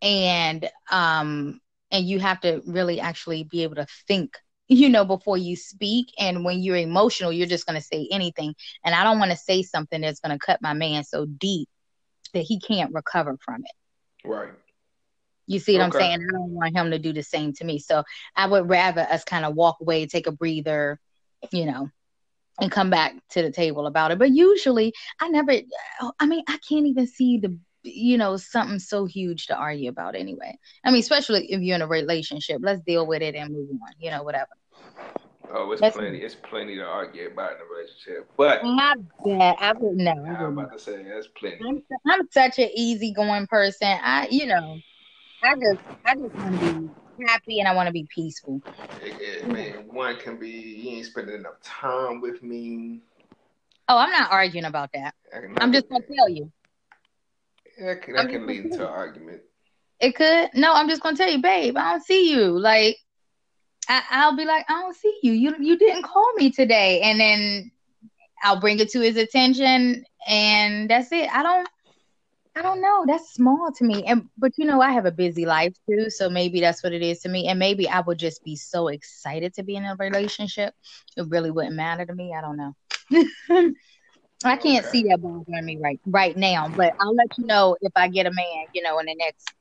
and 0.03 0.69
um 0.91 1.61
and 1.93 2.07
you 2.09 2.21
have 2.21 2.41
to 2.41 2.63
really 2.67 3.01
actually 3.01 3.45
be 3.45 3.65
able 3.65 3.77
to 3.77 3.87
think 4.09 4.39
you 4.69 4.89
know 4.91 5.05
before 5.05 5.39
you 5.39 5.57
speak 5.57 6.09
and 6.19 6.45
when 6.45 6.61
you're 6.63 6.77
emotional 6.77 7.33
you're 7.33 7.47
just 7.47 7.67
going 7.67 7.79
to 7.79 7.87
say 7.87 8.09
anything 8.13 8.55
and 8.85 8.95
i 8.95 9.05
don't 9.05 9.21
want 9.21 9.33
to 9.33 9.37
say 9.39 9.63
something 9.63 10.01
that's 10.03 10.21
going 10.21 10.37
to 10.37 10.45
cut 10.45 10.61
my 10.63 10.75
man 10.75 11.05
so 11.05 11.27
deep 11.27 11.69
that 12.35 12.43
he 12.43 12.61
can't 12.61 12.95
recover 12.95 13.37
from 13.45 13.63
it 13.65 13.73
Right. 14.25 14.51
you 15.47 15.59
see 15.61 15.75
what 15.75 15.83
Okay. 15.83 15.85
I'm 15.85 15.93
saying? 15.93 16.13
I 16.21 16.33
don't 16.33 16.51
want 16.53 16.77
him 16.77 16.91
to 16.91 16.99
do 16.99 17.13
the 17.13 17.23
same 17.23 17.53
to 17.55 17.65
me. 17.65 17.79
So 17.79 18.05
I 18.37 18.47
would 18.47 18.69
rather 18.69 19.03
us 19.03 19.25
kind 19.25 19.45
of 19.45 19.55
walk 19.55 19.79
away, 19.81 20.07
take 20.07 20.27
a 20.27 20.33
breather, 20.33 21.01
you 21.53 21.67
know, 21.67 21.91
and 22.61 22.71
come 22.71 22.91
back 22.91 23.15
to 23.31 23.43
the 23.43 23.51
table 23.51 23.87
about 23.87 24.11
it. 24.11 24.19
But 24.19 24.31
usually 24.31 24.93
I 25.21 25.29
never, 25.29 25.53
oh, 26.01 26.13
I 26.19 26.27
mean, 26.27 26.45
I 26.49 26.59
can't 26.69 26.87
even 26.87 27.07
see 27.07 27.39
the, 27.39 27.57
you 27.83 28.19
know, 28.19 28.37
something 28.37 28.79
so 28.79 29.05
huge 29.05 29.47
to 29.47 29.57
argue 29.57 29.91
about 29.91 30.17
anyway. 30.17 30.59
I 30.85 30.91
mean, 30.91 31.01
especially 31.01 31.53
if 31.53 31.61
you're 31.61 31.77
in 31.77 31.83
a 31.83 31.87
relationship, 31.87 32.59
let's 32.63 32.81
deal 32.81 33.07
with 33.07 33.23
it 33.23 33.35
and 33.35 33.53
move 33.53 33.71
on, 33.71 33.93
you 33.99 34.11
know, 34.11 34.23
whatever. 34.23 34.49
Oh, 35.53 35.71
it's 35.71 35.81
That's- 35.81 35.97
plenty. 35.97 36.19
It's 36.19 36.35
plenty 36.35 36.75
to 36.77 36.85
argue 36.85 37.29
about 37.29 37.53
in 37.53 37.59
a 37.59 37.65
relationship. 37.65 38.29
But 38.37 38.65
Not 38.65 38.99
that 39.25 39.57
I 39.61 39.73
would 39.75 39.97
no. 39.97 40.11
I 40.11 40.43
I'm 40.45 40.59
about 40.59 40.73
to 40.73 40.79
say 40.79 41.05
that's 41.05 41.29
plenty. 41.29 41.59
I'm, 41.65 41.83
I'm 42.07 42.29
such 42.33 42.59
an 42.59 42.71
easygoing 42.75 43.47
person. 43.47 43.87
I, 44.03 44.27
you 44.29 44.47
know, 44.47 44.79
I 45.45 45.55
just, 45.55 45.81
I 46.05 46.15
just 46.17 46.35
want 46.35 46.61
to 46.61 46.73
be 46.81 46.91
happy 47.27 47.61
and 47.61 47.69
I 47.69 47.75
want 47.75 47.87
to 47.87 47.93
be 47.93 48.07
peaceful. 48.15 48.61
It, 49.03 49.21
it, 49.21 49.49
man, 49.49 49.89
one 49.89 50.17
can 50.17 50.37
be 50.37 50.51
you 50.51 50.97
ain't 50.97 51.07
spending 51.07 51.37
enough 51.37 51.61
time 51.63 52.21
with 52.21 52.43
me. 52.43 53.01
Oh, 53.89 53.99
I'm 53.99 54.11
not 54.11 54.33
arguing 54.33 54.65
about 54.65 54.91
that. 54.95 55.15
I'm 55.61 55.73
just 55.73 55.89
gonna 55.89 56.05
tell 56.15 56.29
you. 56.29 56.51
That 57.79 58.03
can, 58.03 58.15
that 58.15 58.29
can 58.29 58.47
lead 58.47 58.71
gonna 58.71 58.85
an 58.85 58.91
argument. 58.91 59.43
It 60.01 60.15
could. 60.15 60.51
No, 60.55 60.73
I'm 60.73 60.89
just 60.89 61.03
gonna 61.03 61.17
tell 61.17 61.31
you, 61.31 61.41
babe. 61.41 61.77
I 61.77 61.93
don't 61.93 62.05
see 62.05 62.31
you. 62.33 62.59
Like, 62.59 62.97
I, 63.89 64.03
I'll 64.11 64.37
be 64.37 64.45
like, 64.45 64.65
I 64.69 64.81
don't 64.83 64.97
see 64.97 65.19
you. 65.23 65.33
You 65.33 65.55
you 65.61 65.79
didn't 65.79 66.03
call 66.03 66.33
me 66.35 66.51
today, 66.51 67.01
and 67.03 67.21
then 67.21 67.71
I'll 68.43 68.61
bring 68.61 68.79
it 68.81 68.91
to 68.91 69.01
his 69.01 69.17
attention, 69.17 70.05
and 70.27 70.91
that's 70.91 71.13
it. 71.13 71.31
I 71.33 71.43
don't. 71.43 71.69
I 72.57 72.63
don't 72.63 72.81
know. 72.81 73.05
That's 73.07 73.35
small 73.35 73.71
to 73.77 73.85
me. 73.85 74.05
And 74.07 74.29
but 74.39 74.53
you 74.59 74.67
know, 74.67 74.81
I 74.81 74.93
have 74.93 75.07
a 75.07 75.13
busy 75.13 75.47
life 75.47 75.75
too, 75.89 76.11
so 76.11 76.31
maybe 76.31 76.61
that's 76.61 76.83
what 76.83 76.93
it 76.93 77.03
is 77.03 77.21
to 77.21 77.29
me. 77.29 77.49
And 77.49 77.59
maybe 77.59 77.89
I 77.89 78.01
would 78.01 78.19
just 78.19 78.45
be 78.45 78.57
so 78.57 78.89
excited 78.89 79.55
to 79.55 79.65
be 79.65 79.77
in 79.77 79.85
a 79.85 79.97
relationship, 79.99 80.75
it 81.17 81.27
really 81.29 81.51
wouldn't 81.51 81.77
matter 81.77 82.07
to 82.07 82.15
me. 82.15 82.35
I 82.37 82.41
don't 82.43 82.57
know. 82.57 82.75
I 84.45 84.57
can't 84.57 84.85
Okay. 84.85 84.87
see 84.87 85.05
that 85.09 85.21
bothering 85.23 85.65
me 85.65 85.79
right 85.83 86.01
right 86.07 86.37
now, 86.37 86.69
but 86.69 86.93
I'll 87.01 87.15
let 87.15 87.29
you 87.39 87.47
know 87.47 87.77
if 87.81 87.93
I 87.97 88.09
get 88.09 88.27
a 88.27 88.33
man, 88.33 88.67
you 88.73 88.83
know, 88.83 88.99
in 88.99 89.07
the 89.07 89.15
next 89.17 89.53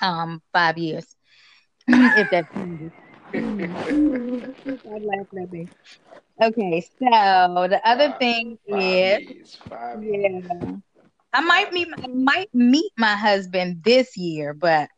um 0.00 0.42
five 0.52 0.78
years. 0.78 1.16
if 1.88 2.30
that 2.30 2.46
changes. 2.54 2.92
I'm 3.34 3.60
at 3.60 5.52
me. 5.52 5.68
Okay, 6.42 6.80
so 6.80 7.66
the 7.68 7.80
other 7.84 8.08
Five- 8.08 8.18
thing 8.18 8.58
is. 8.66 9.56
Five 9.68 10.02
years. 10.02 10.80
Yeah. 11.34 11.40
I 11.40 11.42
might 11.42 11.72
meet 11.72 11.88
I 11.96 12.06
might 12.06 12.54
meet 12.54 12.92
my 12.96 13.14
husband 13.14 13.82
this 13.84 14.16
year, 14.16 14.54
but 14.54 14.88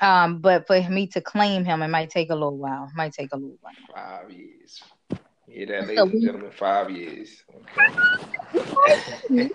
um, 0.00 0.40
but 0.40 0.66
for 0.66 0.80
me 0.88 1.06
to 1.08 1.20
claim 1.20 1.64
him, 1.64 1.82
it 1.82 1.88
might 1.88 2.10
take 2.10 2.30
a 2.30 2.34
little 2.34 2.58
while. 2.58 2.84
It 2.84 2.96
might 2.96 3.12
take 3.12 3.32
a 3.32 3.36
little 3.36 3.58
while. 3.60 3.74
Five 3.94 4.30
years. 4.30 4.82
Hear 5.46 5.66
that, 5.66 5.86
So 5.86 6.04
ladies 6.04 6.12
and 6.12 6.22
gentlemen? 6.22 6.50
Five 6.50 6.90
years. 6.90 7.44
Okay. 9.30 9.50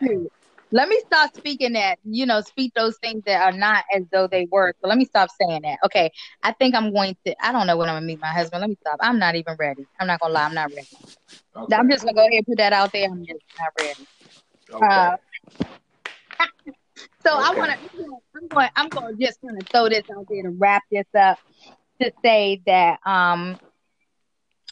let 0.72 0.88
me 0.88 1.00
stop 1.06 1.34
speaking 1.34 1.72
that, 1.74 1.98
you 2.04 2.26
know, 2.26 2.40
speak 2.40 2.74
those 2.74 2.96
things 2.98 3.22
that 3.26 3.40
are 3.40 3.56
not 3.56 3.84
as 3.94 4.02
though 4.12 4.26
they 4.26 4.46
were. 4.50 4.74
So 4.82 4.88
let 4.88 4.98
me 4.98 5.04
stop 5.04 5.28
saying 5.40 5.62
that. 5.62 5.78
Okay. 5.84 6.10
I 6.42 6.52
think 6.52 6.74
I'm 6.74 6.92
going 6.92 7.16
to, 7.24 7.34
I 7.44 7.52
don't 7.52 7.66
know 7.66 7.76
when 7.76 7.88
I'm 7.88 7.94
going 7.94 8.02
to 8.02 8.06
meet 8.06 8.20
my 8.20 8.28
husband. 8.28 8.60
Let 8.60 8.70
me 8.70 8.76
stop. 8.80 8.96
I'm 9.00 9.18
not 9.18 9.36
even 9.36 9.56
ready. 9.58 9.86
I'm 10.00 10.06
not 10.06 10.20
going 10.20 10.30
to 10.30 10.34
lie. 10.34 10.44
I'm 10.44 10.54
not 10.54 10.70
ready. 10.70 10.88
Okay. 11.56 11.76
I'm 11.76 11.90
just 11.90 12.04
going 12.04 12.14
to 12.14 12.20
go 12.20 12.26
ahead 12.26 12.38
and 12.38 12.46
put 12.46 12.58
that 12.58 12.72
out 12.72 12.92
there. 12.92 13.08
I'm 13.08 13.24
just 13.24 13.40
not 13.58 13.72
ready. 13.78 14.06
Okay. 14.72 14.86
Uh, 14.86 15.16
So 17.24 17.32
I 17.32 17.54
want 17.54 17.72
to, 17.72 17.78
I'm 18.36 18.48
going, 18.48 18.68
I'm 18.76 18.88
going 18.88 19.16
to 19.16 19.24
just 19.24 19.40
kind 19.40 19.60
of 19.60 19.68
throw 19.68 19.88
this 19.88 20.04
out 20.16 20.26
there 20.28 20.42
to 20.42 20.50
wrap 20.50 20.84
this 20.90 21.06
up 21.18 21.38
to 22.00 22.12
say 22.22 22.62
that, 22.66 22.98
um, 23.04 23.58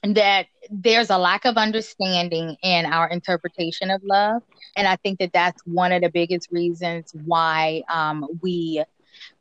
that 0.05 0.47
there's 0.71 1.11
a 1.11 1.19
lack 1.19 1.45
of 1.47 1.57
understanding 1.57 2.57
in 2.63 2.87
our 2.87 3.09
interpretation 3.09 3.91
of 3.91 4.03
love, 4.05 4.43
and 4.77 4.87
I 4.87 4.97
think 4.97 5.19
that 5.19 5.33
that's 5.33 5.63
one 5.65 5.93
of 5.93 6.03
the 6.03 6.11
biggest 6.11 6.51
reasons 6.53 7.13
why 7.25 7.83
um, 7.89 8.27
we 8.43 8.85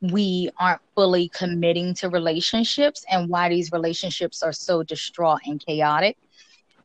we 0.01 0.49
aren't 0.59 0.81
fully 0.95 1.29
committing 1.29 1.93
to 1.95 2.09
relationships 2.09 3.03
and 3.09 3.29
why 3.29 3.49
these 3.49 3.71
relationships 3.71 4.43
are 4.43 4.53
so 4.53 4.83
distraught 4.83 5.41
and 5.45 5.63
chaotic. 5.65 6.17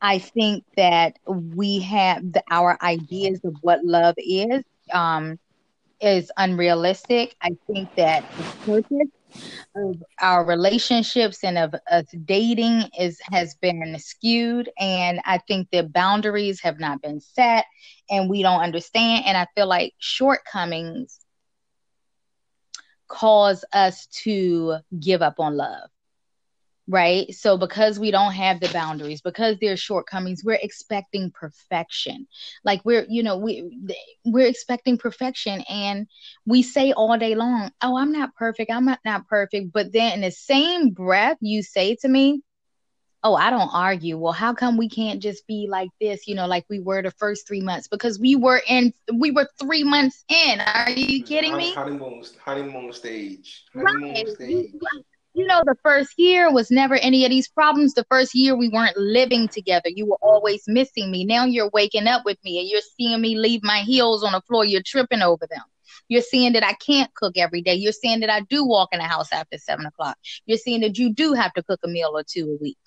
I 0.01 0.19
think 0.19 0.63
that 0.77 1.17
we 1.25 1.79
have 1.81 2.31
the, 2.33 2.43
our 2.49 2.77
ideas 2.81 3.41
of 3.43 3.55
what 3.61 3.83
love 3.83 4.15
is 4.17 4.63
um, 4.93 5.37
is 6.01 6.31
unrealistic. 6.37 7.35
I 7.41 7.51
think 7.67 7.89
that 7.95 8.25
the 8.37 8.43
purpose 8.65 9.09
of 9.75 10.03
our 10.21 10.45
relationships 10.45 11.43
and 11.43 11.57
of 11.57 11.75
us 11.91 12.05
dating 12.25 12.83
is 12.99 13.19
has 13.31 13.55
been 13.55 13.97
skewed, 13.99 14.69
and 14.79 15.19
I 15.25 15.39
think 15.39 15.69
the 15.71 15.83
boundaries 15.83 16.61
have 16.61 16.79
not 16.79 17.01
been 17.01 17.19
set, 17.19 17.65
and 18.09 18.29
we 18.29 18.41
don't 18.41 18.61
understand. 18.61 19.25
And 19.25 19.37
I 19.37 19.47
feel 19.55 19.67
like 19.67 19.93
shortcomings 19.99 21.19
cause 23.07 23.65
us 23.73 24.07
to 24.23 24.77
give 24.99 25.21
up 25.21 25.39
on 25.39 25.57
love 25.57 25.89
right 26.89 27.33
so 27.33 27.57
because 27.57 27.99
we 27.99 28.09
don't 28.09 28.33
have 28.33 28.59
the 28.59 28.67
boundaries 28.69 29.21
because 29.21 29.55
there's 29.61 29.79
shortcomings 29.79 30.43
we're 30.43 30.57
expecting 30.61 31.31
perfection 31.31 32.27
like 32.65 32.83
we're 32.83 33.05
you 33.07 33.21
know 33.21 33.37
we 33.37 33.63
we're 34.25 34.47
expecting 34.47 34.97
perfection 34.97 35.63
and 35.69 36.07
we 36.47 36.63
say 36.63 36.91
all 36.91 37.17
day 37.17 37.35
long 37.35 37.71
oh 37.83 37.97
i'm 37.97 38.11
not 38.11 38.35
perfect 38.35 38.71
i'm 38.71 38.85
not, 38.85 38.99
not 39.05 39.27
perfect 39.27 39.71
but 39.71 39.93
then 39.93 40.13
in 40.13 40.21
the 40.21 40.31
same 40.31 40.89
breath 40.89 41.37
you 41.41 41.61
say 41.61 41.95
to 41.95 42.07
me 42.07 42.41
oh 43.23 43.35
i 43.35 43.51
don't 43.51 43.69
argue 43.71 44.17
well 44.17 44.33
how 44.33 44.53
come 44.53 44.75
we 44.75 44.89
can't 44.89 45.21
just 45.21 45.45
be 45.45 45.67
like 45.69 45.89
this 46.01 46.27
you 46.27 46.33
know 46.33 46.47
like 46.47 46.65
we 46.69 46.79
were 46.79 47.03
the 47.03 47.11
first 47.11 47.47
three 47.47 47.61
months 47.61 47.87
because 47.87 48.19
we 48.19 48.35
were 48.35 48.61
in 48.67 48.91
we 49.13 49.29
were 49.29 49.47
three 49.59 49.83
months 49.83 50.23
in 50.27 50.59
are 50.59 50.89
you 50.89 51.23
kidding 51.23 51.55
me 51.55 51.71
Honeymoon, 51.73 52.23
honeymoon 52.43 52.91
stage. 52.93 53.65
Right. 53.75 53.85
Honeymoon 53.93 54.35
stage. 54.35 54.73
You 55.33 55.45
know, 55.45 55.61
the 55.65 55.75
first 55.83 56.13
year 56.17 56.51
was 56.51 56.71
never 56.71 56.95
any 56.95 57.23
of 57.23 57.29
these 57.29 57.47
problems. 57.47 57.93
The 57.93 58.05
first 58.09 58.33
year 58.33 58.55
we 58.55 58.69
weren't 58.69 58.97
living 58.97 59.47
together. 59.47 59.89
You 59.89 60.07
were 60.07 60.17
always 60.21 60.63
missing 60.67 61.11
me. 61.11 61.23
Now 61.23 61.45
you're 61.45 61.69
waking 61.69 62.07
up 62.07 62.23
with 62.25 62.37
me 62.43 62.59
and 62.59 62.67
you're 62.67 62.81
seeing 62.97 63.21
me 63.21 63.37
leave 63.37 63.61
my 63.63 63.79
heels 63.79 64.23
on 64.23 64.31
the 64.31 64.41
floor. 64.41 64.65
You're 64.65 64.81
tripping 64.83 65.21
over 65.21 65.45
them. 65.49 65.63
You're 66.07 66.23
seeing 66.23 66.53
that 66.53 66.65
I 66.65 66.73
can't 66.73 67.13
cook 67.13 67.37
every 67.37 67.61
day. 67.61 67.75
You're 67.75 67.91
seeing 67.91 68.21
that 68.21 68.29
I 68.29 68.41
do 68.41 68.65
walk 68.65 68.89
in 68.91 68.99
the 68.99 69.05
house 69.05 69.31
after 69.31 69.57
seven 69.57 69.85
o'clock. 69.85 70.17
You're 70.45 70.57
seeing 70.57 70.81
that 70.81 70.97
you 70.97 71.13
do 71.13 71.33
have 71.33 71.53
to 71.53 71.63
cook 71.63 71.79
a 71.83 71.87
meal 71.87 72.11
or 72.13 72.23
two 72.23 72.57
a 72.59 72.61
week. 72.61 72.77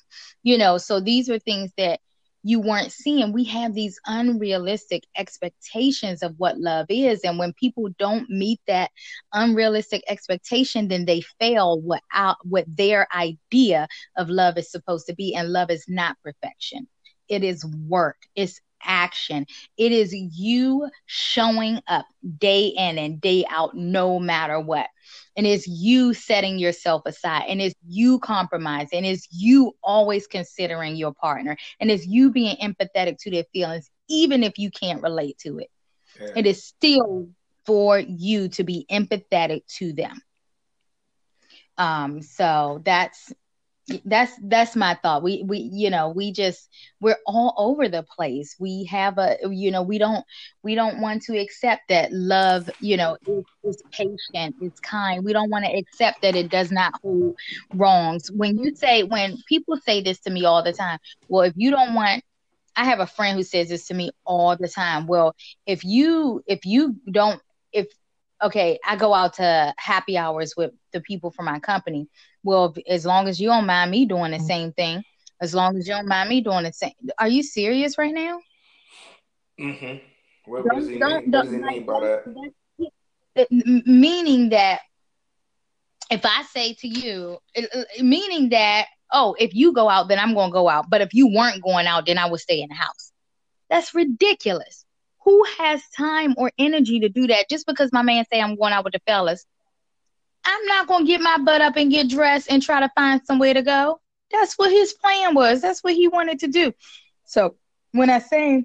You 0.42 0.58
know, 0.58 0.78
so 0.78 1.00
these 1.00 1.30
are 1.30 1.38
things 1.38 1.70
that 1.78 2.00
you 2.42 2.60
weren't 2.60 2.92
seeing. 2.92 3.32
We 3.32 3.44
have 3.44 3.74
these 3.74 3.98
unrealistic 4.06 5.04
expectations 5.16 6.22
of 6.22 6.34
what 6.38 6.58
love 6.58 6.86
is. 6.88 7.20
And 7.24 7.38
when 7.38 7.52
people 7.52 7.88
don't 7.98 8.28
meet 8.28 8.60
that 8.66 8.90
unrealistic 9.32 10.02
expectation, 10.08 10.88
then 10.88 11.04
they 11.04 11.22
fail 11.40 11.80
what 11.80 12.02
out 12.12 12.36
what 12.42 12.64
their 12.66 13.06
idea 13.14 13.86
of 14.16 14.28
love 14.28 14.58
is 14.58 14.70
supposed 14.70 15.06
to 15.06 15.14
be. 15.14 15.34
And 15.34 15.52
love 15.52 15.70
is 15.70 15.84
not 15.88 16.16
perfection. 16.22 16.88
It 17.28 17.44
is 17.44 17.64
work. 17.64 18.16
It's 18.34 18.60
action. 18.84 19.46
It 19.76 19.92
is 19.92 20.14
you 20.14 20.88
showing 21.06 21.80
up 21.88 22.06
day 22.38 22.66
in 22.66 22.98
and 22.98 23.20
day 23.20 23.44
out, 23.48 23.74
no 23.76 24.18
matter 24.18 24.60
what. 24.60 24.86
And 25.36 25.46
it's 25.46 25.66
you 25.66 26.14
setting 26.14 26.58
yourself 26.58 27.02
aside, 27.06 27.44
and 27.48 27.60
it's 27.60 27.74
you 27.86 28.18
compromising, 28.18 28.98
and 28.98 29.06
it's 29.06 29.28
you 29.30 29.72
always 29.82 30.26
considering 30.26 30.96
your 30.96 31.12
partner, 31.14 31.56
and 31.80 31.90
it's 31.90 32.06
you 32.06 32.30
being 32.30 32.56
empathetic 32.56 33.18
to 33.20 33.30
their 33.30 33.44
feelings, 33.52 33.90
even 34.08 34.42
if 34.42 34.58
you 34.58 34.70
can't 34.70 35.02
relate 35.02 35.38
to 35.38 35.58
it. 35.58 35.68
Yeah. 36.20 36.28
It 36.36 36.46
is 36.46 36.64
still 36.64 37.28
for 37.64 37.98
you 37.98 38.48
to 38.48 38.64
be 38.64 38.86
empathetic 38.90 39.66
to 39.78 39.92
them. 39.92 40.20
Um, 41.78 42.22
so 42.22 42.82
that's 42.84 43.32
that's 44.04 44.32
that's 44.44 44.76
my 44.76 44.98
thought. 45.02 45.22
We 45.22 45.42
we 45.46 45.70
you 45.72 45.90
know 45.90 46.10
we 46.10 46.32
just 46.32 46.68
we're 47.00 47.18
all 47.26 47.54
over 47.56 47.88
the 47.88 48.02
place. 48.02 48.56
We 48.58 48.84
have 48.84 49.18
a 49.18 49.36
you 49.50 49.70
know 49.70 49.82
we 49.82 49.98
don't 49.98 50.24
we 50.62 50.74
don't 50.74 51.00
want 51.00 51.22
to 51.22 51.38
accept 51.38 51.82
that 51.88 52.12
love 52.12 52.70
you 52.80 52.96
know 52.96 53.16
is, 53.26 53.44
is 53.64 53.82
patient, 53.92 54.56
it's 54.60 54.80
kind. 54.80 55.24
We 55.24 55.32
don't 55.32 55.50
want 55.50 55.64
to 55.64 55.72
accept 55.76 56.22
that 56.22 56.36
it 56.36 56.50
does 56.50 56.70
not 56.70 56.92
hold 57.02 57.36
wrongs. 57.74 58.30
When 58.30 58.58
you 58.58 58.74
say 58.74 59.02
when 59.02 59.38
people 59.48 59.76
say 59.84 60.02
this 60.02 60.20
to 60.20 60.30
me 60.30 60.44
all 60.44 60.62
the 60.62 60.72
time, 60.72 60.98
well 61.28 61.42
if 61.42 61.54
you 61.56 61.70
don't 61.70 61.94
want 61.94 62.22
I 62.76 62.84
have 62.84 63.00
a 63.00 63.06
friend 63.06 63.36
who 63.36 63.42
says 63.42 63.68
this 63.68 63.86
to 63.88 63.94
me 63.94 64.10
all 64.24 64.56
the 64.56 64.68
time. 64.68 65.06
Well, 65.06 65.34
if 65.66 65.84
you 65.84 66.42
if 66.46 66.64
you 66.64 66.96
don't 67.10 67.40
if 67.72 67.88
okay, 68.42 68.78
I 68.84 68.96
go 68.96 69.14
out 69.14 69.34
to 69.34 69.72
happy 69.78 70.16
hours 70.18 70.54
with 70.56 70.72
the 70.92 71.00
people 71.00 71.30
from 71.30 71.44
my 71.46 71.58
company. 71.60 72.08
Well, 72.42 72.74
as 72.88 73.06
long 73.06 73.28
as 73.28 73.40
you 73.40 73.48
don't 73.48 73.66
mind 73.66 73.90
me 73.90 74.04
doing 74.06 74.32
the 74.32 74.40
same 74.40 74.72
thing, 74.72 75.02
as 75.40 75.54
long 75.54 75.76
as 75.76 75.86
you 75.86 75.94
don't 75.94 76.08
mind 76.08 76.28
me 76.28 76.40
doing 76.40 76.64
the 76.64 76.72
same. 76.72 76.92
Are 77.18 77.28
you 77.28 77.42
serious 77.42 77.98
right 77.98 78.14
now? 78.14 78.40
Mm-hmm. 79.60 79.98
What, 80.50 80.64
what 80.64 80.74
does 80.76 80.88
he 80.88 80.98
Don't- 80.98 81.26
mean? 81.28 81.32
What 81.32 81.42
does 81.44 81.52
he 81.52 81.58
mean 81.58 81.86
by 81.86 82.00
that? 83.36 83.86
Meaning 83.86 84.50
that 84.50 84.80
if 86.10 86.24
I 86.24 86.42
say 86.52 86.74
to 86.74 86.88
you, 86.88 87.38
it- 87.54 87.70
it- 87.72 88.04
meaning 88.04 88.50
that, 88.50 88.86
oh, 89.12 89.34
if 89.38 89.54
you 89.54 89.72
go 89.72 89.88
out, 89.88 90.08
then 90.08 90.18
I'm 90.18 90.34
going 90.34 90.50
to 90.50 90.52
go 90.52 90.68
out. 90.68 90.90
But 90.90 91.00
if 91.00 91.14
you 91.14 91.28
weren't 91.28 91.62
going 91.62 91.86
out, 91.86 92.06
then 92.06 92.18
I 92.18 92.26
would 92.26 92.40
stay 92.40 92.60
in 92.60 92.68
the 92.68 92.74
house. 92.74 93.12
That's 93.70 93.94
ridiculous. 93.94 94.84
Who 95.24 95.44
has 95.58 95.82
time 95.96 96.34
or 96.36 96.50
energy 96.58 97.00
to 97.00 97.08
do 97.08 97.28
that? 97.28 97.48
Just 97.48 97.66
because 97.66 97.92
my 97.92 98.02
man 98.02 98.24
say 98.32 98.40
I'm 98.40 98.56
going 98.56 98.72
out 98.72 98.84
with 98.84 98.92
the 98.94 99.00
fellas, 99.06 99.46
I'm 100.44 100.66
not 100.66 100.88
going 100.88 101.04
to 101.04 101.06
get 101.06 101.20
my 101.20 101.38
butt 101.38 101.60
up 101.60 101.76
and 101.76 101.90
get 101.90 102.08
dressed 102.08 102.50
and 102.50 102.62
try 102.62 102.80
to 102.80 102.90
find 102.96 103.20
somewhere 103.24 103.54
to 103.54 103.62
go. 103.62 104.00
That's 104.32 104.54
what 104.58 104.70
his 104.72 104.92
plan 104.94 105.34
was. 105.34 105.60
That's 105.60 105.84
what 105.84 105.94
he 105.94 106.08
wanted 106.08 106.40
to 106.40 106.48
do. 106.48 106.72
So 107.24 107.54
when 107.92 108.10
I 108.10 108.18
say, 108.18 108.64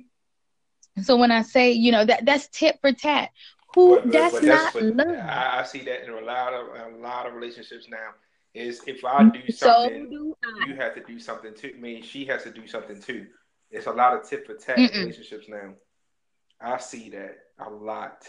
so 1.04 1.18
when 1.18 1.32
I 1.32 1.44
say, 1.44 1.74
you 1.74 1.92
know, 1.92 2.04
that 2.06 2.26
that's 2.26 2.48
tit 2.48 2.80
for 2.82 2.92
tat. 2.92 3.30
Who? 3.76 3.96
But- 3.96 4.04
but- 4.06 4.12
that's 4.14 4.34
but 4.34 4.44
not 4.44 4.74
what- 4.74 4.84
love. 4.84 5.08
I, 5.20 5.60
I 5.60 5.64
see 5.64 5.82
that 5.84 6.06
in 6.06 6.10
a 6.12 6.22
lot 6.22 6.54
of 6.54 6.94
a 6.94 6.98
lot 6.98 7.28
of 7.28 7.34
relationships 7.34 7.88
now. 7.90 8.10
Is 8.54 8.82
if 8.88 9.06
I 9.06 9.22
mm, 9.24 9.34
do 9.34 9.52
So 9.52 9.68
something, 9.68 10.10
do 10.10 10.36
I. 10.44 10.66
you 10.68 10.76
have 10.78 10.96
to 10.96 11.04
do 11.04 11.20
something 11.20 11.54
too. 11.54 11.74
I 11.78 11.80
mean, 11.80 12.02
she 12.02 12.26
has 12.26 12.42
to 12.44 12.50
do 12.52 12.66
something 12.66 13.00
too. 13.00 13.28
It's 13.70 13.86
a 13.86 13.92
lot 13.92 14.16
of 14.16 14.28
tit 14.28 14.48
for 14.48 14.56
tat 14.56 14.78
relationships 14.96 15.48
now. 15.48 15.76
I 16.62 16.78
see 16.78 17.10
that 17.10 17.38
a 17.60 17.70
lot. 17.70 18.28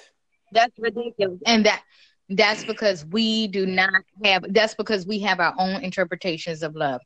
That's 0.52 0.78
ridiculous. 0.78 1.40
And 1.46 1.66
that 1.66 1.82
that's 2.30 2.64
because 2.64 3.06
we 3.06 3.48
do 3.48 3.64
not 3.66 4.02
have 4.24 4.44
that's 4.52 4.74
because 4.74 5.06
we 5.06 5.20
have 5.20 5.40
our 5.40 5.54
own 5.58 5.82
interpretations 5.82 6.62
of 6.62 6.74
love. 6.74 7.00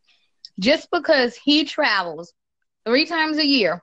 Just 0.58 0.88
because 0.90 1.36
he 1.36 1.64
travels 1.64 2.32
three 2.84 3.06
times 3.06 3.38
a 3.38 3.46
year, 3.46 3.82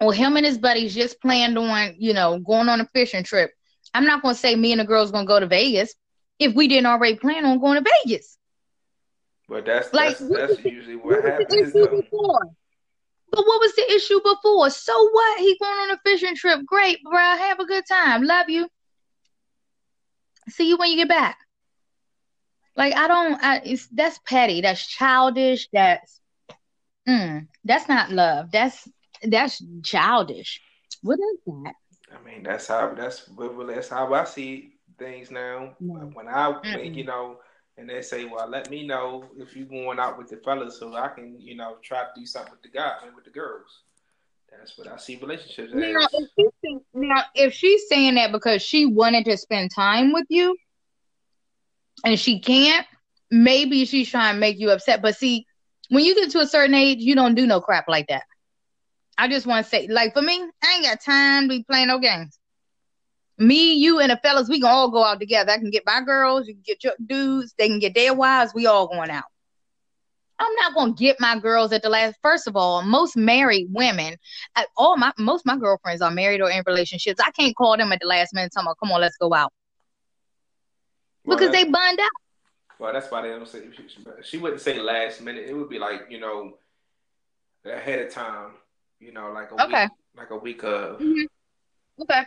or 0.00 0.12
him 0.12 0.36
and 0.36 0.44
his 0.44 0.58
buddies 0.58 0.94
just 0.94 1.20
planned 1.20 1.56
on, 1.58 1.94
you 1.98 2.12
know, 2.12 2.38
going 2.38 2.68
on 2.68 2.80
a 2.80 2.88
fishing 2.94 3.24
trip. 3.24 3.50
I'm 3.94 4.04
not 4.04 4.22
gonna 4.22 4.34
say 4.34 4.54
me 4.54 4.72
and 4.72 4.80
the 4.80 4.84
girls 4.84 5.10
gonna 5.10 5.26
go 5.26 5.40
to 5.40 5.46
Vegas 5.46 5.94
if 6.38 6.54
we 6.54 6.68
didn't 6.68 6.86
already 6.86 7.16
plan 7.16 7.44
on 7.44 7.60
going 7.60 7.82
to 7.82 7.90
Vegas. 8.04 8.36
But 9.48 9.64
that's 9.64 9.92
Like, 9.92 10.18
that's, 10.18 10.28
that's 10.28 10.64
usually 10.64 10.96
What 10.96 11.22
what 11.24 11.24
was 11.24 11.72
the 11.72 11.88
happens. 11.88 12.02
Before? 12.02 12.40
But 13.30 13.46
what 13.46 13.60
was 13.60 13.74
the 13.74 13.92
issue 13.92 14.20
before? 14.22 14.70
So 14.70 15.08
what? 15.10 15.40
He 15.40 15.58
going 15.58 15.72
on 15.72 15.90
a 15.90 15.98
fishing 16.04 16.36
trip. 16.36 16.64
Great, 16.64 17.02
bro. 17.02 17.20
Have 17.20 17.60
a 17.60 17.66
good 17.66 17.84
time. 17.88 18.22
Love 18.22 18.48
you. 18.48 18.68
See 20.48 20.68
you 20.68 20.76
when 20.76 20.90
you 20.90 20.96
get 20.96 21.08
back. 21.08 21.36
Like 22.76 22.94
I 22.94 23.08
don't. 23.08 23.42
I, 23.42 23.60
it's 23.64 23.86
that's 23.88 24.18
petty. 24.18 24.60
That's 24.60 24.86
childish. 24.86 25.68
That's 25.72 26.20
mm, 27.08 27.46
that's 27.64 27.88
not 27.88 28.10
love. 28.10 28.50
That's 28.52 28.86
that's 29.22 29.62
childish. 29.82 30.60
What 31.02 31.18
is 31.18 31.38
that? 31.46 31.74
I 32.14 32.24
mean, 32.24 32.42
that's 32.42 32.68
how 32.68 32.94
that's 32.94 33.28
that's 33.66 33.88
how 33.88 34.12
I 34.14 34.24
see 34.24 34.74
things 34.98 35.30
now. 35.30 35.74
No. 35.80 36.10
When 36.14 36.28
I, 36.28 36.52
Mm-mm. 36.64 36.94
you 36.94 37.04
know, 37.04 37.38
and 37.78 37.88
they 37.88 38.02
say, 38.02 38.24
"Well, 38.24 38.48
let 38.48 38.70
me 38.70 38.86
know 38.86 39.24
if 39.36 39.56
you 39.56 39.64
going 39.64 39.98
out 39.98 40.18
with 40.18 40.28
the 40.28 40.36
fellas, 40.38 40.78
so 40.78 40.94
I 40.94 41.08
can, 41.08 41.40
you 41.40 41.56
know, 41.56 41.76
try 41.82 42.02
to 42.04 42.10
do 42.14 42.26
something 42.26 42.52
with 42.52 42.62
the 42.62 42.68
guy 42.68 42.96
and 43.04 43.14
with 43.14 43.24
the 43.24 43.30
girls." 43.30 43.82
That's 44.58 44.78
what 44.78 44.88
I 44.88 44.96
see 44.96 45.16
relationships 45.16 45.72
Now 45.74 46.00
as. 46.00 46.08
if, 46.36 46.50
she's, 46.64 46.80
now, 46.94 47.22
if 47.34 47.52
she's 47.52 47.88
saying 47.88 48.14
that 48.14 48.32
because 48.32 48.62
she 48.62 48.86
wanted 48.86 49.24
to 49.26 49.36
spend 49.36 49.70
time 49.74 50.12
with 50.12 50.26
you 50.28 50.56
and 52.04 52.18
she 52.18 52.40
can't, 52.40 52.86
maybe 53.30 53.84
she's 53.84 54.08
trying 54.08 54.34
to 54.34 54.40
make 54.40 54.58
you 54.58 54.70
upset. 54.70 55.02
But 55.02 55.16
see, 55.16 55.46
when 55.88 56.04
you 56.04 56.14
get 56.14 56.30
to 56.30 56.40
a 56.40 56.46
certain 56.46 56.74
age, 56.74 56.98
you 57.00 57.14
don't 57.14 57.34
do 57.34 57.46
no 57.46 57.60
crap 57.60 57.88
like 57.88 58.08
that. 58.08 58.24
I 59.18 59.28
just 59.28 59.46
want 59.46 59.64
to 59.64 59.70
say, 59.70 59.88
like 59.88 60.14
for 60.14 60.22
me, 60.22 60.42
I 60.62 60.74
ain't 60.74 60.84
got 60.84 61.00
time 61.00 61.44
to 61.44 61.48
be 61.48 61.64
playing 61.64 61.88
no 61.88 61.98
games. 61.98 62.38
Me, 63.38 63.74
you, 63.74 64.00
and 64.00 64.10
the 64.10 64.16
fellas, 64.22 64.48
we 64.48 64.60
can 64.60 64.70
all 64.70 64.90
go 64.90 65.04
out 65.04 65.20
together. 65.20 65.52
I 65.52 65.58
can 65.58 65.70
get 65.70 65.84
my 65.86 66.00
girls, 66.00 66.48
you 66.48 66.54
can 66.54 66.62
get 66.64 66.82
your 66.82 66.94
dudes, 67.04 67.54
they 67.58 67.68
can 67.68 67.78
get 67.78 67.94
their 67.94 68.14
wives. 68.14 68.52
We 68.54 68.66
all 68.66 68.88
going 68.88 69.10
out. 69.10 69.24
I'm 70.38 70.54
not 70.56 70.74
gonna 70.74 70.92
get 70.92 71.18
my 71.18 71.38
girls 71.38 71.72
at 71.72 71.82
the 71.82 71.88
last. 71.88 72.16
First 72.22 72.46
of 72.46 72.56
all, 72.56 72.82
most 72.82 73.16
married 73.16 73.68
women, 73.70 74.16
uh, 74.54 74.64
all 74.76 74.96
my 74.96 75.12
most 75.18 75.42
of 75.42 75.46
my 75.46 75.56
girlfriends 75.56 76.02
are 76.02 76.10
married 76.10 76.42
or 76.42 76.50
in 76.50 76.62
relationships. 76.66 77.20
I 77.24 77.30
can't 77.30 77.56
call 77.56 77.76
them 77.76 77.92
at 77.92 78.00
the 78.00 78.06
last 78.06 78.34
minute. 78.34 78.52
Talking 78.52 78.66
about, 78.66 78.78
come 78.78 78.92
on, 78.92 79.00
let's 79.00 79.16
go 79.16 79.32
out 79.32 79.52
Well, 81.24 81.38
because 81.38 81.52
they 81.52 81.64
burned 81.64 82.00
out. 82.00 82.10
Well, 82.78 82.92
that's 82.92 83.10
why 83.10 83.22
they 83.22 83.28
don't 83.28 83.48
say. 83.48 83.62
She, 83.74 84.04
she 84.22 84.38
wouldn't 84.38 84.60
say 84.60 84.78
last 84.78 85.22
minute. 85.22 85.46
It 85.48 85.54
would 85.54 85.70
be 85.70 85.78
like 85.78 86.02
you 86.10 86.20
know, 86.20 86.58
ahead 87.64 88.00
of 88.00 88.12
time. 88.12 88.50
You 89.00 89.12
know, 89.12 89.30
like 89.32 89.50
a 89.52 89.54
Okay. 89.54 89.84
week, 89.84 89.90
like 90.16 90.30
a 90.30 90.36
week 90.36 90.62
of. 90.64 91.00
Okay. 91.98 92.22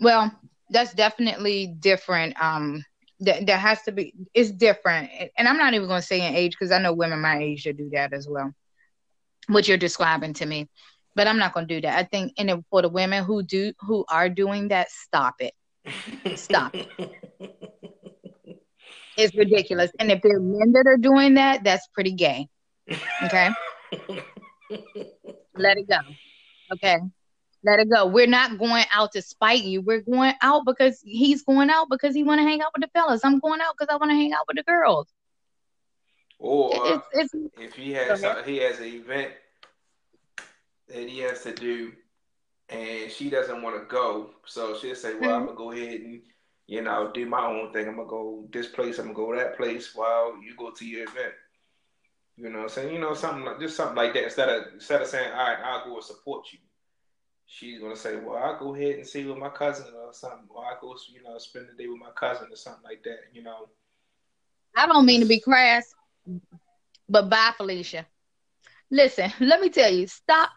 Well, 0.00 0.32
that's 0.70 0.94
definitely 0.94 1.68
different. 1.78 2.40
Um, 2.42 2.84
that 3.20 3.46
there 3.46 3.58
has 3.58 3.82
to 3.82 3.92
be. 3.92 4.14
It's 4.34 4.50
different, 4.50 5.10
and 5.36 5.48
I'm 5.48 5.56
not 5.56 5.74
even 5.74 5.88
going 5.88 6.00
to 6.00 6.06
say 6.06 6.26
in 6.26 6.34
age 6.34 6.52
because 6.52 6.70
I 6.70 6.78
know 6.78 6.92
women 6.92 7.20
my 7.20 7.38
age 7.38 7.62
should 7.62 7.76
do 7.76 7.90
that 7.92 8.12
as 8.12 8.28
well. 8.28 8.52
What 9.48 9.66
you're 9.66 9.76
describing 9.76 10.34
to 10.34 10.46
me, 10.46 10.68
but 11.16 11.26
I'm 11.26 11.38
not 11.38 11.52
going 11.52 11.66
to 11.66 11.74
do 11.74 11.80
that. 11.80 11.98
I 11.98 12.04
think, 12.04 12.34
and 12.38 12.64
for 12.70 12.82
the 12.82 12.88
women 12.88 13.24
who 13.24 13.42
do 13.42 13.72
who 13.80 14.04
are 14.08 14.28
doing 14.28 14.68
that, 14.68 14.90
stop 14.90 15.36
it. 15.40 15.54
Stop. 16.38 16.74
it. 16.74 16.88
It's 19.18 19.34
ridiculous. 19.34 19.90
And 19.98 20.12
if 20.12 20.22
there 20.22 20.36
are 20.36 20.40
men 20.40 20.72
that 20.74 20.86
are 20.86 20.96
doing 20.96 21.34
that, 21.34 21.64
that's 21.64 21.88
pretty 21.88 22.12
gay. 22.12 22.48
Okay. 23.24 23.50
Let 25.56 25.76
it 25.76 25.88
go. 25.88 25.98
Okay. 26.72 26.98
Let 27.64 27.80
it 27.80 27.90
go. 27.90 28.06
We're 28.06 28.28
not 28.28 28.58
going 28.58 28.84
out 28.92 29.12
to 29.12 29.22
spite 29.22 29.64
you. 29.64 29.80
We're 29.80 30.00
going 30.00 30.34
out 30.42 30.64
because 30.64 31.00
he's 31.04 31.42
going 31.42 31.70
out 31.70 31.88
because 31.90 32.14
he 32.14 32.22
want 32.22 32.38
to 32.38 32.44
hang 32.44 32.60
out 32.60 32.70
with 32.74 32.82
the 32.82 32.90
fellas. 32.94 33.24
I'm 33.24 33.40
going 33.40 33.60
out 33.60 33.74
because 33.76 33.92
I 33.92 33.96
want 33.96 34.10
to 34.10 34.16
hang 34.16 34.32
out 34.32 34.46
with 34.46 34.58
the 34.58 34.62
girls. 34.62 35.08
or 36.38 36.70
It's 36.74 37.06
it's 37.12 37.34
if 37.58 37.74
he 37.74 37.92
has 37.92 38.20
he 38.46 38.58
has 38.58 38.78
an 38.78 38.86
event 38.86 39.32
that 40.88 41.08
he 41.08 41.18
has 41.20 41.42
to 41.42 41.52
do, 41.52 41.92
and 42.68 43.10
she 43.10 43.28
doesn't 43.28 43.60
want 43.60 43.76
to 43.76 43.86
go, 43.86 44.30
so 44.46 44.76
she'll 44.78 44.94
say, 44.94 45.14
"Well, 45.14 45.34
I'm 45.34 45.46
gonna 45.46 45.52
mm-hmm. 45.52 45.56
go 45.56 45.72
ahead 45.72 46.00
and 46.00 46.22
you 46.68 46.82
know 46.82 47.10
do 47.12 47.26
my 47.26 47.44
own 47.44 47.72
thing. 47.72 47.88
I'm 47.88 47.96
gonna 47.96 48.08
go 48.08 48.46
this 48.52 48.68
place. 48.68 48.98
I'm 48.98 49.12
gonna 49.12 49.14
go 49.14 49.34
that 49.34 49.56
place 49.56 49.94
while 49.96 50.40
you 50.40 50.54
go 50.56 50.70
to 50.70 50.86
your 50.86 51.02
event." 51.02 51.34
You 52.36 52.50
know, 52.50 52.58
what 52.58 52.62
I'm 52.64 52.68
saying 52.68 52.94
you 52.94 53.00
know 53.00 53.14
something 53.14 53.44
like 53.44 53.58
just 53.58 53.74
something 53.76 53.96
like 53.96 54.14
that. 54.14 54.24
Instead 54.24 54.48
of 54.48 54.74
instead 54.74 55.02
of 55.02 55.08
saying, 55.08 55.32
"All 55.32 55.38
right, 55.38 55.58
I'll 55.58 55.84
go 55.86 55.96
and 55.96 56.04
support 56.04 56.46
you," 56.52 56.60
she's 57.48 57.80
gonna 57.80 57.96
say, 57.96 58.16
"Well, 58.16 58.36
I'll 58.36 58.58
go 58.58 58.74
ahead 58.74 58.96
and 58.96 59.06
see 59.06 59.24
with 59.24 59.38
my 59.38 59.48
cousin 59.48 59.86
or 59.94 60.12
something, 60.12 60.46
or 60.50 60.64
I 60.64 60.74
go 60.80 60.94
you 61.12 61.22
know 61.22 61.36
spend 61.38 61.68
the 61.68 61.82
day 61.82 61.88
with 61.88 61.98
my 61.98 62.10
cousin 62.14 62.52
or 62.52 62.56
something 62.56 62.84
like 62.84 63.02
that." 63.02 63.20
You 63.32 63.42
know. 63.42 63.68
I 64.76 64.86
don't 64.86 65.06
mean 65.06 65.20
to 65.20 65.26
be 65.26 65.40
crass, 65.40 65.94
but 67.08 67.28
bye, 67.28 67.52
Felicia. 67.56 68.06
Listen, 68.90 69.32
let 69.40 69.60
me 69.60 69.70
tell 69.70 69.92
you, 69.92 70.06
stop. 70.06 70.50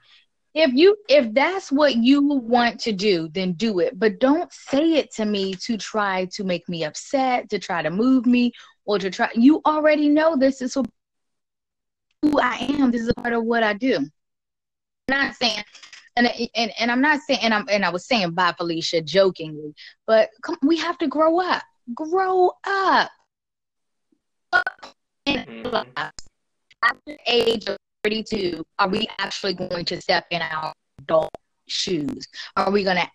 If 0.54 0.74
you 0.74 0.98
if 1.08 1.34
that's 1.34 1.72
what 1.72 1.96
you 1.96 2.22
want 2.22 2.82
to 2.82 2.92
do, 2.92 3.30
then 3.30 3.54
do 3.54 3.80
it. 3.80 3.98
But 3.98 4.20
don't 4.20 4.52
say 4.52 4.96
it 4.96 5.14
to 5.16 5.26
me 5.26 5.54
to 5.54 5.78
try 5.78 6.26
to 6.34 6.44
make 6.44 6.68
me 6.68 6.84
upset, 6.84 7.50
to 7.52 7.60
try 7.60 7.82
to 7.82 7.90
move 7.90 8.26
me, 8.26 8.52
or 8.84 9.00
to 9.00 9.10
try. 9.10 9.30
You 9.34 9.62
already 9.66 10.10
know 10.10 10.36
this 10.36 10.62
is 10.62 10.76
who 12.22 12.40
I 12.42 12.58
am. 12.58 12.92
This 12.92 13.04
is 13.04 13.14
part 13.14 13.34
of 13.34 13.46
what 13.46 13.64
I 13.64 13.74
do. 13.74 13.96
I'm 13.96 15.28
not 15.28 15.36
saying, 15.36 15.64
and 16.16 16.28
and 16.56 16.72
and 16.80 16.92
I'm 16.92 17.02
not 17.02 17.22
saying, 17.22 17.40
and 17.44 17.54
I'm 17.54 17.66
and 17.70 17.86
I 17.86 17.90
was 17.90 18.06
saying 18.06 18.32
bye, 18.32 18.54
Felicia, 18.58 19.02
jokingly, 19.02 19.74
but 20.08 20.30
come, 20.42 20.58
we 20.62 20.78
have 20.78 20.98
to 21.00 21.08
grow 21.08 21.40
up. 21.40 21.64
Grow 21.94 22.52
up. 22.66 23.12
Mhm. 25.28 25.86
At 26.84 26.98
the 27.06 27.18
age 27.28 27.68
of 27.68 27.78
32, 28.04 28.66
are 28.80 28.90
we 28.90 29.08
actually 29.20 29.54
going 29.54 29.86
to 29.86 30.02
step 30.02 30.26
in 30.32 30.42
our 30.42 30.74
adult 31.00 31.30
shoes? 31.68 32.28
Are 32.56 32.72
we 32.72 32.84
going 32.84 32.98
to 32.98 33.12